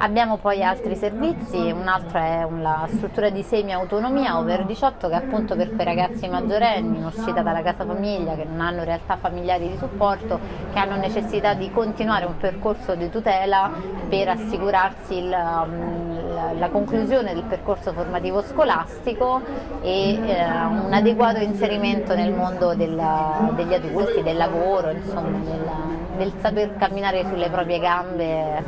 Abbiamo 0.01 0.37
poi 0.37 0.63
altri 0.63 0.95
servizi, 0.95 1.57
un 1.57 1.85
altro 1.89 2.19
è 2.19 2.47
la 2.61 2.87
struttura 2.89 3.29
di 3.29 3.43
semi-autonomia 3.43 4.37
over 4.37 4.65
18 4.65 5.09
che 5.09 5.13
è 5.13 5.17
appunto 5.17 5.57
per 5.57 5.75
quei 5.75 5.83
ragazzi 5.85 6.25
maggiorenni 6.29 6.99
in 6.99 7.03
uscita 7.03 7.41
dalla 7.41 7.61
casa 7.61 7.83
famiglia 7.83 8.35
che 8.35 8.45
non 8.45 8.61
hanno 8.61 8.85
realtà 8.85 9.17
familiari 9.17 9.67
di 9.67 9.75
supporto, 9.77 10.39
che 10.71 10.79
hanno 10.79 10.95
necessità 10.95 11.53
di 11.53 11.69
continuare 11.69 12.23
un 12.23 12.37
percorso 12.37 12.95
di 12.95 13.09
tutela 13.09 13.69
per 14.07 14.29
assicurarsi 14.29 15.17
il, 15.17 15.35
um, 15.35 16.57
la 16.57 16.69
conclusione 16.69 17.33
del 17.33 17.43
percorso 17.43 17.91
formativo 17.91 18.41
scolastico 18.41 19.41
e 19.81 20.13
eh, 20.13 20.43
un 20.45 20.93
adeguato 20.93 21.39
inserimento 21.39 22.15
nel 22.15 22.31
mondo 22.31 22.73
del, 22.73 22.97
degli 23.53 23.73
adulti, 23.73 24.23
del 24.23 24.37
lavoro, 24.37 24.91
insomma, 24.91 25.39
del, 25.39 25.69
del 26.19 26.33
saper 26.41 26.75
camminare 26.75 27.25
sulle 27.29 27.49
proprie 27.49 27.79
gambe 27.79 28.61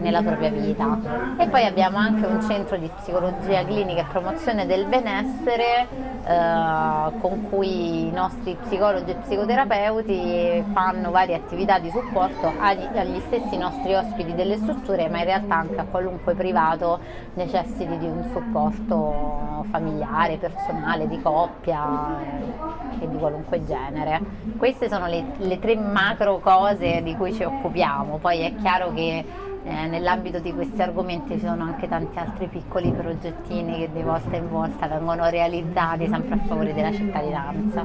nella 0.00 0.20
propria 0.22 0.50
vita. 0.50 0.98
E 1.38 1.48
poi 1.48 1.64
abbiamo 1.64 1.96
anche 1.96 2.26
un 2.26 2.42
centro 2.42 2.76
di 2.76 2.90
psicologia 2.94 3.64
clinica 3.64 4.02
e 4.02 4.04
promozione 4.10 4.66
del 4.66 4.84
benessere 4.84 5.88
eh, 6.30 7.18
con 7.18 7.48
cui 7.50 8.06
i 8.06 8.10
nostri 8.12 8.56
psicologi 8.62 9.10
e 9.10 9.16
psicoterapeuti 9.16 10.64
fanno 10.72 11.10
varie 11.10 11.34
attività 11.34 11.80
di 11.80 11.90
supporto 11.90 12.52
agli, 12.56 12.86
agli 12.96 13.20
stessi 13.26 13.56
nostri 13.56 13.94
ospiti 13.94 14.32
delle 14.36 14.56
strutture, 14.56 15.08
ma 15.08 15.18
in 15.18 15.24
realtà 15.24 15.56
anche 15.56 15.80
a 15.80 15.84
qualunque 15.84 16.34
privato 16.34 17.00
necessiti 17.34 17.98
di 17.98 18.06
un 18.06 18.30
supporto 18.32 19.64
familiare, 19.70 20.36
personale, 20.36 21.08
di 21.08 21.20
coppia 21.20 22.20
eh, 22.20 23.04
e 23.04 23.08
di 23.08 23.16
qualunque 23.16 23.64
genere. 23.64 24.20
Queste 24.56 24.88
sono 24.88 25.06
le, 25.06 25.24
le 25.36 25.58
tre 25.58 25.74
macro 25.74 26.38
cose 26.38 27.02
di 27.02 27.16
cui 27.16 27.32
ci 27.32 27.42
occupiamo, 27.42 28.18
poi 28.18 28.42
è 28.42 28.54
chiaro 28.54 28.92
che 28.92 29.24
eh, 29.64 29.86
nell'ambito 29.86 30.38
di 30.38 30.52
questi 30.54 30.80
argomenti 30.80 31.34
ci 31.34 31.46
sono 31.46 31.64
anche 31.64 31.86
tanti 31.88 32.18
altri 32.18 32.46
piccoli 32.46 32.90
progettini 32.92 33.78
che 33.78 33.90
di 33.92 34.02
volta 34.02 34.36
in 34.36 34.48
volta 34.48 34.86
vengono 34.86 35.28
realizzati 35.28 36.06
sempre 36.08 36.34
a 36.34 36.38
favore 36.46 36.72
della 36.72 36.92
cittadinanza. 36.92 37.84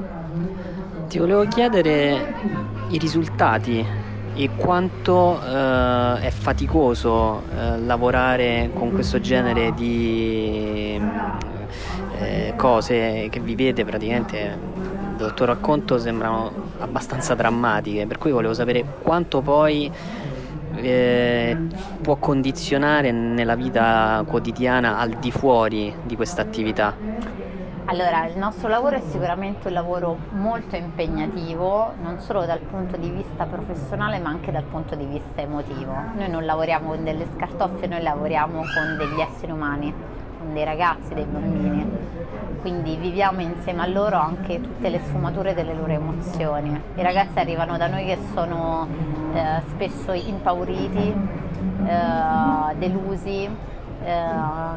Ti 1.08 1.18
volevo 1.18 1.44
chiedere 1.44 2.34
i 2.88 2.98
risultati 2.98 3.84
e 4.34 4.50
quanto 4.54 5.40
eh, 5.42 6.20
è 6.20 6.30
faticoso 6.30 7.42
eh, 7.50 7.78
lavorare 7.80 8.70
con 8.74 8.92
questo 8.92 9.20
genere 9.20 9.72
di 9.74 11.00
eh, 12.18 12.52
cose 12.56 13.28
che 13.30 13.40
vivete 13.40 13.84
praticamente 13.84 14.58
dal 15.16 15.32
tuo 15.32 15.46
racconto 15.46 15.98
sembrano 15.98 16.52
abbastanza 16.78 17.34
drammatiche 17.34 18.06
per 18.06 18.18
cui 18.18 18.30
volevo 18.30 18.52
sapere 18.52 18.84
quanto 19.02 19.40
poi 19.40 19.90
eh, 20.76 21.56
può 22.02 22.16
condizionare 22.16 23.10
nella 23.12 23.54
vita 23.54 24.22
quotidiana 24.26 24.98
al 24.98 25.10
di 25.10 25.30
fuori 25.30 25.94
di 26.04 26.16
questa 26.16 26.42
attività? 26.42 26.94
Allora, 27.88 28.26
il 28.26 28.36
nostro 28.36 28.68
lavoro 28.68 28.96
è 28.96 29.00
sicuramente 29.00 29.68
un 29.68 29.74
lavoro 29.74 30.18
molto 30.30 30.74
impegnativo, 30.74 31.92
non 32.02 32.18
solo 32.18 32.44
dal 32.44 32.58
punto 32.58 32.96
di 32.96 33.08
vista 33.10 33.44
professionale 33.44 34.18
ma 34.18 34.30
anche 34.30 34.50
dal 34.50 34.64
punto 34.64 34.96
di 34.96 35.04
vista 35.04 35.40
emotivo. 35.40 35.94
Noi 36.16 36.28
non 36.28 36.44
lavoriamo 36.44 36.88
con 36.88 37.04
delle 37.04 37.26
scartoffie, 37.36 37.86
noi 37.86 38.02
lavoriamo 38.02 38.54
con 38.54 38.96
degli 38.98 39.20
esseri 39.20 39.52
umani, 39.52 39.94
con 40.36 40.52
dei 40.52 40.64
ragazzi, 40.64 41.14
dei 41.14 41.26
bambini. 41.26 41.88
Quindi 42.66 42.96
viviamo 42.96 43.42
insieme 43.42 43.82
a 43.82 43.86
loro 43.86 44.16
anche 44.16 44.60
tutte 44.60 44.88
le 44.88 44.98
sfumature 45.04 45.54
delle 45.54 45.72
loro 45.72 45.92
emozioni. 45.92 46.70
I 46.96 47.00
ragazzi 47.00 47.38
arrivano 47.38 47.76
da 47.76 47.86
noi 47.86 48.04
che 48.06 48.18
sono 48.34 48.88
eh, 49.32 49.62
spesso 49.68 50.10
impauriti, 50.10 51.14
eh, 51.86 52.74
delusi, 52.74 53.44
eh, 53.44 54.22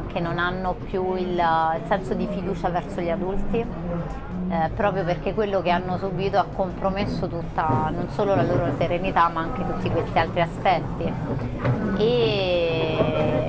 che 0.06 0.20
non 0.20 0.38
hanno 0.38 0.74
più 0.74 1.16
il, 1.16 1.44
senso 1.88 2.14
di 2.14 2.28
fiducia 2.30 2.68
verso 2.68 3.00
gli 3.00 3.10
adulti, 3.10 3.58
eh, 3.58 4.70
proprio 4.76 5.02
perché 5.02 5.34
quello 5.34 5.60
che 5.60 5.70
hanno 5.70 5.98
subito 5.98 6.38
ha 6.38 6.44
compromesso 6.44 7.26
tutta, 7.26 7.90
non 7.92 8.08
solo 8.10 8.36
la 8.36 8.44
loro 8.44 8.72
serenità, 8.78 9.28
ma 9.30 9.40
anche 9.40 9.66
tutti 9.66 9.90
questi 9.90 10.16
altri 10.16 10.40
aspetti. 10.42 11.12
E 11.96 13.40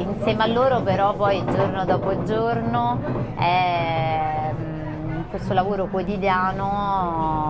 insieme 0.00 0.42
a 0.42 0.46
loro 0.46 0.80
però 0.82 1.14
poi 1.14 1.44
giorno 1.44 1.84
dopo 1.84 2.22
giorno 2.24 2.98
mm, 4.52 5.20
questo 5.30 5.52
lavoro 5.52 5.86
quotidiano 5.86 7.46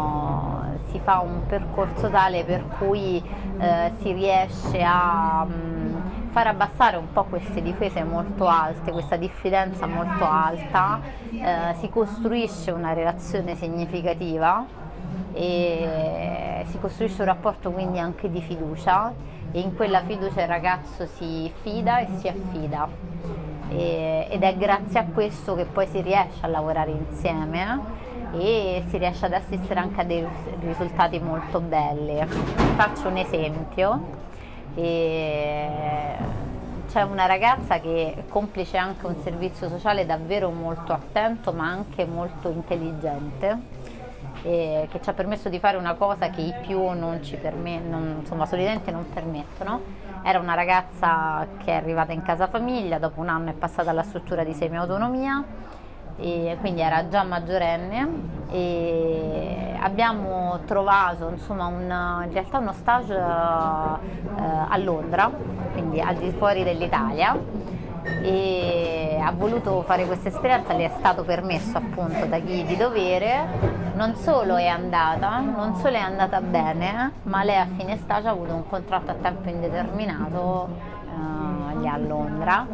si 0.91 0.99
fa 1.01 1.21
un 1.21 1.47
percorso 1.47 2.09
tale 2.09 2.45
per 2.45 2.65
cui 2.79 3.23
eh, 3.59 3.93
si 4.01 4.13
riesce 4.13 4.83
a 4.83 5.45
mh, 5.45 5.53
mm, 5.53 6.31
far 6.31 6.47
abbassare 6.49 6.97
un 6.97 7.13
po' 7.13 7.25
queste 7.25 7.63
difese 7.63 8.05
molto 8.05 8.47
alte, 8.47 8.93
questa 8.93 9.17
diffidenza 9.17 9.87
molto 9.87 10.27
alta, 10.27 11.01
eh, 11.31 11.75
si 11.79 11.89
costruisce 11.89 12.71
una 12.71 12.93
relazione 12.93 13.55
significativa 13.55 14.85
e 15.33 16.65
si 16.67 16.79
costruisce 16.79 17.23
un 17.23 17.29
rapporto 17.29 17.71
quindi 17.71 17.99
anche 17.99 18.31
di 18.31 18.41
fiducia 18.41 19.13
e 19.53 19.61
in 19.61 19.75
quella 19.75 20.03
fiducia 20.03 20.43
il 20.43 20.49
ragazzo 20.49 21.07
si 21.07 21.51
fida 21.63 22.01
e 22.01 22.09
si 22.19 22.29
affida 22.29 22.89
e, 23.69 24.27
ed 24.31 24.43
è 24.43 24.57
grazie 24.57 25.01
a 25.01 25.05
questo 25.05 25.55
che 25.55 25.65
poi 25.65 25.87
si 25.87 26.01
riesce 26.01 26.39
a 26.41 26.49
lavorare 26.49 26.91
insieme 26.91 28.05
e 28.33 28.85
si 28.89 28.99
riesce 28.99 29.27
ad 29.27 29.33
assistere 29.33 29.81
anche 29.81 30.01
a 30.01 30.05
dei 30.05 30.27
risultati 30.61 31.19
molto 31.19 31.61
belli. 31.61 32.25
Faccio 32.77 33.09
un 33.09 33.17
esempio. 33.17 34.25
c'è 34.75 36.19
una 37.03 37.27
ragazza 37.27 37.81
che 37.81 38.25
complice 38.29 38.77
anche 38.77 39.07
un 39.07 39.17
servizio 39.23 39.69
sociale 39.69 40.05
davvero 40.05 40.51
molto 40.51 40.93
attento 40.93 41.53
ma 41.53 41.69
anche 41.69 42.05
molto 42.05 42.51
intelligente 42.51 43.76
che 44.47 45.01
ci 45.03 45.09
ha 45.09 45.13
permesso 45.13 45.49
di 45.49 45.59
fare 45.59 45.77
una 45.77 45.95
cosa 45.95 46.31
che 46.31 46.41
i 46.41 46.55
più 46.63 46.79
non 46.91 47.23
ci 47.23 47.37
permettono, 47.37 48.21
insomma 48.21 48.47
solitamente 48.47 48.91
non 48.91 49.09
permettono. 49.13 49.81
Era 50.23 50.39
una 50.39 50.55
ragazza 50.55 51.47
che 51.63 51.73
è 51.73 51.75
arrivata 51.75 52.13
in 52.13 52.23
casa 52.23 52.47
famiglia, 52.47 52.99
dopo 52.99 53.21
un 53.21 53.29
anno 53.29 53.51
è 53.51 53.53
passata 53.53 53.91
alla 53.91 54.03
struttura 54.03 54.45
di 54.45 54.53
semi-autonomia 54.53 55.45
e 56.19 56.57
quindi 56.61 56.81
era 56.81 57.09
già 57.09 57.23
maggiorenne 57.23 58.09
e 58.51 59.77
abbiamo 59.79 60.61
trovato 60.65 61.29
insomma 61.29 61.67
un, 61.67 62.25
in 62.27 62.33
realtà 62.33 62.59
uno 62.59 62.73
stage 62.73 63.15
eh, 63.15 63.19
a 63.19 64.77
Londra, 64.79 65.31
quindi 65.73 66.01
al 66.01 66.17
di 66.17 66.31
fuori 66.31 66.65
dell'Italia 66.65 67.39
e 68.23 69.19
ha 69.23 69.33
voluto 69.33 69.83
fare 69.83 70.07
questa 70.07 70.29
esperienza, 70.29 70.73
le 70.73 70.85
è 70.85 70.93
stato 70.99 71.23
permesso 71.25 71.77
appunto 71.77 72.27
da 72.27 72.39
chi 72.39 72.65
di 72.65 72.77
dovere, 72.77 73.85
non 73.95 74.15
solo 74.15 74.57
è 74.57 74.67
andata, 74.67 75.41
non 75.41 75.75
solo 75.77 75.97
è 75.97 76.01
andata 76.01 76.41
bene, 76.41 77.13
ma 77.25 77.43
lei 77.43 77.57
a 77.57 77.67
fine 77.77 77.97
stage 77.97 78.29
ha 78.29 78.31
avuto 78.31 78.55
un 78.55 78.69
contratto 78.69 79.11
a 79.11 79.15
tempo 79.15 79.49
indeterminato 79.49 80.69
eh, 81.83 81.89
a 81.89 81.97
Londra 81.99 82.67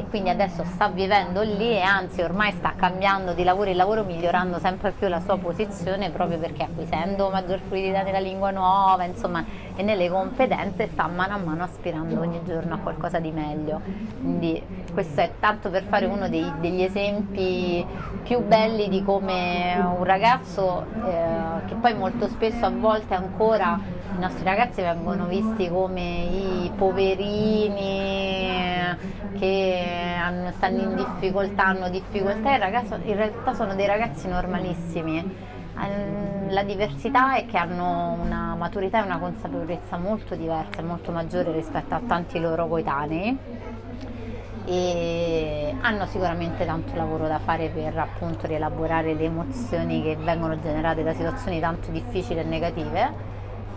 e 0.00 0.06
quindi 0.08 0.30
adesso 0.30 0.64
sta 0.64 0.88
vivendo 0.88 1.42
lì 1.42 1.72
e 1.72 1.82
anzi 1.82 2.22
ormai 2.22 2.52
sta 2.52 2.72
cambiando 2.74 3.34
di 3.34 3.44
lavoro 3.44 3.68
in 3.68 3.76
lavoro 3.76 4.02
migliorando 4.02 4.58
sempre 4.58 4.92
più 4.92 5.08
la 5.08 5.20
sua 5.20 5.36
posizione 5.36 6.08
proprio 6.08 6.38
perché 6.38 6.62
acquisendo 6.62 7.28
maggior 7.28 7.60
fluidità 7.68 8.02
nella 8.02 8.18
lingua 8.18 8.50
nuova 8.50 9.04
insomma 9.04 9.44
e 9.76 9.82
nelle 9.82 10.08
competenze 10.08 10.88
sta 10.92 11.06
mano 11.06 11.34
a 11.34 11.36
mano 11.36 11.64
aspirando 11.64 12.18
ogni 12.18 12.40
giorno 12.46 12.74
a 12.74 12.78
qualcosa 12.78 13.18
di 13.18 13.30
meglio. 13.30 13.80
Quindi 14.20 14.62
questo 14.92 15.20
è 15.20 15.32
tanto 15.38 15.68
per 15.68 15.84
fare 15.84 16.06
uno 16.06 16.28
dei, 16.28 16.50
degli 16.60 16.82
esempi 16.82 17.84
più 18.22 18.40
belli 18.40 18.88
di 18.88 19.02
come 19.04 19.78
un 19.98 20.04
ragazzo 20.04 20.86
eh, 21.04 21.66
che 21.66 21.74
poi 21.74 21.94
molto 21.94 22.26
spesso 22.28 22.64
a 22.64 22.70
volte 22.70 23.14
ancora 23.14 23.78
i 24.14 24.18
nostri 24.18 24.44
ragazzi 24.44 24.82
vengono 24.82 25.26
visti 25.26 25.68
come 25.68 26.00
i 26.00 26.72
poverini 26.76 27.98
che 29.38 30.16
hanno, 30.20 30.50
stanno 30.52 30.82
in 30.82 30.94
difficoltà, 30.94 31.66
hanno 31.66 31.88
difficoltà, 31.88 32.54
in, 32.54 33.16
realtà 33.16 33.54
sono 33.54 33.74
dei 33.74 33.86
ragazzi 33.86 34.28
normalissimi. 34.28 35.48
La 36.48 36.62
diversità 36.64 37.36
è 37.36 37.46
che 37.46 37.56
hanno 37.56 38.18
una 38.20 38.54
maturità 38.56 39.00
e 39.00 39.04
una 39.04 39.18
consapevolezza 39.18 39.96
molto 39.96 40.34
diversa, 40.34 40.82
molto 40.82 41.12
maggiore 41.12 41.52
rispetto 41.52 41.94
a 41.94 42.00
tanti 42.06 42.40
loro 42.40 42.66
coetanei 42.66 43.38
e 44.66 45.74
hanno 45.80 46.06
sicuramente 46.06 46.64
tanto 46.64 46.94
lavoro 46.94 47.26
da 47.26 47.38
fare 47.38 47.68
per 47.68 47.96
appunto 47.96 48.46
rielaborare 48.46 49.14
le 49.14 49.24
emozioni 49.24 50.02
che 50.02 50.16
vengono 50.16 50.60
generate 50.60 51.02
da 51.02 51.14
situazioni 51.14 51.60
tanto 51.60 51.90
difficili 51.90 52.40
e 52.40 52.44
negative. 52.44 53.29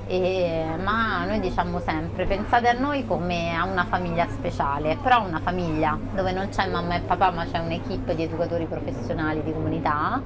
E, 0.05 0.65
ma 0.83 1.23
noi 1.25 1.39
diciamo 1.39 1.79
sempre 1.79 2.25
pensate 2.25 2.67
a 2.67 2.73
noi 2.73 3.05
come 3.05 3.55
a 3.55 3.65
una 3.65 3.85
famiglia 3.85 4.27
speciale, 4.27 4.97
però 5.01 5.25
una 5.25 5.39
famiglia 5.39 5.97
dove 6.13 6.31
non 6.31 6.49
c'è 6.49 6.67
mamma 6.69 6.95
e 6.95 6.99
papà 7.01 7.31
ma 7.31 7.45
c'è 7.45 7.59
un'equipe 7.59 8.13
di 8.13 8.23
educatori 8.23 8.65
professionali 8.65 9.41
di 9.43 9.53
comunità 9.53 10.21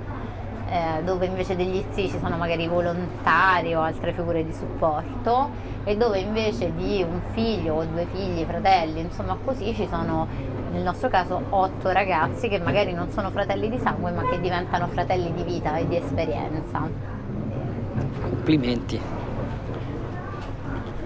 eh, 0.69 1.03
dove 1.03 1.25
invece 1.25 1.55
degli 1.55 1.83
zii 1.91 2.09
ci 2.09 2.19
sono 2.19 2.37
magari 2.37 2.67
volontari 2.67 3.73
o 3.73 3.81
altre 3.81 4.13
figure 4.13 4.43
di 4.43 4.53
supporto 4.53 5.49
e 5.83 5.95
dove 5.95 6.19
invece 6.19 6.73
di 6.75 7.01
un 7.01 7.21
figlio 7.31 7.75
o 7.75 7.85
due 7.85 8.05
figli, 8.11 8.43
fratelli, 8.43 8.99
insomma 8.99 9.37
così 9.43 9.73
ci 9.73 9.87
sono 9.89 10.27
nel 10.71 10.83
nostro 10.83 11.07
caso 11.07 11.41
otto 11.49 11.91
ragazzi 11.91 12.49
che 12.49 12.59
magari 12.59 12.91
non 12.91 13.09
sono 13.11 13.31
fratelli 13.31 13.69
di 13.69 13.77
sangue 13.79 14.11
ma 14.11 14.27
che 14.27 14.39
diventano 14.41 14.87
fratelli 14.87 15.31
di 15.33 15.43
vita 15.43 15.77
e 15.77 15.87
di 15.87 15.95
esperienza. 15.95 16.89
Complimenti. 18.21 19.26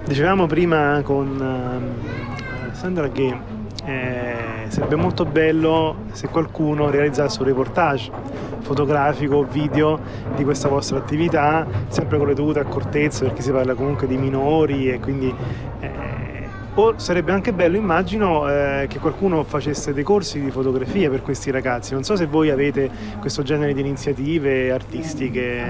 Dicevamo 0.04 0.46
prima 0.46 1.02
con 1.04 1.40
uh, 1.40 2.74
Sandra 2.74 3.10
che 3.10 3.38
eh, 3.86 4.66
sarebbe 4.68 4.96
molto 4.96 5.26
bello 5.26 5.96
se 6.12 6.28
qualcuno 6.28 6.90
realizzasse 6.90 7.40
un 7.40 7.46
reportage 7.46 8.12
fotografico, 8.60 9.44
video 9.44 10.00
di 10.36 10.44
questa 10.44 10.68
vostra 10.68 10.98
attività, 10.98 11.66
sempre 11.88 12.18
con 12.18 12.28
le 12.28 12.34
dovute 12.34 12.60
accortezze 12.60 13.26
perché 13.26 13.42
si 13.42 13.52
parla 13.52 13.74
comunque 13.74 14.08
di 14.08 14.18
minori 14.18 14.92
e 14.92 15.00
quindi 15.00 15.34
eh, 15.80 15.92
o 16.76 16.94
sarebbe 16.98 17.32
anche 17.32 17.54
bello, 17.54 17.76
immagino, 17.78 18.50
eh, 18.50 18.86
che 18.88 19.00
qualcuno 19.00 19.44
facesse 19.44 19.94
dei 19.94 20.04
corsi 20.04 20.40
di 20.40 20.52
fotografia 20.52 21.10
per 21.10 21.22
questi 21.22 21.52
ragazzi. 21.52 21.94
Non 21.94 22.04
so 22.04 22.16
se 22.16 22.26
voi 22.26 22.50
avete 22.50 22.90
questo 23.20 23.44
genere 23.44 23.74
di 23.74 23.82
iniziative 23.82 24.72
artistiche, 24.72 25.64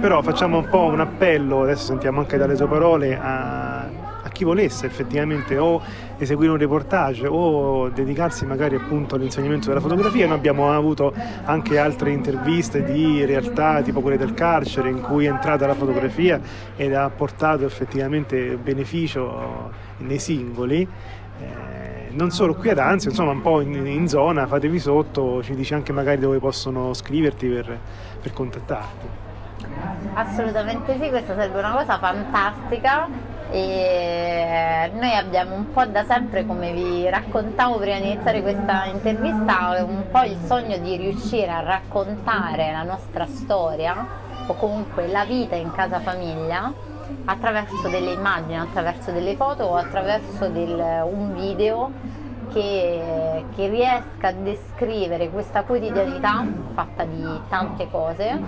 però 0.00 0.20
facciamo 0.22 0.58
un 0.58 0.68
po' 0.68 0.84
un 0.84 1.00
appello, 1.00 1.62
adesso 1.62 1.84
sentiamo 1.84 2.20
anche 2.20 2.36
dalle 2.36 2.56
tue 2.56 2.66
parole, 2.66 3.18
a 3.20 3.69
chi 4.40 4.44
volesse 4.44 4.86
effettivamente 4.86 5.58
o 5.58 5.82
eseguire 6.16 6.52
un 6.52 6.56
reportage 6.56 7.26
o 7.26 7.90
dedicarsi 7.90 8.46
magari 8.46 8.74
appunto 8.74 9.16
all'insegnamento 9.16 9.68
della 9.68 9.80
fotografia. 9.80 10.26
Noi 10.26 10.36
abbiamo 10.36 10.72
avuto 10.72 11.12
anche 11.44 11.78
altre 11.78 12.10
interviste 12.10 12.82
di 12.82 13.22
realtà 13.26 13.82
tipo 13.82 14.00
quelle 14.00 14.16
del 14.16 14.32
carcere 14.32 14.88
in 14.88 15.02
cui 15.02 15.26
è 15.26 15.28
entrata 15.28 15.66
la 15.66 15.74
fotografia 15.74 16.40
ed 16.74 16.94
ha 16.94 17.10
portato 17.10 17.66
effettivamente 17.66 18.56
beneficio 18.56 19.70
nei 19.98 20.18
singoli. 20.18 20.88
Eh, 21.38 22.08
non 22.12 22.30
solo 22.30 22.54
qui 22.54 22.70
ad 22.70 22.78
Anzio, 22.78 23.10
insomma 23.10 23.32
un 23.32 23.42
po' 23.42 23.60
in, 23.60 23.86
in, 23.86 24.08
zona, 24.08 24.46
fatevi 24.46 24.78
sotto, 24.78 25.42
ci 25.42 25.54
dici 25.54 25.74
anche 25.74 25.92
magari 25.92 26.18
dove 26.18 26.38
possono 26.38 26.94
scriverti 26.94 27.46
per, 27.46 27.78
per 28.22 28.32
contattarti. 28.32 29.06
Assolutamente 30.14 30.98
sì, 30.98 31.08
questa 31.10 31.34
sarebbe 31.34 31.58
una 31.58 31.72
cosa 31.72 31.98
fantastica 31.98 33.08
e 33.50 34.90
noi 34.94 35.14
abbiamo 35.14 35.54
un 35.54 35.72
po' 35.72 35.84
da 35.86 36.04
sempre, 36.04 36.46
come 36.46 36.72
vi 36.72 37.08
raccontavo 37.08 37.78
prima 37.78 37.98
di 37.98 38.12
iniziare 38.12 38.42
questa 38.42 38.84
intervista, 38.84 39.84
un 39.86 40.04
po' 40.10 40.22
il 40.22 40.38
sogno 40.44 40.78
di 40.78 40.96
riuscire 40.96 41.48
a 41.48 41.60
raccontare 41.60 42.70
la 42.70 42.82
nostra 42.82 43.26
storia 43.26 44.06
o 44.46 44.54
comunque 44.54 45.06
la 45.08 45.24
vita 45.24 45.56
in 45.56 45.72
casa 45.72 46.00
famiglia 46.00 46.72
attraverso 47.24 47.88
delle 47.88 48.12
immagini, 48.12 48.56
attraverso 48.56 49.10
delle 49.10 49.34
foto 49.36 49.64
o 49.64 49.76
attraverso 49.76 50.48
del, 50.48 51.04
un 51.04 51.34
video 51.34 51.90
che, 52.52 53.44
che, 53.54 53.68
riesca 53.68 54.28
a 54.28 54.32
descrivere 54.32 55.30
questa 55.30 55.62
quotidianità 55.62 56.44
fatta 56.74 57.04
di 57.04 57.24
tante 57.48 57.88
cose, 57.90 58.40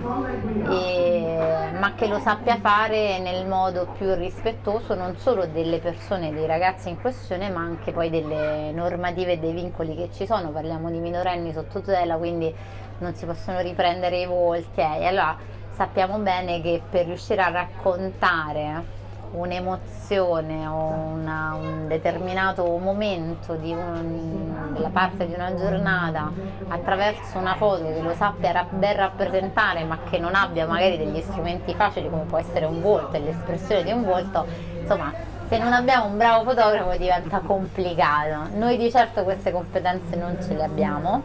e, 0.69 1.69
ma 1.79 1.93
che 1.95 2.07
lo 2.07 2.19
sappia 2.19 2.57
fare 2.57 3.19
nel 3.19 3.47
modo 3.47 3.87
più 3.97 4.13
rispettoso 4.13 4.93
non 4.95 5.17
solo 5.17 5.45
delle 5.45 5.79
persone, 5.79 6.33
dei 6.33 6.45
ragazzi 6.45 6.89
in 6.89 6.99
questione, 6.99 7.49
ma 7.49 7.61
anche 7.61 7.91
poi 7.91 8.09
delle 8.09 8.71
normative 8.71 9.33
e 9.33 9.39
dei 9.39 9.53
vincoli 9.53 9.95
che 9.95 10.09
ci 10.13 10.25
sono. 10.25 10.51
Parliamo 10.51 10.89
di 10.89 10.99
minorenni 10.99 11.51
sotto 11.51 11.81
tutela, 11.81 12.17
quindi 12.17 12.53
non 12.99 13.13
si 13.15 13.25
possono 13.25 13.59
riprendere 13.59 14.21
i 14.21 14.25
volti. 14.25 14.79
Eh. 14.79 15.05
Allora, 15.05 15.35
sappiamo 15.71 16.17
bene 16.19 16.61
che 16.61 16.81
per 16.89 17.05
riuscire 17.05 17.41
a 17.41 17.49
raccontare 17.49 19.01
un'emozione 19.33 20.65
o 20.67 20.89
una, 21.13 21.57
un 21.59 21.87
determinato 21.87 22.65
momento 22.77 23.55
di 23.55 23.71
un, 23.71 24.71
della 24.73 24.89
parte 24.89 25.27
di 25.27 25.33
una 25.33 25.53
giornata 25.55 26.31
attraverso 26.67 27.37
una 27.37 27.55
foto 27.55 27.83
che 27.83 28.01
lo 28.01 28.13
sappia 28.13 28.65
ben 28.69 28.95
rappresentare 28.95 29.83
ma 29.83 29.99
che 30.09 30.19
non 30.19 30.35
abbia 30.35 30.67
magari 30.67 30.97
degli 30.97 31.21
strumenti 31.21 31.73
facili 31.73 32.09
come 32.09 32.23
può 32.23 32.37
essere 32.37 32.65
un 32.65 32.81
volto 32.81 33.15
e 33.15 33.19
l'espressione 33.19 33.83
di 33.83 33.91
un 33.91 34.03
volto, 34.03 34.45
insomma 34.79 35.11
se 35.47 35.57
non 35.57 35.73
abbiamo 35.73 36.05
un 36.05 36.17
bravo 36.17 36.43
fotografo 36.43 36.95
diventa 36.97 37.39
complicato. 37.39 38.55
Noi 38.55 38.77
di 38.77 38.89
certo 38.89 39.23
queste 39.23 39.51
competenze 39.51 40.15
non 40.15 40.37
ce 40.41 40.55
le 40.55 40.63
abbiamo, 40.63 41.21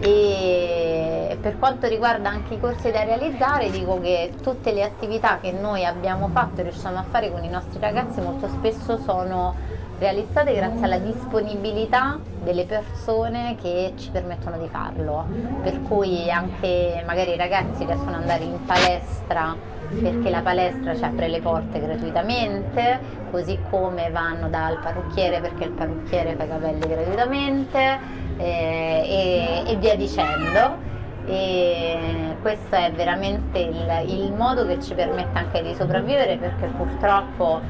e 0.00 1.38
per 1.40 1.56
quanto 1.58 1.86
riguarda 1.86 2.28
anche 2.28 2.54
i 2.54 2.60
corsi 2.60 2.90
da 2.90 3.04
realizzare 3.04 3.70
dico 3.70 4.00
che 4.00 4.32
tutte 4.42 4.72
le 4.72 4.82
attività 4.82 5.38
che 5.40 5.52
noi 5.52 5.84
abbiamo 5.84 6.26
fatto 6.28 6.60
e 6.60 6.64
riusciamo 6.64 6.98
a 6.98 7.04
fare 7.04 7.30
con 7.30 7.44
i 7.44 7.48
nostri 7.48 7.78
ragazzi 7.80 8.20
molto 8.20 8.48
spesso 8.48 8.96
sono 8.98 9.54
realizzate 9.98 10.54
grazie 10.54 10.84
alla 10.84 10.98
disponibilità 10.98 12.18
delle 12.42 12.64
persone 12.64 13.56
che 13.60 13.92
ci 13.96 14.10
permettono 14.10 14.58
di 14.58 14.68
farlo. 14.68 15.26
Per 15.62 15.82
cui 15.82 16.30
anche 16.30 17.02
magari 17.06 17.32
i 17.32 17.36
ragazzi 17.36 17.84
riescono 17.84 18.16
ad 18.16 18.22
andare 18.22 18.44
in 18.44 18.64
palestra 18.64 19.56
perché 20.00 20.30
la 20.30 20.42
palestra 20.42 20.94
ci 20.94 21.04
apre 21.04 21.28
le 21.28 21.40
porte 21.40 21.80
gratuitamente, 21.80 23.00
così 23.30 23.58
come 23.70 24.10
vanno 24.10 24.48
dal 24.48 24.78
parrucchiere 24.80 25.40
perché 25.40 25.64
il 25.64 25.70
parrucchiere 25.70 26.34
fa 26.36 26.44
i 26.44 26.48
capelli 26.48 26.86
gratuitamente 26.86 27.98
eh, 28.36 29.64
e, 29.66 29.70
e, 29.70 29.76
via 29.76 29.96
dicendo. 29.96 30.92
E 31.26 32.36
questo 32.42 32.74
è 32.76 32.92
veramente 32.92 33.58
il, 33.58 34.04
il 34.06 34.32
modo 34.32 34.66
che 34.66 34.80
ci 34.82 34.92
permette 34.94 35.38
anche 35.38 35.62
di 35.62 35.74
sopravvivere 35.74 36.36
perché 36.36 36.66
purtroppo 36.66 37.60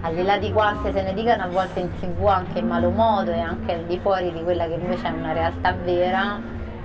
al 0.00 0.14
di 0.14 0.22
là 0.22 0.36
di 0.36 0.52
quante 0.52 0.92
se 0.92 1.00
ne 1.00 1.14
dicano 1.14 1.44
a 1.44 1.46
volte 1.46 1.80
in 1.80 1.90
tv 1.98 2.26
anche 2.26 2.58
in 2.58 2.66
malo 2.66 2.90
modo 2.90 3.30
e 3.30 3.38
anche 3.38 3.72
al 3.72 3.84
di 3.84 3.98
fuori 3.98 4.32
di 4.32 4.42
quella 4.42 4.66
che 4.66 4.74
invece 4.74 5.06
è 5.06 5.10
una 5.10 5.32
realtà 5.32 5.72
vera, 5.72 6.38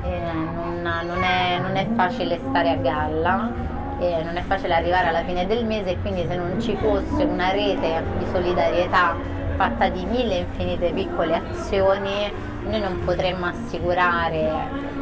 eh, 0.04 0.32
non, 0.32 0.82
non, 0.82 1.24
è, 1.24 1.60
non, 1.60 1.76
è, 1.76 1.88
facile 1.96 2.40
stare 2.50 2.70
a 2.70 2.76
galla 2.76 3.52
eh, 4.00 4.24
non 4.24 4.38
è 4.38 4.42
facile 4.42 4.74
arrivare 4.74 5.08
alla 5.10 5.24
fine 5.24 5.46
del 5.46 5.66
mese 5.66 5.92
e 5.92 5.98
quindi 6.02 6.26
se 6.28 6.36
non 6.36 6.60
ci 6.60 6.76
fosse 6.76 7.24
una 7.24 7.52
rete 7.52 8.04
di 8.18 8.26
solidarietà 8.32 9.16
fatta 9.56 9.90
di 9.90 10.06
mille 10.06 10.36
infinite 10.38 10.92
piccole 10.92 11.36
azioni 11.36 12.32
noi 12.64 12.80
non 12.80 13.04
potremmo 13.04 13.48
assicurare 13.48 14.52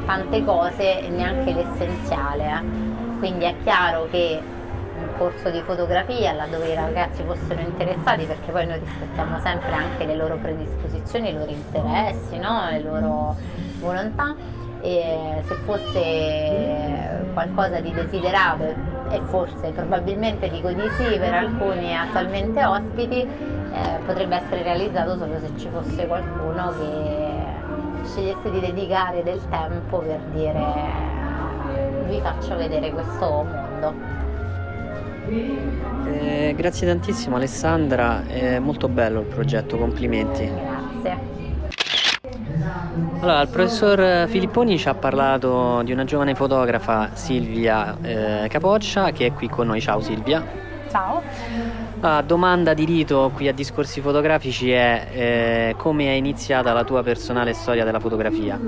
tante 0.06 0.43
cose 0.43 1.02
e 1.02 1.10
neanche 1.10 1.54
l'essenziale. 1.54 2.64
Quindi 3.20 3.45
è 3.45 3.56
chiaro 3.64 4.08
che 4.10 4.41
un 4.98 5.10
corso 5.18 5.50
di 5.50 5.62
fotografia 5.62 6.34
laddove 6.34 6.70
i 6.70 6.76
ragazzi 6.76 7.24
fossero 7.24 7.60
interessati 7.62 8.26
perché 8.26 8.52
poi 8.52 8.66
noi 8.66 8.80
rispettiamo 8.80 9.39
sempre 9.39 9.72
anche 9.74 10.06
le 10.06 10.16
loro 10.16 10.38
predisposizioni, 10.38 11.30
i 11.30 11.34
loro 11.34 11.52
interessi, 11.52 12.38
no? 12.39 12.68
le 12.72 12.82
loro 12.82 13.36
volontà 13.80 14.36
e 14.82 15.41
se 15.45 15.55
fosse 15.65 17.25
qualcosa 17.34 17.80
di 17.80 17.91
desiderato 17.91 18.63
e 19.09 19.21
forse 19.25 19.69
probabilmente 19.71 20.49
dico 20.49 20.69
di 20.71 20.88
sì 20.97 21.17
per 21.17 21.34
alcuni 21.34 21.95
attualmente 21.95 22.63
ospiti, 22.63 23.21
eh, 23.21 23.99
potrebbe 24.05 24.36
essere 24.36 24.63
realizzato 24.63 25.17
solo 25.17 25.39
se 25.39 25.51
ci 25.57 25.69
fosse 25.71 26.07
qualcuno 26.07 26.73
che 26.78 28.05
scegliesse 28.05 28.51
di 28.51 28.59
dedicare 28.59 29.23
del 29.23 29.41
tempo 29.49 29.99
per 29.99 30.19
dire 30.34 31.15
vi 32.07 32.19
faccio 32.21 32.55
vedere 32.55 32.91
questo 32.91 33.43
mondo. 33.43 33.93
Eh, 36.05 36.53
grazie 36.55 36.88
tantissimo 36.88 37.36
Alessandra, 37.36 38.25
è 38.25 38.59
molto 38.59 38.88
bello 38.88 39.19
il 39.19 39.25
progetto, 39.25 39.78
complimenti. 39.78 40.49
Grazie. 40.49 41.37
Allora, 43.20 43.41
il 43.41 43.49
professor 43.49 44.28
Filipponi 44.28 44.78
ci 44.78 44.88
ha 44.88 44.93
parlato 44.93 45.82
di 45.84 45.91
una 45.91 46.03
giovane 46.03 46.36
fotografa, 46.36 47.09
Silvia 47.13 47.97
eh, 48.01 48.47
Capoccia, 48.49 49.11
che 49.11 49.28
è 49.28 49.34
qui 49.34 49.49
con 49.49 49.68
noi. 49.68 49.82
Ciao 49.82 49.99
Silvia. 50.01 50.43
Ciao. 50.89 51.22
La 51.99 52.22
domanda 52.22 52.74
di 52.74 52.86
rito 52.86 53.32
qui 53.34 53.47
a 53.47 53.53
Discorsi 53.53 54.01
Fotografici 54.01 54.72
è 54.72 55.07
eh, 55.11 55.76
come 55.78 56.05
è 56.05 56.11
iniziata 56.11 56.72
la 56.74 56.84
tua 56.84 57.03
personale 57.03 57.53
storia 57.53 57.84
della 57.84 57.99
fotografia? 57.99 58.59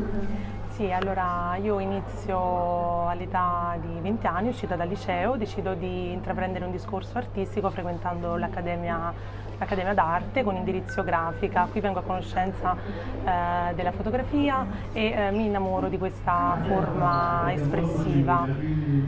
Sì, 0.72 0.92
allora 0.92 1.58
io 1.62 1.80
inizio 1.80 3.08
all'età 3.08 3.78
di 3.82 4.00
20 4.00 4.28
anni, 4.28 4.48
uscita 4.50 4.76
dal 4.76 4.88
liceo, 4.88 5.36
decido 5.36 5.74
di 5.74 6.12
intraprendere 6.12 6.66
un 6.66 6.72
discorso 6.72 7.18
artistico 7.18 7.70
frequentando 7.70 8.38
l'Accademia, 8.38 9.14
l'Accademia 9.60 9.94
d'Arte 9.94 10.44
con 10.44 10.56
indirizzo 10.56 11.04
grafica. 11.04 11.68
Qui 11.70 11.80
vengo 11.82 12.00
a 12.00 12.02
conoscenza 12.02 12.76
eh, 12.76 13.76
della 13.76 13.92
fotografia 13.92 14.66
e 14.94 15.12
eh, 15.12 15.32
mi 15.32 15.46
innamoro 15.46 15.90
di 15.90 15.98
questa 15.98 16.58
forma 16.66 17.52
espressiva. 17.54 18.48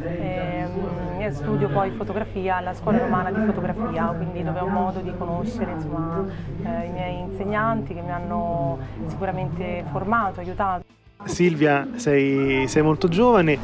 Ehm, 0.04 1.02
e 1.24 1.32
studio 1.34 1.70
poi 1.70 1.92
fotografia 1.92 2.56
alla 2.56 2.74
scuola 2.74 2.98
romana 2.98 3.32
di 3.32 3.46
fotografia, 3.46 4.06
quindi 4.08 4.44
dove 4.44 4.60
ho 4.60 4.68
modo 4.68 5.02
di 5.02 5.14
conoscere 5.16 5.72
insomma, 5.72 6.26
eh, 6.64 6.86
i 6.86 6.90
miei 6.90 7.20
insegnanti 7.20 7.94
che 7.94 8.02
mi 8.02 8.12
hanno 8.12 8.80
sicuramente 9.06 9.84
formato, 9.92 10.40
aiutato. 10.40 10.84
Silvia, 11.26 11.88
sei, 11.98 12.68
sei, 12.68 12.82
molto 12.82 13.08
giovane 13.08 13.56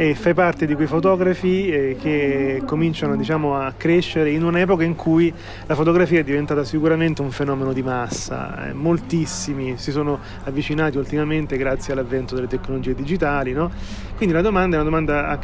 e 0.00 0.14
fai 0.14 0.32
parte 0.32 0.64
di 0.64 0.76
quei 0.76 0.86
fotografi 0.86 1.68
eh, 1.68 1.96
che 2.00 2.62
cominciano 2.64 3.16
diciamo, 3.16 3.56
a 3.56 3.74
crescere 3.76 4.30
in 4.30 4.44
un'epoca 4.44 4.84
in 4.84 4.94
cui 4.94 5.34
la 5.66 5.74
fotografia 5.74 6.20
è 6.20 6.22
diventata 6.22 6.62
sicuramente 6.62 7.20
un 7.20 7.32
fenomeno 7.32 7.72
di 7.72 7.82
massa. 7.82 8.68
Eh, 8.68 8.72
moltissimi 8.74 9.76
si 9.76 9.90
sono 9.90 10.20
avvicinati 10.44 10.98
ultimamente 10.98 11.56
grazie 11.56 11.94
all'avvento 11.94 12.36
delle 12.36 12.46
tecnologie 12.46 12.94
digitali. 12.94 13.52
No? 13.52 13.72
Quindi 14.14 14.32
la 14.36 14.40
domanda 14.40 14.76
è 14.76 14.80
una 14.80 14.88
domanda 14.88 15.36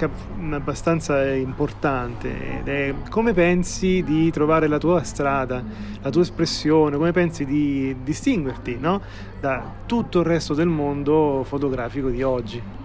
abbastanza 0.53 1.33
importante 1.33 2.61
ed 2.61 2.69
è 2.69 2.95
come 3.11 3.33
pensi 3.33 4.05
di 4.05 4.31
trovare 4.31 4.69
la 4.69 4.79
tua 4.79 5.03
strada, 5.03 5.65
la 6.01 6.11
tua 6.11 6.23
espressione, 6.23 6.97
come 6.97 7.11
pensi 7.11 7.45
di 7.45 7.97
distinguerti 8.05 8.77
no? 8.79 9.03
da 9.41 9.65
tutto 9.85 10.21
il 10.21 10.27
resto 10.27 10.55
del 10.55 10.69
mondo 10.69 11.43
fotografico 11.45 12.09
di 12.09 12.23
oggi? 12.23 12.84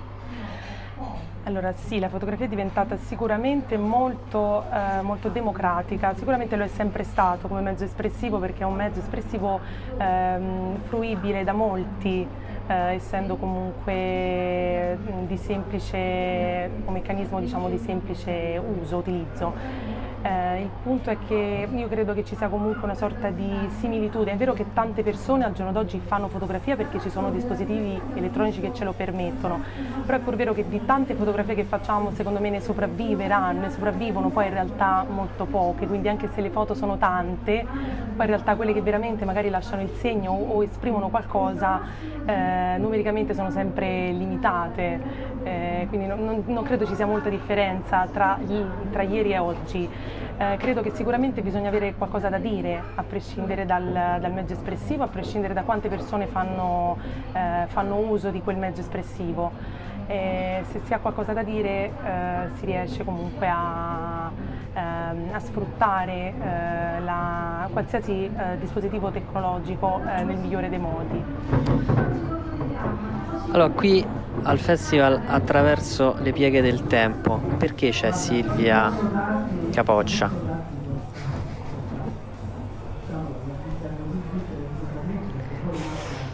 Allora 1.49 1.73
sì, 1.73 1.97
la 1.97 2.09
fotografia 2.09 2.45
è 2.45 2.47
diventata 2.47 2.95
sicuramente 2.95 3.75
molto, 3.75 4.65
eh, 4.71 5.01
molto, 5.01 5.29
democratica, 5.29 6.13
sicuramente 6.13 6.55
lo 6.55 6.63
è 6.63 6.67
sempre 6.67 7.03
stato 7.03 7.47
come 7.47 7.61
mezzo 7.61 7.83
espressivo 7.83 8.37
perché 8.37 8.61
è 8.61 8.65
un 8.67 8.75
mezzo 8.75 8.99
espressivo 8.99 9.59
ehm, 9.97 10.77
fruibile 10.83 11.43
da 11.43 11.53
molti, 11.53 12.23
eh, 12.67 12.73
essendo 12.93 13.35
comunque 13.37 14.95
di 15.25 15.37
semplice, 15.37 16.69
un 16.85 16.93
meccanismo 16.93 17.39
diciamo, 17.39 17.67
di 17.67 17.79
semplice 17.79 18.61
uso, 18.79 18.97
utilizzo. 18.97 19.53
Eh, 20.21 20.61
il 20.61 20.69
punto 20.83 21.09
è 21.09 21.17
che 21.27 21.67
io 21.73 21.87
credo 21.87 22.13
che 22.13 22.25
ci 22.25 22.35
sia 22.35 22.49
comunque 22.49 22.83
una 22.83 22.95
sorta 22.95 23.29
di 23.29 23.51
similitudine. 23.79 24.33
È 24.33 24.37
vero 24.37 24.53
che 24.53 24.65
tante 24.73 25.01
persone 25.01 25.45
al 25.45 25.53
giorno 25.53 25.71
d'oggi 25.71 25.99
fanno 25.99 26.27
fotografia 26.27 26.75
perché 26.75 26.99
ci 26.99 27.09
sono 27.09 27.31
dispositivi 27.31 27.99
elettronici 28.15 28.59
che 28.59 28.73
ce 28.73 28.83
lo 28.83 28.91
permettono, 28.91 29.61
però 30.05 30.17
è 30.17 30.21
pur 30.21 30.35
vero 30.35 30.53
che 30.53 30.67
di 30.67 30.85
tante 30.85 31.13
fotografie 31.13 31.55
che 31.55 31.63
facciamo 31.63 32.11
secondo 32.11 32.39
me 32.39 32.49
ne 32.49 32.59
sopravviveranno, 32.59 33.61
ne 33.61 33.69
sopravvivono 33.69 34.29
poi 34.29 34.47
in 34.47 34.53
realtà 34.53 35.05
molto 35.09 35.45
poche, 35.45 35.87
quindi 35.87 36.09
anche 36.09 36.29
se 36.33 36.41
le 36.41 36.49
foto 36.49 36.73
sono 36.73 36.97
tante, 36.97 37.65
poi 38.15 38.25
in 38.25 38.31
realtà 38.31 38.55
quelle 38.55 38.73
che 38.73 38.81
veramente 38.81 39.23
magari 39.23 39.49
lasciano 39.49 39.81
il 39.81 39.91
segno 39.99 40.31
o, 40.31 40.63
esprimono 40.63 41.07
qualcosa 41.07 41.81
eh, 42.25 42.77
numericamente 42.77 43.33
sono 43.33 43.49
sempre 43.49 44.11
limitate, 44.11 44.99
eh, 45.43 45.85
quindi 45.87 46.05
non, 46.05 46.43
non, 46.45 46.63
credo 46.63 46.85
ci 46.85 46.93
sia 46.93 47.05
molta 47.05 47.29
differenza 47.29 48.07
tra, 48.11 48.37
tra 48.91 49.01
ieri 49.01 49.31
e 49.31 49.37
oggi. 49.37 49.89
Eh, 50.41 50.55
credo 50.55 50.81
che 50.81 50.91
sicuramente 50.91 51.41
bisogna 51.41 51.67
avere 51.67 51.95
qualcosa 51.95 52.29
da 52.29 52.37
dire, 52.37 52.81
a 52.95 53.03
prescindere 53.03 53.65
dal, 53.65 53.83
dal 54.21 54.31
mezzo 54.31 54.53
espressivo, 54.53 55.03
a 55.03 55.07
prescindere 55.07 55.53
da 55.53 55.63
quante 55.63 55.89
persone 55.89 56.27
fanno, 56.27 56.97
eh, 57.33 57.65
fanno 57.67 57.97
uso 57.97 58.29
di 58.29 58.41
quel 58.41 58.55
mezzo 58.55 58.79
espressivo. 58.79 59.51
E 60.07 60.63
se 60.71 60.79
si 60.85 60.93
ha 60.93 60.99
qualcosa 60.99 61.33
da 61.33 61.43
dire 61.43 61.69
eh, 61.69 61.91
si 62.57 62.65
riesce 62.65 63.03
comunque 63.03 63.49
a, 63.49 64.31
ehm, 64.75 65.29
a 65.33 65.39
sfruttare 65.39 66.13
eh, 66.13 67.01
la, 67.01 67.67
qualsiasi 67.73 68.23
eh, 68.33 68.57
dispositivo 68.61 69.11
tecnologico 69.11 69.99
nel 70.05 70.37
migliore 70.37 70.69
dei 70.69 70.79
modi. 70.79 71.23
Allora, 73.51 73.69
qui 73.71 74.05
al 74.43 74.57
festival 74.57 75.19
attraverso 75.27 76.15
le 76.21 76.31
pieghe 76.31 76.61
del 76.61 76.87
tempo, 76.87 77.41
perché 77.57 77.89
c'è 77.89 78.11
Silvia 78.11 78.89
Capoccia? 79.79 80.48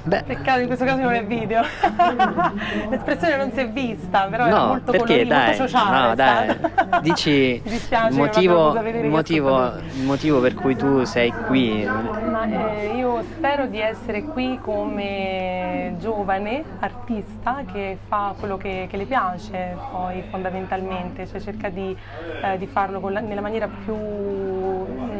Beh. 0.06 0.22
Peccato 0.22 0.60
in 0.60 0.68
questo 0.68 0.86
caso 0.86 1.01
non 1.01 1.14
è 1.14 1.26
video. 1.26 1.64
L'espressione 2.89 3.38
non 3.38 3.51
si 3.51 3.60
è 3.60 3.70
vista, 3.70 4.28
però 4.30 4.47
no, 4.47 4.56
è 4.56 4.68
molto 4.68 4.91
perché, 4.91 5.26
colorito, 5.26 5.30
dai, 5.30 5.45
molto 5.45 5.68
sociale. 5.68 6.08
No, 6.08 6.16
dai, 6.16 7.01
dici 7.01 7.62
il 7.66 8.08
motivo, 8.12 8.80
motivo, 9.10 9.72
motivo, 10.03 10.39
per 10.41 10.53
cui 10.53 10.76
tu 10.76 11.03
sei 11.06 11.34
qui. 11.47 11.86
Ma, 11.86 12.45
eh, 12.45 12.95
io 12.97 13.24
spero 13.24 13.66
di 13.66 13.80
essere 13.80 14.22
qui 14.26 14.60
come 14.62 15.95
giovane 15.97 16.64
artista 16.80 17.64
che 17.72 17.97
fa 18.08 18.36
quello 18.38 18.58
che, 18.58 18.86
che 18.88 18.97
le 18.97 19.06
piace, 19.06 19.76
poi 19.91 20.24
fondamentalmente, 20.30 21.26
cioè 21.26 21.39
cerca 21.39 21.70
di, 21.70 21.97
eh, 22.43 22.58
di 22.60 22.68
farlo 22.68 23.10
la, 23.10 23.22
nella 23.22 23.41
maniera 23.41 23.68
più 23.68 23.95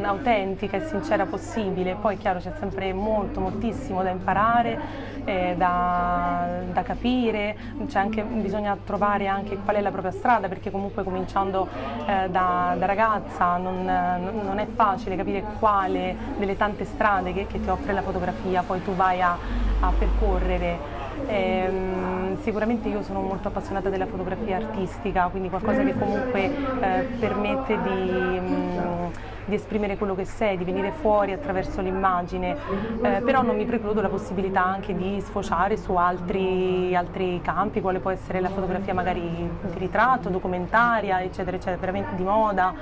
autentica 0.06 0.78
e 0.78 0.86
sincera 0.86 1.26
possibile. 1.26 1.96
Poi 1.96 2.18
chiaro 2.18 2.40
c'è 2.40 2.52
sempre 2.60 2.94
molto, 2.94 3.40
moltissimo 3.40 4.04
da 4.04 4.10
imparare 4.10 4.80
eh, 5.26 5.56
da, 5.58 6.46
da, 6.72 6.84
capire, 6.84 7.58
anche, 7.94 8.24
bisogna 8.24 8.78
trovare 8.84 9.28
anche 9.28 9.58
qual 9.58 9.76
è 9.76 9.82
la 9.82 9.92
propria 9.92 10.12
strada 10.12 10.48
perché 10.48 10.72
comunque 10.72 11.04
cominciando 11.04 11.68
eh, 12.06 12.30
da, 12.30 12.76
da, 12.78 12.86
ragazza 12.86 13.58
non, 13.58 13.84
non, 13.84 14.60
è 14.60 14.68
facile 14.68 15.16
capire 15.16 15.44
quale 15.60 16.16
delle 16.38 16.56
tante 16.56 16.86
strade 16.86 17.34
che, 17.34 17.48
che, 17.48 17.60
ti 17.60 17.70
offre 17.70 17.94
la 17.94 18.02
fotografia 18.02 18.62
poi 18.62 18.84
tu 18.84 18.94
vai 18.94 19.22
a, 19.22 19.36
a 19.80 19.92
percorrere. 19.98 21.04
Eh, 21.28 22.38
sicuramente 22.42 22.88
io 22.90 23.02
sono 23.02 23.22
molto 23.22 23.48
appassionata 23.48 23.90
della 23.90 24.06
fotografia 24.06 24.58
artistica, 24.58 25.28
quindi 25.28 25.50
qualcosa 25.50 25.84
che 25.84 25.98
comunque 25.98 26.44
eh, 26.44 27.02
permette 27.20 27.82
di... 27.82 28.40
Mh, 28.40 28.80
mm, 28.80 29.34
di 29.46 29.56
esprimere 29.56 29.98
quello 29.98 30.16
che 30.16 30.26
sei, 30.26 30.58
di 30.58 30.64
venire 30.64 30.92
fuori 30.92 31.32
attraverso 31.32 31.82
l'immagine, 31.82 32.56
eh, 33.02 33.22
però 33.24 33.42
non 33.44 33.56
mi 33.56 33.66
precludo 33.66 34.02
la 34.02 34.10
possibilità 34.10 34.66
anche 34.66 34.96
di 34.96 35.22
sfociare 35.22 35.78
su 35.78 35.94
altri, 35.96 36.96
altri 36.96 37.40
campi, 37.42 37.82
quale 37.82 38.00
può 38.00 38.12
essere 38.12 38.40
la 38.40 38.50
fotografia 38.50 38.94
magari 38.94 39.22
di 39.22 39.50
ritratto, 39.78 40.30
documentaria, 40.30 41.22
eccetera, 41.22 41.58
eccetera, 41.58 41.80
veramente 41.80 42.16
di 42.16 42.24
moda, 42.24 42.74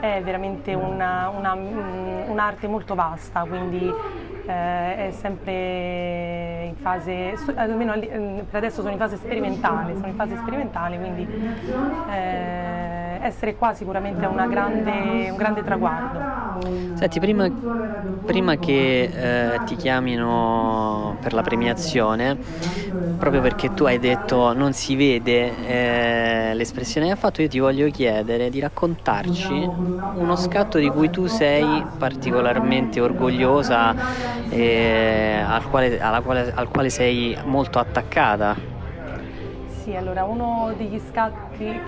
è 0.00 0.20
veramente 0.22 0.74
una, 0.74 1.28
una, 1.36 1.54
mm, 1.54 2.30
un'arte 2.30 2.68
molto 2.68 2.94
vasta, 2.94 3.44
quindi 3.44 3.92
eh, 4.46 5.08
è 5.08 5.10
sempre 5.12 6.64
in 6.64 6.76
fase, 6.76 7.36
almeno 7.54 7.94
mm, 7.94 8.38
per 8.50 8.56
adesso 8.56 8.80
sono 8.80 8.92
in 8.92 8.98
fase 8.98 9.16
sperimentale, 9.16 9.94
sono 9.94 10.08
in 10.08 10.14
fase 10.14 10.36
sperimentale, 10.36 10.98
quindi 10.98 11.28
eh, 12.10 13.18
essere 13.22 13.54
qua 13.54 13.72
sicuramente 13.72 14.24
è 14.24 14.28
grande, 14.48 15.30
un 15.30 15.36
grande 15.36 15.62
traguardo. 15.62 16.11
Senti, 16.94 17.18
prima, 17.20 17.50
prima 18.24 18.56
che 18.58 19.54
eh, 19.54 19.60
ti 19.64 19.76
chiamino 19.76 21.16
per 21.20 21.32
la 21.32 21.42
premiazione, 21.42 22.38
proprio 23.16 23.40
perché 23.40 23.72
tu 23.72 23.84
hai 23.84 23.98
detto 23.98 24.52
non 24.52 24.72
si 24.72 24.94
vede 24.96 26.50
eh, 26.50 26.54
l'espressione 26.54 27.06
che 27.06 27.12
hai 27.12 27.18
fatto, 27.18 27.42
io 27.42 27.48
ti 27.48 27.58
voglio 27.58 27.88
chiedere 27.90 28.50
di 28.50 28.60
raccontarci 28.60 29.70
uno 30.14 30.36
scatto 30.36 30.78
di 30.78 30.90
cui 30.90 31.10
tu 31.10 31.26
sei 31.26 31.86
particolarmente 31.96 33.00
orgogliosa 33.00 33.94
e 34.48 35.42
al 35.44 35.66
quale, 35.66 35.98
quale, 36.22 36.52
al 36.52 36.68
quale 36.68 36.90
sei 36.90 37.36
molto 37.44 37.78
attaccata. 37.78 38.62
Sì, 39.64 39.94
allora 39.94 40.24
uno 40.24 40.72
degli 40.76 40.98
scatti, 40.98 41.82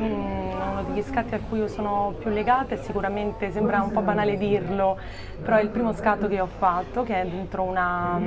mm, 0.00 0.39
uno 0.80 0.92
degli 0.92 1.02
scatti 1.02 1.34
a 1.34 1.40
cui 1.40 1.58
io 1.58 1.68
sono 1.68 2.14
più 2.18 2.30
legata 2.30 2.74
è 2.74 2.78
sicuramente, 2.78 3.50
sembra 3.50 3.82
un 3.82 3.90
po' 3.90 4.00
banale 4.00 4.36
dirlo, 4.36 4.98
però 5.42 5.56
è 5.56 5.62
il 5.62 5.68
primo 5.68 5.92
scatto 5.92 6.26
che 6.26 6.40
ho 6.40 6.46
fatto, 6.46 7.02
che 7.02 7.20
è 7.20 7.26
dentro 7.26 7.62
una, 7.62 8.18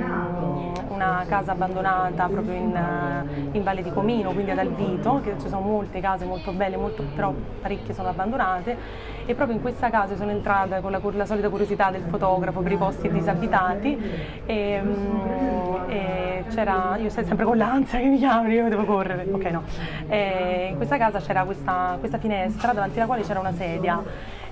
una 0.88 1.24
casa 1.28 1.52
abbandonata 1.52 2.26
proprio 2.28 2.54
in, 2.54 3.48
in, 3.52 3.62
Valle 3.62 3.82
di 3.82 3.90
Comino, 3.90 4.32
quindi 4.32 4.50
ad 4.50 4.58
Alvito, 4.58 5.20
che 5.22 5.34
ci 5.40 5.48
sono 5.48 5.62
molte 5.62 6.00
case 6.00 6.24
molto 6.24 6.52
belle, 6.52 6.76
molto, 6.76 7.02
però 7.14 7.32
parecchie 7.60 7.94
sono 7.94 8.08
abbandonate 8.08 8.76
e 9.26 9.34
proprio 9.34 9.56
in 9.56 9.62
questa 9.62 9.90
casa 9.90 10.16
sono 10.16 10.30
entrata 10.30 10.80
con 10.80 10.90
la, 10.90 10.98
con 10.98 11.16
la 11.16 11.24
solita 11.24 11.48
curiosità 11.48 11.90
del 11.90 12.02
fotografo 12.08 12.60
per 12.60 12.72
i 12.72 12.76
posti 12.76 13.10
disabitati 13.10 14.42
e, 14.44 14.80
mm, 14.82 15.74
e 15.88 16.44
c'era, 16.50 16.96
io 17.00 17.08
stai 17.08 17.24
sempre 17.24 17.44
con 17.44 17.56
l'ansia 17.56 17.98
che 17.98 18.06
mi 18.06 18.18
chiamano, 18.18 18.52
io 18.52 18.68
devo 18.68 18.84
correre, 18.84 19.26
ok 19.30 19.44
no. 19.44 19.62
E 20.08 20.68
in 20.70 20.76
questa 20.76 20.98
casa 20.98 21.20
c'era 21.20 21.44
questa, 21.44 21.96
questa 21.98 22.18
finestra 22.18 22.43
davanti 22.72 22.98
alla 22.98 23.06
quale 23.06 23.22
c'era 23.22 23.40
una 23.40 23.52
sedia 23.52 24.02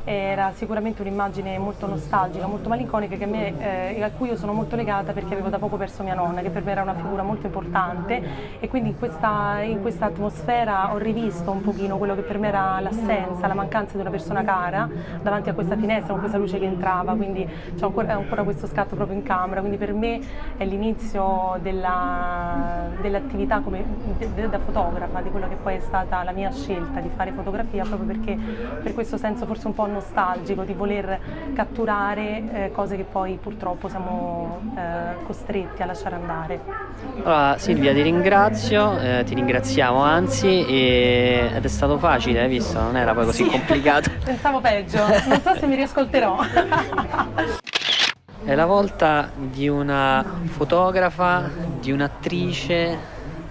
era 0.04 0.52
sicuramente 0.52 1.02
un'immagine 1.02 1.58
molto 1.58 1.86
nostalgica, 1.86 2.46
molto 2.46 2.68
malinconica 2.68 3.16
me, 3.26 3.94
eh, 3.94 4.02
a 4.02 4.10
cui 4.10 4.28
io 4.28 4.36
sono 4.36 4.52
molto 4.52 4.76
legata 4.76 5.12
perché 5.12 5.34
avevo 5.34 5.48
da 5.48 5.58
poco 5.58 5.76
perso 5.76 6.02
mia 6.02 6.14
nonna, 6.14 6.40
che 6.40 6.50
per 6.50 6.64
me 6.64 6.72
era 6.72 6.82
una 6.82 6.94
figura 6.94 7.22
molto 7.22 7.46
importante. 7.46 8.22
E 8.58 8.68
quindi 8.68 8.90
in 8.90 8.98
questa, 8.98 9.60
in 9.62 9.80
questa 9.80 10.06
atmosfera 10.06 10.92
ho 10.92 10.98
rivisto 10.98 11.50
un 11.50 11.62
pochino 11.62 11.98
quello 11.98 12.14
che 12.14 12.22
per 12.22 12.38
me 12.38 12.48
era 12.48 12.80
l'assenza, 12.80 13.46
la 13.46 13.54
mancanza 13.54 13.94
di 13.94 14.00
una 14.00 14.10
persona 14.10 14.42
cara 14.42 14.88
davanti 15.22 15.48
a 15.48 15.54
questa 15.54 15.76
finestra 15.76 16.12
con 16.12 16.20
questa 16.20 16.38
luce 16.38 16.58
che 16.58 16.64
entrava, 16.64 17.14
quindi 17.14 17.48
c'è 17.76 17.84
ancora, 17.84 18.14
ancora 18.14 18.42
questo 18.42 18.66
scatto 18.66 18.96
proprio 18.96 19.16
in 19.16 19.22
camera, 19.22 19.60
quindi 19.60 19.78
per 19.78 19.92
me 19.92 20.20
è 20.56 20.64
l'inizio 20.64 21.58
della, 21.62 22.88
dell'attività 23.00 23.60
come, 23.60 23.84
de, 24.18 24.48
da 24.48 24.58
fotografa, 24.58 25.20
di 25.20 25.30
quello 25.30 25.48
che 25.48 25.56
poi 25.56 25.76
è 25.76 25.80
stata 25.80 26.22
la 26.24 26.32
mia 26.32 26.50
scelta 26.50 27.00
di 27.00 27.10
fare 27.14 27.30
fotografia, 27.32 27.84
proprio 27.84 28.06
perché 28.06 28.36
per 28.82 28.94
questo 28.94 29.16
senso 29.16 29.46
forse 29.46 29.66
un 29.66 29.74
po' 29.74 29.86
nostalgico 29.92 30.64
di 30.64 30.72
voler 30.72 31.18
catturare 31.54 32.42
eh, 32.52 32.72
cose 32.72 32.96
che 32.96 33.04
poi 33.04 33.38
purtroppo 33.40 33.88
siamo 33.88 34.60
eh, 34.76 35.24
costretti 35.24 35.82
a 35.82 35.86
lasciare 35.86 36.16
andare. 36.16 36.60
Allora, 37.22 37.56
Silvia 37.58 37.92
ti 37.92 38.02
ringrazio, 38.02 38.98
eh, 38.98 39.22
ti 39.24 39.34
ringraziamo 39.34 40.02
anzi 40.02 40.64
ed 40.66 41.64
è 41.64 41.68
stato 41.68 41.98
facile, 41.98 42.40
hai 42.40 42.48
visto? 42.48 42.80
Non 42.80 42.96
era 42.96 43.14
poi 43.14 43.26
così 43.26 43.44
sì. 43.44 43.50
complicato. 43.50 44.10
Pensavo 44.24 44.60
peggio, 44.60 44.98
non 45.26 45.40
so 45.40 45.54
se 45.54 45.66
mi 45.66 45.76
riascolterò. 45.76 46.38
È 48.44 48.56
la 48.56 48.66
volta 48.66 49.30
di 49.36 49.68
una 49.68 50.24
fotografa, 50.46 51.48
di 51.78 51.92
un'attrice, 51.92 52.98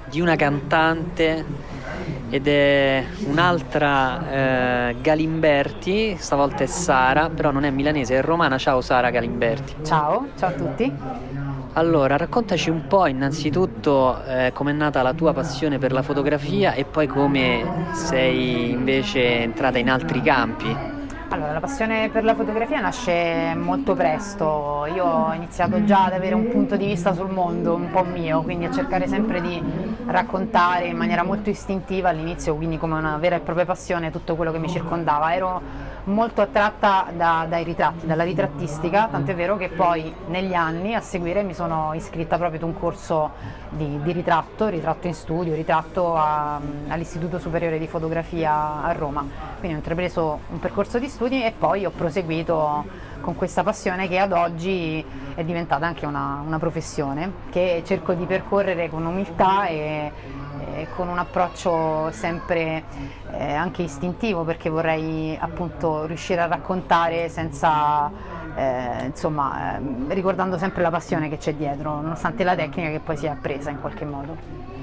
di 0.09 0.19
una 0.19 0.35
cantante 0.35 1.45
ed 2.31 2.47
è 2.47 3.03
un'altra 3.27 4.89
eh, 4.89 4.95
Galimberti, 5.01 6.15
stavolta 6.17 6.63
è 6.63 6.65
Sara, 6.65 7.29
però 7.29 7.51
non 7.51 7.65
è 7.65 7.69
milanese, 7.69 8.17
è 8.17 8.21
romana. 8.21 8.57
Ciao 8.57 8.79
Sara 8.79 9.09
Galimberti. 9.09 9.75
Ciao, 9.83 10.29
ciao 10.37 10.49
a 10.49 10.53
tutti. 10.53 10.93
Allora, 11.73 12.15
raccontaci 12.15 12.69
un 12.69 12.87
po' 12.87 13.05
innanzitutto 13.07 14.23
eh, 14.25 14.51
com'è 14.53 14.71
nata 14.71 15.01
la 15.01 15.13
tua 15.13 15.33
passione 15.33 15.77
per 15.77 15.91
la 15.91 16.01
fotografia 16.01 16.73
e 16.73 16.85
poi 16.85 17.07
come 17.07 17.89
sei 17.93 18.71
invece 18.71 19.41
entrata 19.41 19.77
in 19.77 19.89
altri 19.89 20.21
campi. 20.21 20.99
Allora, 21.31 21.53
la 21.53 21.61
passione 21.61 22.09
per 22.09 22.25
la 22.25 22.35
fotografia 22.35 22.81
nasce 22.81 23.55
molto 23.55 23.95
presto, 23.95 24.85
io 24.93 25.05
ho 25.05 25.33
iniziato 25.33 25.85
già 25.85 26.03
ad 26.03 26.11
avere 26.11 26.35
un 26.35 26.49
punto 26.49 26.75
di 26.75 26.87
vista 26.87 27.13
sul 27.13 27.29
mondo 27.29 27.73
un 27.73 27.89
po' 27.89 28.03
mio, 28.03 28.41
quindi 28.41 28.65
a 28.65 28.71
cercare 28.71 29.07
sempre 29.07 29.39
di 29.39 29.63
raccontare 30.07 30.87
in 30.87 30.97
maniera 30.97 31.23
molto 31.23 31.49
istintiva 31.49 32.09
all'inizio, 32.09 32.53
quindi 32.57 32.77
come 32.77 32.95
una 32.95 33.15
vera 33.15 33.37
e 33.37 33.39
propria 33.39 33.65
passione 33.65 34.11
tutto 34.11 34.35
quello 34.35 34.51
che 34.51 34.59
mi 34.59 34.67
circondava. 34.67 35.33
Ero 35.33 35.61
molto 36.05 36.41
attratta 36.41 37.07
da, 37.15 37.45
dai 37.47 37.63
ritratti, 37.63 38.05
dalla 38.05 38.23
ritrattistica, 38.23 39.07
tant'è 39.11 39.35
vero 39.35 39.57
che 39.57 39.69
poi 39.69 40.13
negli 40.27 40.53
anni 40.53 40.95
a 40.95 41.01
seguire 41.01 41.43
mi 41.43 41.53
sono 41.53 41.93
iscritta 41.93 42.37
proprio 42.37 42.59
ad 42.59 42.65
un 42.65 42.79
corso 42.79 43.31
di, 43.69 44.01
di 44.01 44.11
ritratto, 44.11 44.67
ritratto 44.67 45.07
in 45.07 45.13
studio, 45.13 45.53
ritratto 45.53 46.15
a, 46.15 46.59
all'Istituto 46.87 47.39
Superiore 47.39 47.77
di 47.77 47.87
Fotografia 47.87 48.83
a 48.83 48.91
Roma. 48.93 49.25
Quindi 49.59 49.75
ho 49.75 49.79
intrapreso 49.79 50.39
un 50.49 50.59
percorso 50.59 50.99
di 50.99 51.07
studi 51.07 51.43
e 51.43 51.53
poi 51.57 51.85
ho 51.85 51.91
proseguito 51.91 53.09
con 53.21 53.35
questa 53.35 53.63
passione 53.63 54.07
che 54.07 54.17
ad 54.17 54.33
oggi 54.33 55.03
è 55.35 55.43
diventata 55.43 55.85
anche 55.85 56.05
una, 56.05 56.41
una 56.45 56.59
professione 56.59 57.31
che 57.49 57.83
cerco 57.85 58.13
di 58.13 58.25
percorrere 58.25 58.89
con 58.89 59.05
umiltà 59.05 59.67
e, 59.67 60.11
e 60.75 60.87
con 60.95 61.07
un 61.07 61.17
approccio 61.17 62.11
sempre 62.11 62.83
eh, 63.31 63.53
anche 63.53 63.83
istintivo 63.83 64.43
perché 64.43 64.69
vorrei 64.69 65.37
appunto 65.39 66.05
riuscire 66.05 66.41
a 66.41 66.47
raccontare 66.47 67.29
senza 67.29 68.11
eh, 68.55 69.05
insomma 69.05 69.77
eh, 69.77 69.81
ricordando 70.09 70.57
sempre 70.57 70.81
la 70.81 70.89
passione 70.89 71.29
che 71.29 71.37
c'è 71.37 71.53
dietro 71.53 72.01
nonostante 72.01 72.43
la 72.43 72.55
tecnica 72.55 72.89
che 72.89 72.99
poi 72.99 73.15
si 73.15 73.25
è 73.25 73.29
appresa 73.29 73.69
in 73.69 73.79
qualche 73.79 74.05
modo. 74.05 74.80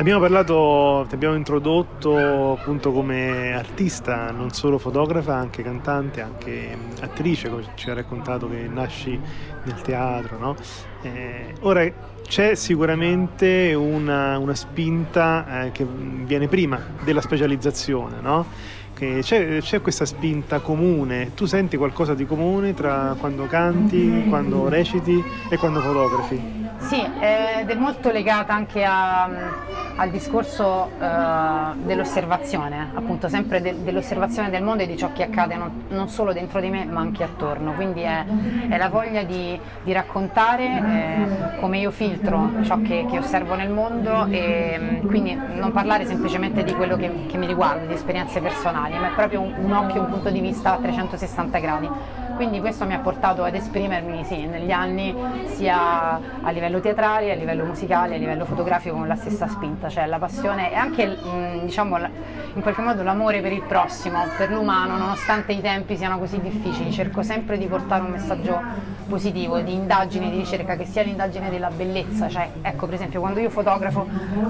Abbiamo 0.00 0.20
parlato, 0.20 1.04
ti 1.10 1.14
abbiamo 1.14 1.34
introdotto 1.34 2.52
appunto 2.52 2.90
come 2.90 3.52
artista, 3.52 4.30
non 4.30 4.48
solo 4.48 4.78
fotografa, 4.78 5.34
anche 5.34 5.62
cantante, 5.62 6.22
anche 6.22 6.74
attrice, 7.00 7.50
come 7.50 7.64
ci 7.74 7.90
ha 7.90 7.92
raccontato 7.92 8.48
che 8.48 8.66
nasci 8.66 9.20
nel 9.64 9.82
teatro, 9.82 10.38
no? 10.38 10.56
eh, 11.02 11.52
ora 11.60 11.86
c'è 12.26 12.54
sicuramente 12.54 13.74
una, 13.74 14.38
una 14.38 14.54
spinta 14.54 15.64
eh, 15.64 15.72
che 15.72 15.84
viene 15.84 16.48
prima 16.48 16.80
della 17.04 17.20
specializzazione, 17.20 18.22
no? 18.22 18.46
C'è, 19.00 19.60
c'è, 19.62 19.80
questa 19.80 20.04
spinta 20.04 20.58
comune, 20.58 21.32
tu 21.32 21.46
senti 21.46 21.78
qualcosa 21.78 22.12
di 22.12 22.26
comune 22.26 22.74
tra 22.74 23.16
quando 23.18 23.46
canti, 23.46 24.26
quando 24.28 24.68
reciti 24.68 25.24
e 25.48 25.56
quando 25.56 25.80
fotografi? 25.80 26.68
Sì, 26.80 27.00
ed 27.00 27.70
è 27.70 27.74
molto 27.74 28.10
legata 28.10 28.52
anche 28.52 28.84
a, 28.84 29.24
al 29.96 30.10
discorso 30.10 30.90
uh, 30.98 31.76
dell'osservazione, 31.84 32.90
appunto 32.94 33.28
sempre 33.28 33.60
de, 33.60 33.82
dell'osservazione 33.82 34.48
del 34.48 34.62
mondo 34.62 34.82
e 34.82 34.86
di 34.86 34.96
ciò 34.96 35.12
che 35.12 35.24
accade 35.24 35.56
non, 35.56 35.84
non, 35.88 36.08
solo 36.08 36.32
dentro 36.32 36.58
di 36.58 36.70
me 36.70 36.86
ma 36.86 37.00
anche 37.00 37.22
attorno, 37.22 37.72
quindi 37.74 38.00
è, 38.00 38.24
è 38.68 38.78
la 38.78 38.88
voglia 38.88 39.24
di, 39.24 39.60
di 39.82 39.92
raccontare 39.92 40.64
eh, 40.64 41.60
come 41.60 41.78
io 41.78 41.90
filtro 41.90 42.50
ciò 42.62 42.80
che, 42.80 43.04
che, 43.10 43.18
osservo 43.18 43.54
nel 43.54 43.68
mondo 43.68 44.26
e 44.30 45.02
quindi 45.06 45.38
non 45.54 45.72
parlare 45.72 46.06
semplicemente 46.06 46.64
di 46.64 46.72
quello 46.74 46.96
che, 46.96 47.26
che 47.26 47.36
mi 47.36 47.46
riguarda, 47.46 47.84
di 47.84 47.92
esperienze 47.92 48.40
personali, 48.40 48.89
ma 48.98 49.10
è 49.10 49.14
proprio 49.14 49.40
un, 49.40 49.54
un 49.56 49.72
occhio, 49.72 50.00
un 50.00 50.10
punto 50.10 50.30
di 50.30 50.40
vista 50.40 50.74
a 50.74 50.78
360 50.78 51.58
gradi 51.58 51.88
quindi 52.40 52.60
questo 52.60 52.86
mi 52.86 52.94
ha 52.94 53.00
portato 53.00 53.44
ad 53.44 53.54
esprimermi 53.54 54.24
sì, 54.24 54.46
negli 54.46 54.70
anni 54.70 55.14
sia 55.44 56.18
a 56.40 56.50
livello 56.50 56.80
teatrale, 56.80 57.32
a 57.32 57.34
livello 57.34 57.66
musicale, 57.66 58.14
a 58.14 58.18
livello 58.18 58.46
fotografico 58.46 58.96
con 58.96 59.06
la 59.06 59.14
stessa 59.14 59.46
spinta, 59.46 59.90
cioè 59.90 60.06
la 60.06 60.18
passione 60.18 60.72
e 60.72 60.74
anche 60.74 61.06
mh, 61.06 61.66
diciamo, 61.66 61.98
in 61.98 62.62
qualche 62.62 62.80
modo 62.80 63.02
l'amore 63.02 63.42
per 63.42 63.52
il 63.52 63.60
prossimo, 63.60 64.24
per 64.38 64.50
l'umano, 64.50 64.96
nonostante 64.96 65.52
i 65.52 65.60
tempi 65.60 65.98
siano 65.98 66.18
così 66.18 66.40
difficili, 66.40 66.90
cerco 66.90 67.22
sempre 67.22 67.58
di 67.58 67.66
portare 67.66 68.04
un 68.04 68.12
messaggio 68.12 68.58
positivo, 69.06 69.60
di 69.60 69.74
indagine, 69.74 70.30
di 70.30 70.38
ricerca, 70.38 70.76
che 70.76 70.86
sia 70.86 71.02
l'indagine 71.02 71.50
della 71.50 71.68
bellezza, 71.68 72.28
cioè 72.28 72.48
ecco 72.62 72.86
per 72.86 72.94
esempio 72.94 73.20
quando 73.20 73.40
io 73.40 73.50
fotografo 73.50 74.06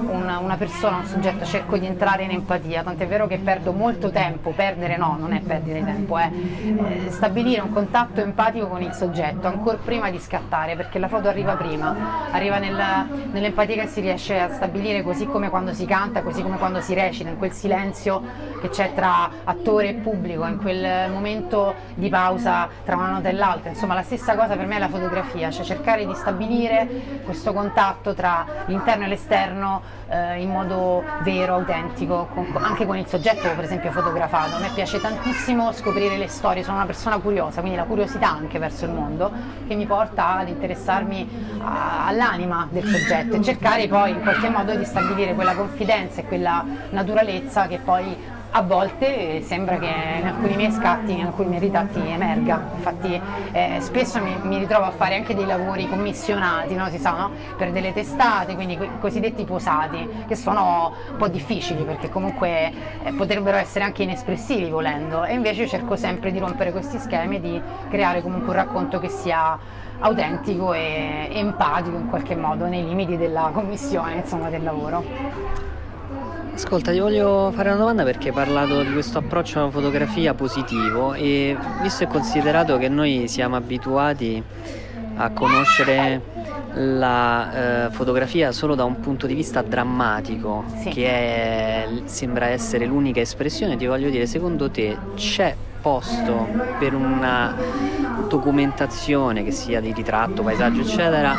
una, 0.07 0.37
una 0.37 0.55
persona, 0.55 0.97
un 0.97 1.05
soggetto, 1.05 1.43
cerco 1.43 1.77
di 1.77 1.87
entrare 1.87 2.23
in 2.23 2.31
empatia, 2.31 2.83
tant'è 2.83 3.05
vero 3.05 3.27
che 3.27 3.37
perdo 3.37 3.73
molto 3.73 4.11
tempo, 4.11 4.51
perdere 4.51 4.95
no, 4.95 5.17
non 5.19 5.33
è 5.33 5.41
perdere 5.41 5.83
tempo, 5.83 6.17
è 6.17 6.29
eh, 6.31 7.11
stabilire 7.11 7.59
un 7.61 7.73
contatto 7.81 8.21
empatico 8.21 8.67
con 8.67 8.83
il 8.83 8.93
soggetto 8.93 9.47
ancora 9.47 9.75
prima 9.83 10.11
di 10.11 10.19
scattare 10.19 10.75
perché 10.75 10.99
la 10.99 11.07
foto 11.07 11.27
arriva 11.27 11.55
prima, 11.55 12.29
arriva 12.31 12.59
nella, 12.59 13.07
nell'empatia 13.31 13.81
che 13.81 13.87
si 13.87 14.01
riesce 14.01 14.39
a 14.39 14.53
stabilire 14.53 15.01
così 15.01 15.25
come 15.25 15.49
quando 15.49 15.73
si 15.73 15.87
canta, 15.87 16.21
così 16.21 16.43
come 16.43 16.59
quando 16.59 16.79
si 16.79 16.93
recita, 16.93 17.29
in 17.29 17.39
quel 17.39 17.51
silenzio 17.51 18.21
che 18.61 18.69
c'è 18.69 18.93
tra 18.93 19.31
attore 19.45 19.89
e 19.89 19.93
pubblico, 19.95 20.45
in 20.45 20.59
quel 20.59 21.09
momento 21.09 21.73
di 21.95 22.07
pausa 22.07 22.69
tra 22.85 22.95
una 22.95 23.09
nota 23.09 23.29
e 23.29 23.33
l'altra, 23.33 23.69
insomma 23.69 23.95
la 23.95 24.03
stessa 24.03 24.35
cosa 24.35 24.55
per 24.55 24.67
me 24.67 24.75
è 24.75 24.79
la 24.79 24.89
fotografia, 24.89 25.49
cioè 25.49 25.65
cercare 25.65 26.05
di 26.05 26.13
stabilire 26.13 26.87
questo 27.23 27.51
contatto 27.51 28.13
tra 28.13 28.45
l'interno 28.67 29.05
e 29.05 29.07
l'esterno 29.07 29.81
eh, 30.11 30.41
in 30.41 30.49
modo 30.49 31.03
vero, 31.21 31.55
autentico, 31.55 32.27
con, 32.33 32.47
anche 32.61 32.85
con 32.85 32.97
il 32.97 33.07
soggetto 33.07 33.49
per 33.55 33.63
esempio 33.63 33.91
fotografato. 33.91 34.57
A 34.57 34.59
me 34.59 34.69
piace 34.73 34.99
tantissimo 34.99 35.71
scoprire 35.71 36.17
le 36.17 36.27
storie, 36.27 36.63
sono 36.63 36.77
una 36.77 36.85
persona 36.85 37.17
curiosa, 37.17 37.61
quindi 37.71 37.75
la 37.75 37.83
curiosità 37.83 38.29
anche 38.29 38.59
verso 38.59 38.85
il 38.85 38.91
mondo 38.91 39.31
che 39.67 39.75
mi 39.75 39.85
porta 39.85 40.37
ad 40.37 40.49
interessarmi 40.49 41.59
a, 41.59 42.07
all'anima 42.07 42.67
del 42.69 42.85
soggetto 42.85 43.35
e 43.37 43.41
cercare 43.41 43.87
poi 43.87 44.11
in 44.11 44.21
qualche 44.21 44.49
modo 44.49 44.75
di 44.75 44.83
stabilire 44.83 45.33
quella 45.33 45.55
confidenza 45.55 46.21
e 46.21 46.25
quella 46.25 46.63
naturalezza 46.89 47.67
che 47.67 47.79
poi 47.83 48.39
a 48.53 48.61
volte 48.63 49.41
sembra 49.41 49.77
che 49.77 49.85
in 49.85 50.27
alcuni 50.27 50.55
miei 50.55 50.71
scatti, 50.71 51.13
in 51.17 51.25
alcuni 51.25 51.49
miei 51.49 51.61
ritratti 51.61 51.99
emerga. 51.99 52.61
Infatti 52.75 53.21
eh, 53.51 53.77
spesso 53.79 54.21
mi, 54.21 54.35
mi, 54.43 54.57
ritrovo 54.57 54.85
a 54.85 54.91
fare 54.91 55.15
anche 55.15 55.33
dei 55.33 55.45
lavori 55.45 55.87
commissionati, 55.87 56.75
no? 56.75 56.89
si 56.89 56.97
sa, 56.97 57.11
no? 57.11 57.31
per 57.57 57.71
delle 57.71 57.93
testate, 57.93 58.55
quindi 58.55 58.73
i 58.73 58.89
cosiddetti 58.99 59.45
posati, 59.45 60.25
che 60.27 60.35
sono 60.35 60.93
un 61.11 61.17
po' 61.17 61.29
difficili 61.29 61.83
perché 61.83 62.09
comunque 62.09 62.73
eh, 63.03 63.13
potrebbero 63.13 63.55
essere 63.55 63.85
anche 63.85 64.03
inespressivi 64.03 64.69
volendo. 64.69 65.23
E 65.23 65.33
invece 65.33 65.67
cerco 65.67 65.95
sempre 65.95 66.31
di 66.31 66.39
rompere 66.39 66.71
questi 66.71 66.99
schemi 66.99 67.37
e 67.37 67.41
di 67.41 67.61
creare 67.89 68.21
comunque 68.21 68.49
un 68.49 68.55
racconto 68.55 68.99
che 68.99 69.07
sia 69.07 69.57
autentico 69.99 70.73
e 70.73 71.29
empatico 71.31 71.95
in 71.95 72.07
qualche 72.07 72.35
modo 72.35 72.65
nei 72.65 72.83
limiti 72.83 73.15
della 73.15 73.51
commissione, 73.53 74.15
insomma, 74.15 74.49
del 74.49 74.63
lavoro. 74.63 75.70
Ascolta, 76.53 76.91
ti 76.91 76.99
voglio 76.99 77.51
fare 77.55 77.69
una 77.69 77.77
domanda 77.77 78.03
perché 78.03 78.27
hai 78.27 78.33
parlato 78.33 78.83
di 78.83 78.91
questo 78.91 79.19
approccio 79.19 79.59
alla 79.59 79.71
fotografia 79.71 80.33
positivo 80.33 81.13
e 81.13 81.57
visto 81.81 82.03
e 82.03 82.07
considerato 82.07 82.77
che 82.77 82.89
noi 82.89 83.27
siamo 83.27 83.55
abituati 83.55 84.43
a 85.15 85.29
conoscere 85.31 86.21
la 86.73 87.85
eh, 87.87 87.91
fotografia 87.91 88.51
solo 88.51 88.75
da 88.75 88.83
un 88.83 88.99
punto 88.99 89.27
di 89.27 89.33
vista 89.33 89.61
drammatico, 89.61 90.65
sì. 90.81 90.89
che 90.89 91.07
è, 91.07 91.87
sembra 92.05 92.47
essere 92.47 92.85
l'unica 92.85 93.21
espressione, 93.21 93.77
ti 93.77 93.85
voglio 93.85 94.09
dire, 94.09 94.25
secondo 94.25 94.69
te 94.69 94.97
c'è 95.15 95.55
posto 95.81 96.47
per 96.79 96.93
una 96.93 97.55
documentazione 98.27 99.43
che 99.43 99.51
sia 99.51 99.79
di 99.81 99.93
ritratto, 99.93 100.43
paesaggio, 100.43 100.81
eccetera, 100.81 101.35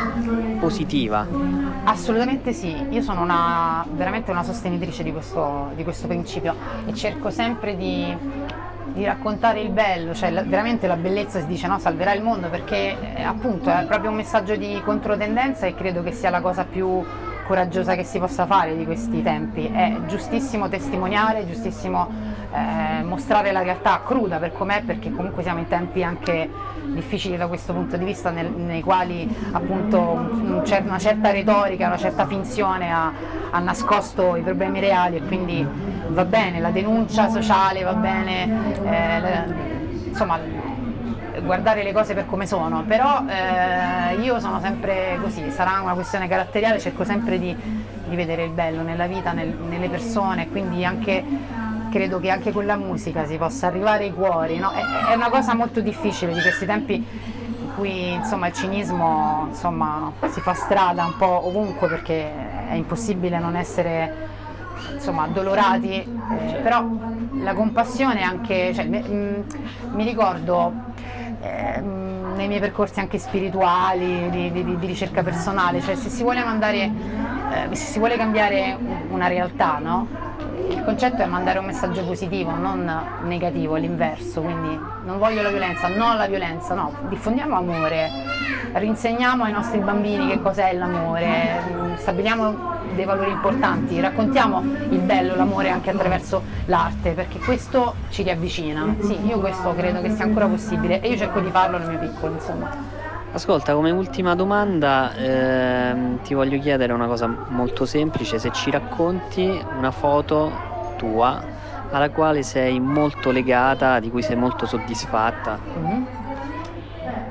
positiva? 0.59 1.62
Assolutamente 1.85 2.53
sì, 2.53 2.73
io 2.89 3.01
sono 3.01 3.21
una, 3.21 3.85
veramente 3.91 4.31
una 4.31 4.43
sostenitrice 4.43 5.03
di 5.03 5.11
questo, 5.11 5.71
di 5.75 5.83
questo 5.83 6.07
principio 6.07 6.55
e 6.85 6.93
cerco 6.93 7.29
sempre 7.29 7.75
di, 7.75 8.15
di 8.93 9.03
raccontare 9.03 9.59
il 9.59 9.69
bello, 9.69 10.13
cioè 10.13 10.31
la, 10.31 10.43
veramente 10.43 10.87
la 10.87 10.95
bellezza 10.95 11.41
si 11.41 11.45
dice 11.45 11.67
no, 11.67 11.79
salverà 11.79 12.13
il 12.13 12.23
mondo 12.23 12.49
perché 12.49 13.15
eh, 13.15 13.23
appunto 13.23 13.69
è 13.69 13.85
proprio 13.85 14.11
un 14.11 14.15
messaggio 14.15 14.55
di 14.55 14.81
controtendenza 14.83 15.65
e 15.65 15.75
credo 15.75 16.01
che 16.03 16.13
sia 16.13 16.29
la 16.29 16.39
cosa 16.39 16.63
più 16.63 17.03
coraggiosa 17.45 17.95
che 17.95 18.05
si 18.05 18.17
possa 18.17 18.45
fare 18.45 18.77
di 18.77 18.85
questi 18.85 19.21
tempi. 19.21 19.67
È 19.67 19.97
giustissimo 20.07 20.69
testimoniare, 20.69 21.45
giustissimo 21.45 22.07
eh, 22.53 23.03
mostrare 23.03 23.51
la 23.51 23.63
realtà 23.63 24.01
cruda 24.05 24.37
per 24.37 24.53
com'è, 24.53 24.83
perché 24.83 25.11
comunque 25.11 25.41
siamo 25.41 25.59
in 25.59 25.67
tempi 25.67 26.03
anche 26.03 26.49
difficili 26.85 27.35
da 27.35 27.47
questo 27.47 27.73
punto 27.73 27.97
di 27.97 28.05
vista, 28.05 28.29
nel, 28.29 28.51
nei 28.51 28.81
quali 28.81 29.27
appunto 29.51 29.99
un, 29.99 30.61
un, 30.61 30.83
una 30.85 30.99
certa 30.99 31.31
retorica, 31.31 31.87
una 31.87 31.97
certa 31.97 32.27
finzione 32.27 32.91
ha, 32.91 33.11
ha 33.49 33.59
nascosto 33.59 34.35
i 34.35 34.41
problemi 34.41 34.79
reali 34.79 35.17
e 35.17 35.21
quindi 35.23 35.65
va 36.07 36.25
bene 36.25 36.59
la 36.59 36.69
denuncia 36.69 37.29
sociale, 37.29 37.83
va 37.83 37.93
bene 37.93 38.49
eh, 38.83 40.09
insomma 40.09 40.39
guardare 41.41 41.83
le 41.83 41.91
cose 41.91 42.13
per 42.13 42.25
come 42.27 42.45
sono, 42.45 42.83
però 42.83 43.23
eh, 43.27 44.15
io 44.21 44.39
sono 44.39 44.59
sempre 44.59 45.17
così, 45.21 45.49
sarà 45.49 45.81
una 45.81 45.93
questione 45.93 46.27
caratteriale, 46.27 46.79
cerco 46.79 47.03
sempre 47.03 47.39
di, 47.39 47.55
di 48.07 48.15
vedere 48.15 48.43
il 48.43 48.51
bello 48.51 48.83
nella 48.83 49.07
vita, 49.07 49.33
nel, 49.33 49.49
nelle 49.67 49.89
persone, 49.89 50.47
quindi 50.49 50.85
anche 50.85 51.23
credo 51.93 52.19
che 52.19 52.31
anche 52.31 52.51
con 52.51 52.65
la 52.65 52.75
musica 52.75 53.23
si 53.27 53.37
possa 53.37 53.67
arrivare 53.67 54.05
ai 54.05 54.13
cuori, 54.13 54.57
no? 54.57 54.71
è, 54.71 55.11
è, 55.11 55.13
una 55.13 55.29
cosa 55.29 55.53
molto 55.53 55.79
difficile 55.79 56.33
di 56.33 56.41
questi 56.41 56.65
tempi 56.65 56.95
in 56.95 57.71
cui 57.75 58.13
insomma, 58.13 58.47
il 58.47 58.53
cinismo 58.53 59.45
insomma, 59.49 60.11
si 60.31 60.41
fa 60.41 60.55
strada 60.55 61.05
un 61.05 61.15
po' 61.17 61.45
ovunque 61.45 61.87
perché 61.87 62.31
è 62.67 62.73
impossibile 62.73 63.37
non 63.37 63.55
essere 63.55 64.31
insomma, 64.91 65.23
addolorati, 65.23 65.93
eh, 65.93 66.53
però 66.63 66.83
la 67.33 67.53
compassione 67.53 68.23
anche, 68.23 68.73
cioè, 68.73 68.85
mi, 68.85 68.99
mm, 68.99 69.41
mi 69.91 70.03
ricordo 70.03 70.91
Ehm, 71.43 72.35
nei 72.35 72.47
miei 72.47 72.61
percorsi 72.61 72.99
anche 72.99 73.19
spirituali, 73.19 74.29
di, 74.29 74.51
di, 74.51 74.77
di, 74.77 74.85
ricerca 74.87 75.21
personale, 75.21 75.81
cioè 75.81 75.95
se 75.95 76.09
si 76.09 76.23
vuole 76.23 76.43
mandare, 76.43 76.89
eh, 77.53 77.75
se 77.75 77.85
si 77.85 77.99
vuole 77.99 78.17
cambiare 78.17 78.77
una 79.09 79.27
realtà, 79.27 79.79
no? 79.79 80.07
il 80.69 80.83
concetto 80.83 81.21
è 81.21 81.25
mandare 81.25 81.59
un 81.59 81.65
messaggio 81.65 82.03
positivo, 82.03 82.51
non 82.51 82.89
negativo, 83.23 83.75
l'inverso, 83.75 84.41
quindi 84.41 84.79
non 85.05 85.17
voglio 85.17 85.41
la 85.41 85.49
violenza, 85.49 85.87
non 85.87 86.15
la 86.17 86.27
violenza, 86.27 86.73
no, 86.73 86.93
diffondiamo 87.09 87.55
amore, 87.55 88.09
rinsegniamo 88.73 89.43
ai 89.43 89.51
nostri 89.51 89.79
bambini 89.79 90.27
che 90.27 90.41
cos'è 90.41 90.73
l'amore, 90.73 91.95
stabiliamo 91.97 92.71
dei 92.95 93.05
valori 93.05 93.31
importanti, 93.31 93.99
raccontiamo 93.99 94.61
il 94.89 94.99
bello, 94.99 95.35
l'amore 95.35 95.69
anche 95.69 95.89
attraverso 95.89 96.41
l'arte, 96.65 97.11
perché 97.11 97.39
questo 97.39 97.95
ci 98.09 98.23
riavvicina. 98.23 98.95
Sì, 98.99 99.25
io 99.25 99.39
questo 99.39 99.73
credo 99.75 100.01
che 100.01 100.11
sia 100.11 100.25
ancora 100.25 100.47
possibile 100.47 101.01
e 101.01 101.09
io 101.09 101.17
cerco 101.17 101.39
di 101.39 101.49
farlo 101.49 101.77
nel 101.77 101.89
mio 101.89 101.99
piccolo, 101.99 102.33
insomma. 102.33 103.01
Ascolta, 103.35 103.73
come 103.73 103.89
ultima 103.89 104.35
domanda 104.35 105.11
ehm, 105.15 106.21
ti 106.21 106.35
voglio 106.35 106.59
chiedere 106.59 106.93
una 106.93 107.07
cosa 107.07 107.27
molto 107.47 107.83
semplice, 107.83 108.37
se 108.37 108.51
ci 108.51 108.69
racconti 108.69 109.59
una 109.75 109.89
foto 109.89 110.51
tua 110.97 111.43
alla 111.89 112.11
quale 112.11 112.43
sei 112.43 112.79
molto 112.79 113.31
legata, 113.31 113.99
di 113.99 114.11
cui 114.11 114.21
sei 114.21 114.35
molto 114.35 114.67
soddisfatta. 114.67 115.57
Mm-hmm. 115.79 116.03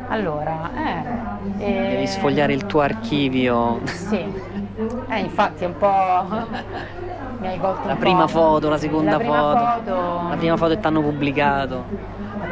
Allora, 0.08 0.70
eh, 0.74 1.64
eh... 1.64 1.88
Devi 1.90 2.06
sfogliare 2.08 2.52
il 2.52 2.66
tuo 2.66 2.80
archivio. 2.80 3.78
Sì, 3.84 4.24
eh, 5.08 5.18
infatti 5.20 5.62
è 5.62 5.66
un 5.68 5.76
po'... 5.76 6.48
mi 7.38 7.46
hai 7.46 7.60
colto 7.60 7.86
La 7.86 7.94
prima 7.94 8.26
foto, 8.26 8.68
la 8.68 8.78
seconda 8.78 9.18
la 9.18 9.24
foto, 9.24 9.64
foto, 9.84 10.28
la 10.30 10.36
prima 10.36 10.56
foto 10.56 10.74
che 10.74 10.80
ti 10.80 10.86
hanno 10.88 11.00
pubblicato. 11.00 11.84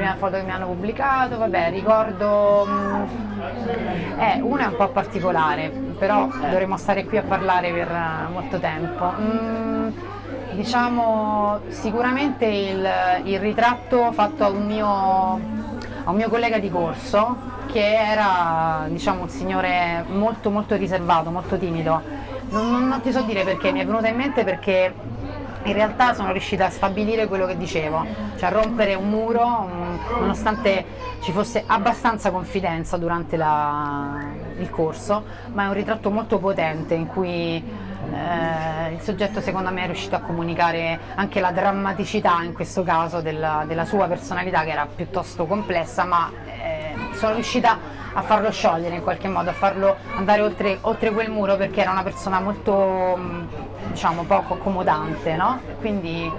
Prima 0.01 0.17
foto 0.17 0.39
che 0.39 0.45
mi 0.45 0.51
hanno 0.51 0.65
pubblicato, 0.65 1.37
vabbè, 1.37 1.69
ricordo... 1.69 2.67
Eh, 4.17 4.41
una 4.41 4.63
è 4.63 4.67
un 4.69 4.77
po' 4.77 4.89
particolare, 4.89 5.69
però 5.69 6.27
dovremmo 6.27 6.79
stare 6.79 7.05
qui 7.05 7.19
a 7.19 7.23
parlare 7.23 7.71
per 7.71 7.95
molto 8.33 8.59
tempo. 8.59 9.13
Mm, 9.21 9.89
diciamo 10.53 11.61
sicuramente 11.69 12.47
il, 12.47 12.89
il 13.25 13.39
ritratto 13.41 14.11
fatto 14.13 14.45
a 14.45 14.49
un, 14.49 14.65
mio, 14.65 14.87
a 14.87 16.11
un 16.11 16.17
mio 16.17 16.31
collega 16.31 16.59
di 16.59 16.71
corso 16.71 17.37
che 17.71 17.95
era 17.95 18.87
diciamo, 18.89 19.21
un 19.25 19.29
signore 19.29 20.03
molto 20.09 20.49
molto 20.49 20.77
riservato, 20.77 21.31
molto 21.31 21.59
timido. 21.59 22.01
Non, 22.49 22.89
non 22.89 23.03
ti 23.03 23.13
so 23.13 23.21
dire 23.21 23.45
perché, 23.45 23.71
mi 23.71 23.81
è 23.81 23.85
venuta 23.85 24.09
in 24.09 24.17
mente 24.17 24.45
perché 24.45 24.95
in 25.65 25.73
realtà 25.73 26.15
sono 26.15 26.33
riuscita 26.33 26.67
a 26.67 26.71
stabilire 26.71 27.27
quello 27.27 27.47
che 27.47 27.57
dicevo, 27.57 28.07
cioè 28.37 28.49
a 28.49 28.53
rompere 28.53 28.95
un 28.95 29.09
muro 29.09 29.69
nonostante 30.19 30.85
ci 31.21 31.33
fosse 31.33 31.65
abbastanza 31.67 32.31
confidenza 32.31 32.97
durante 32.97 33.37
la, 33.37 34.19
il 34.59 34.71
corso, 34.71 35.25
ma 35.53 35.65
è 35.65 35.67
un 35.67 35.75
ritratto 35.75 36.11
molto 36.11 36.39
potente 36.39 36.95
in 36.95 37.07
cui 37.07 37.63
eh, 38.13 38.93
il 38.93 39.01
soggetto 39.01 39.41
secondo 39.41 39.71
me 39.71 39.83
è 39.83 39.87
riuscito 39.87 40.17
a 40.17 40.21
comunicare 40.21 40.99
anche 41.15 41.41
la 41.41 41.53
drammaticità 41.53 42.43
in 42.43 42.55
questo 42.55 42.83
caso 42.83 43.21
della, 43.21 43.65
della 43.67 43.85
sua 43.85 44.07
personalità 44.07 44.63
che 44.63 44.71
era 44.71 44.87
piuttosto 44.87 45.45
complessa, 45.47 46.05
ma 46.05 46.31
eh, 46.47 46.95
sono 47.13 47.35
riuscita 47.35 47.99
a 48.13 48.23
farlo 48.23 48.51
sciogliere 48.51 48.97
in 48.97 49.03
qualche 49.03 49.29
modo, 49.29 49.51
a 49.51 49.53
farlo 49.53 49.97
andare 50.17 50.41
oltre, 50.41 50.79
oltre 50.81 51.13
quel 51.13 51.31
muro 51.31 51.57
perché 51.57 51.83
era 51.83 51.91
una 51.91 52.03
persona 52.03 52.41
molto 52.41 53.69
diciamo 53.91 54.23
poco 54.25 54.55
accomodante, 54.55 55.37
no? 55.37 55.61
Quindi 55.79 56.33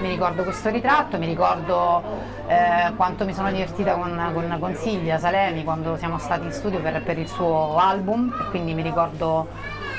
mi 0.00 0.08
ricordo 0.08 0.42
questo 0.42 0.70
ritratto, 0.70 1.18
mi 1.18 1.26
ricordo 1.26 2.02
eh, 2.48 2.92
quanto 2.96 3.24
mi 3.24 3.34
sono 3.34 3.50
divertita 3.50 3.94
con, 3.94 4.30
con, 4.32 4.56
con, 4.58 4.74
Silvia 4.74 5.18
Salemi 5.18 5.62
quando 5.62 5.96
siamo 5.96 6.18
stati 6.18 6.46
in 6.46 6.52
studio 6.52 6.80
per, 6.80 7.02
per 7.02 7.18
il 7.18 7.28
suo 7.28 7.76
album 7.78 8.34
e 8.40 8.50
quindi 8.50 8.74
mi 8.74 8.82
ricordo 8.82 9.48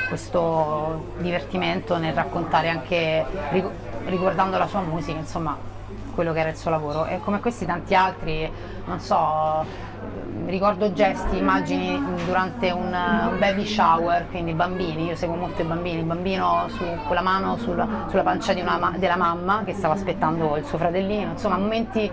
questo 0.10 1.14
divertimento 1.20 1.98
nel 1.98 2.14
raccontare 2.14 2.70
anche 2.70 3.26
ricordando 4.06 4.58
la 4.58 4.68
sua 4.68 4.82
musica, 4.82 5.18
insomma 5.18 5.72
quello 6.14 6.34
che 6.34 6.40
era 6.40 6.50
il 6.50 6.56
suo 6.56 6.70
lavoro 6.70 7.06
e 7.06 7.20
come 7.20 7.40
questi 7.40 7.66
tanti 7.66 7.96
altri, 7.96 8.50
non 8.86 9.00
so, 9.00 9.66
ricordo 10.46 10.92
gesti, 10.94 11.38
immagini 11.38 12.02
durante 12.26 12.72
un, 12.72 12.94
un, 12.94 13.36
baby 13.40 13.66
shower, 13.66 14.28
quindi 14.30 14.54
bambini, 14.54 15.08
io 15.08 15.16
seguo 15.16 15.36
molto 15.36 15.62
i 15.62 15.66
bambini, 15.66 16.00
il 16.00 16.06
bambino 16.06 16.66
su, 16.68 16.84
con 17.06 17.16
la 17.16 17.22
mano 17.22 17.58
sulla, 17.58 17.88
sulla 18.08 18.24
pancia 18.24 18.54
una, 18.54 18.94
della 18.98 19.16
mamma 19.16 19.64
che 19.66 19.74
stava 19.74 19.94
aspettando 19.94 20.58
il 20.58 20.66
suo 20.66 20.78
fratellino, 20.78 21.32
insomma 21.32 21.58
momenti 21.58 22.10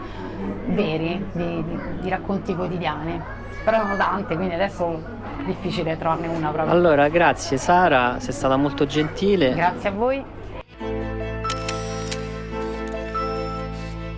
veri 0.66 1.24
di, 1.32 1.64
di, 1.64 1.80
di 2.00 2.08
racconti 2.08 2.54
quotidiani, 2.54 3.20
però 3.64 3.78
erano 3.78 3.96
tante, 3.96 4.36
quindi 4.36 4.54
adesso 4.54 5.02
è 5.40 5.44
difficile 5.44 5.96
trovarne 5.98 6.28
una 6.28 6.50
proprio. 6.50 6.72
Allora, 6.72 7.08
grazie 7.08 7.56
Sara, 7.56 8.16
sei 8.20 8.32
stata 8.32 8.56
molto 8.56 8.86
gentile. 8.86 9.54
Grazie 9.54 9.88
a 9.88 9.92
voi. 9.92 10.38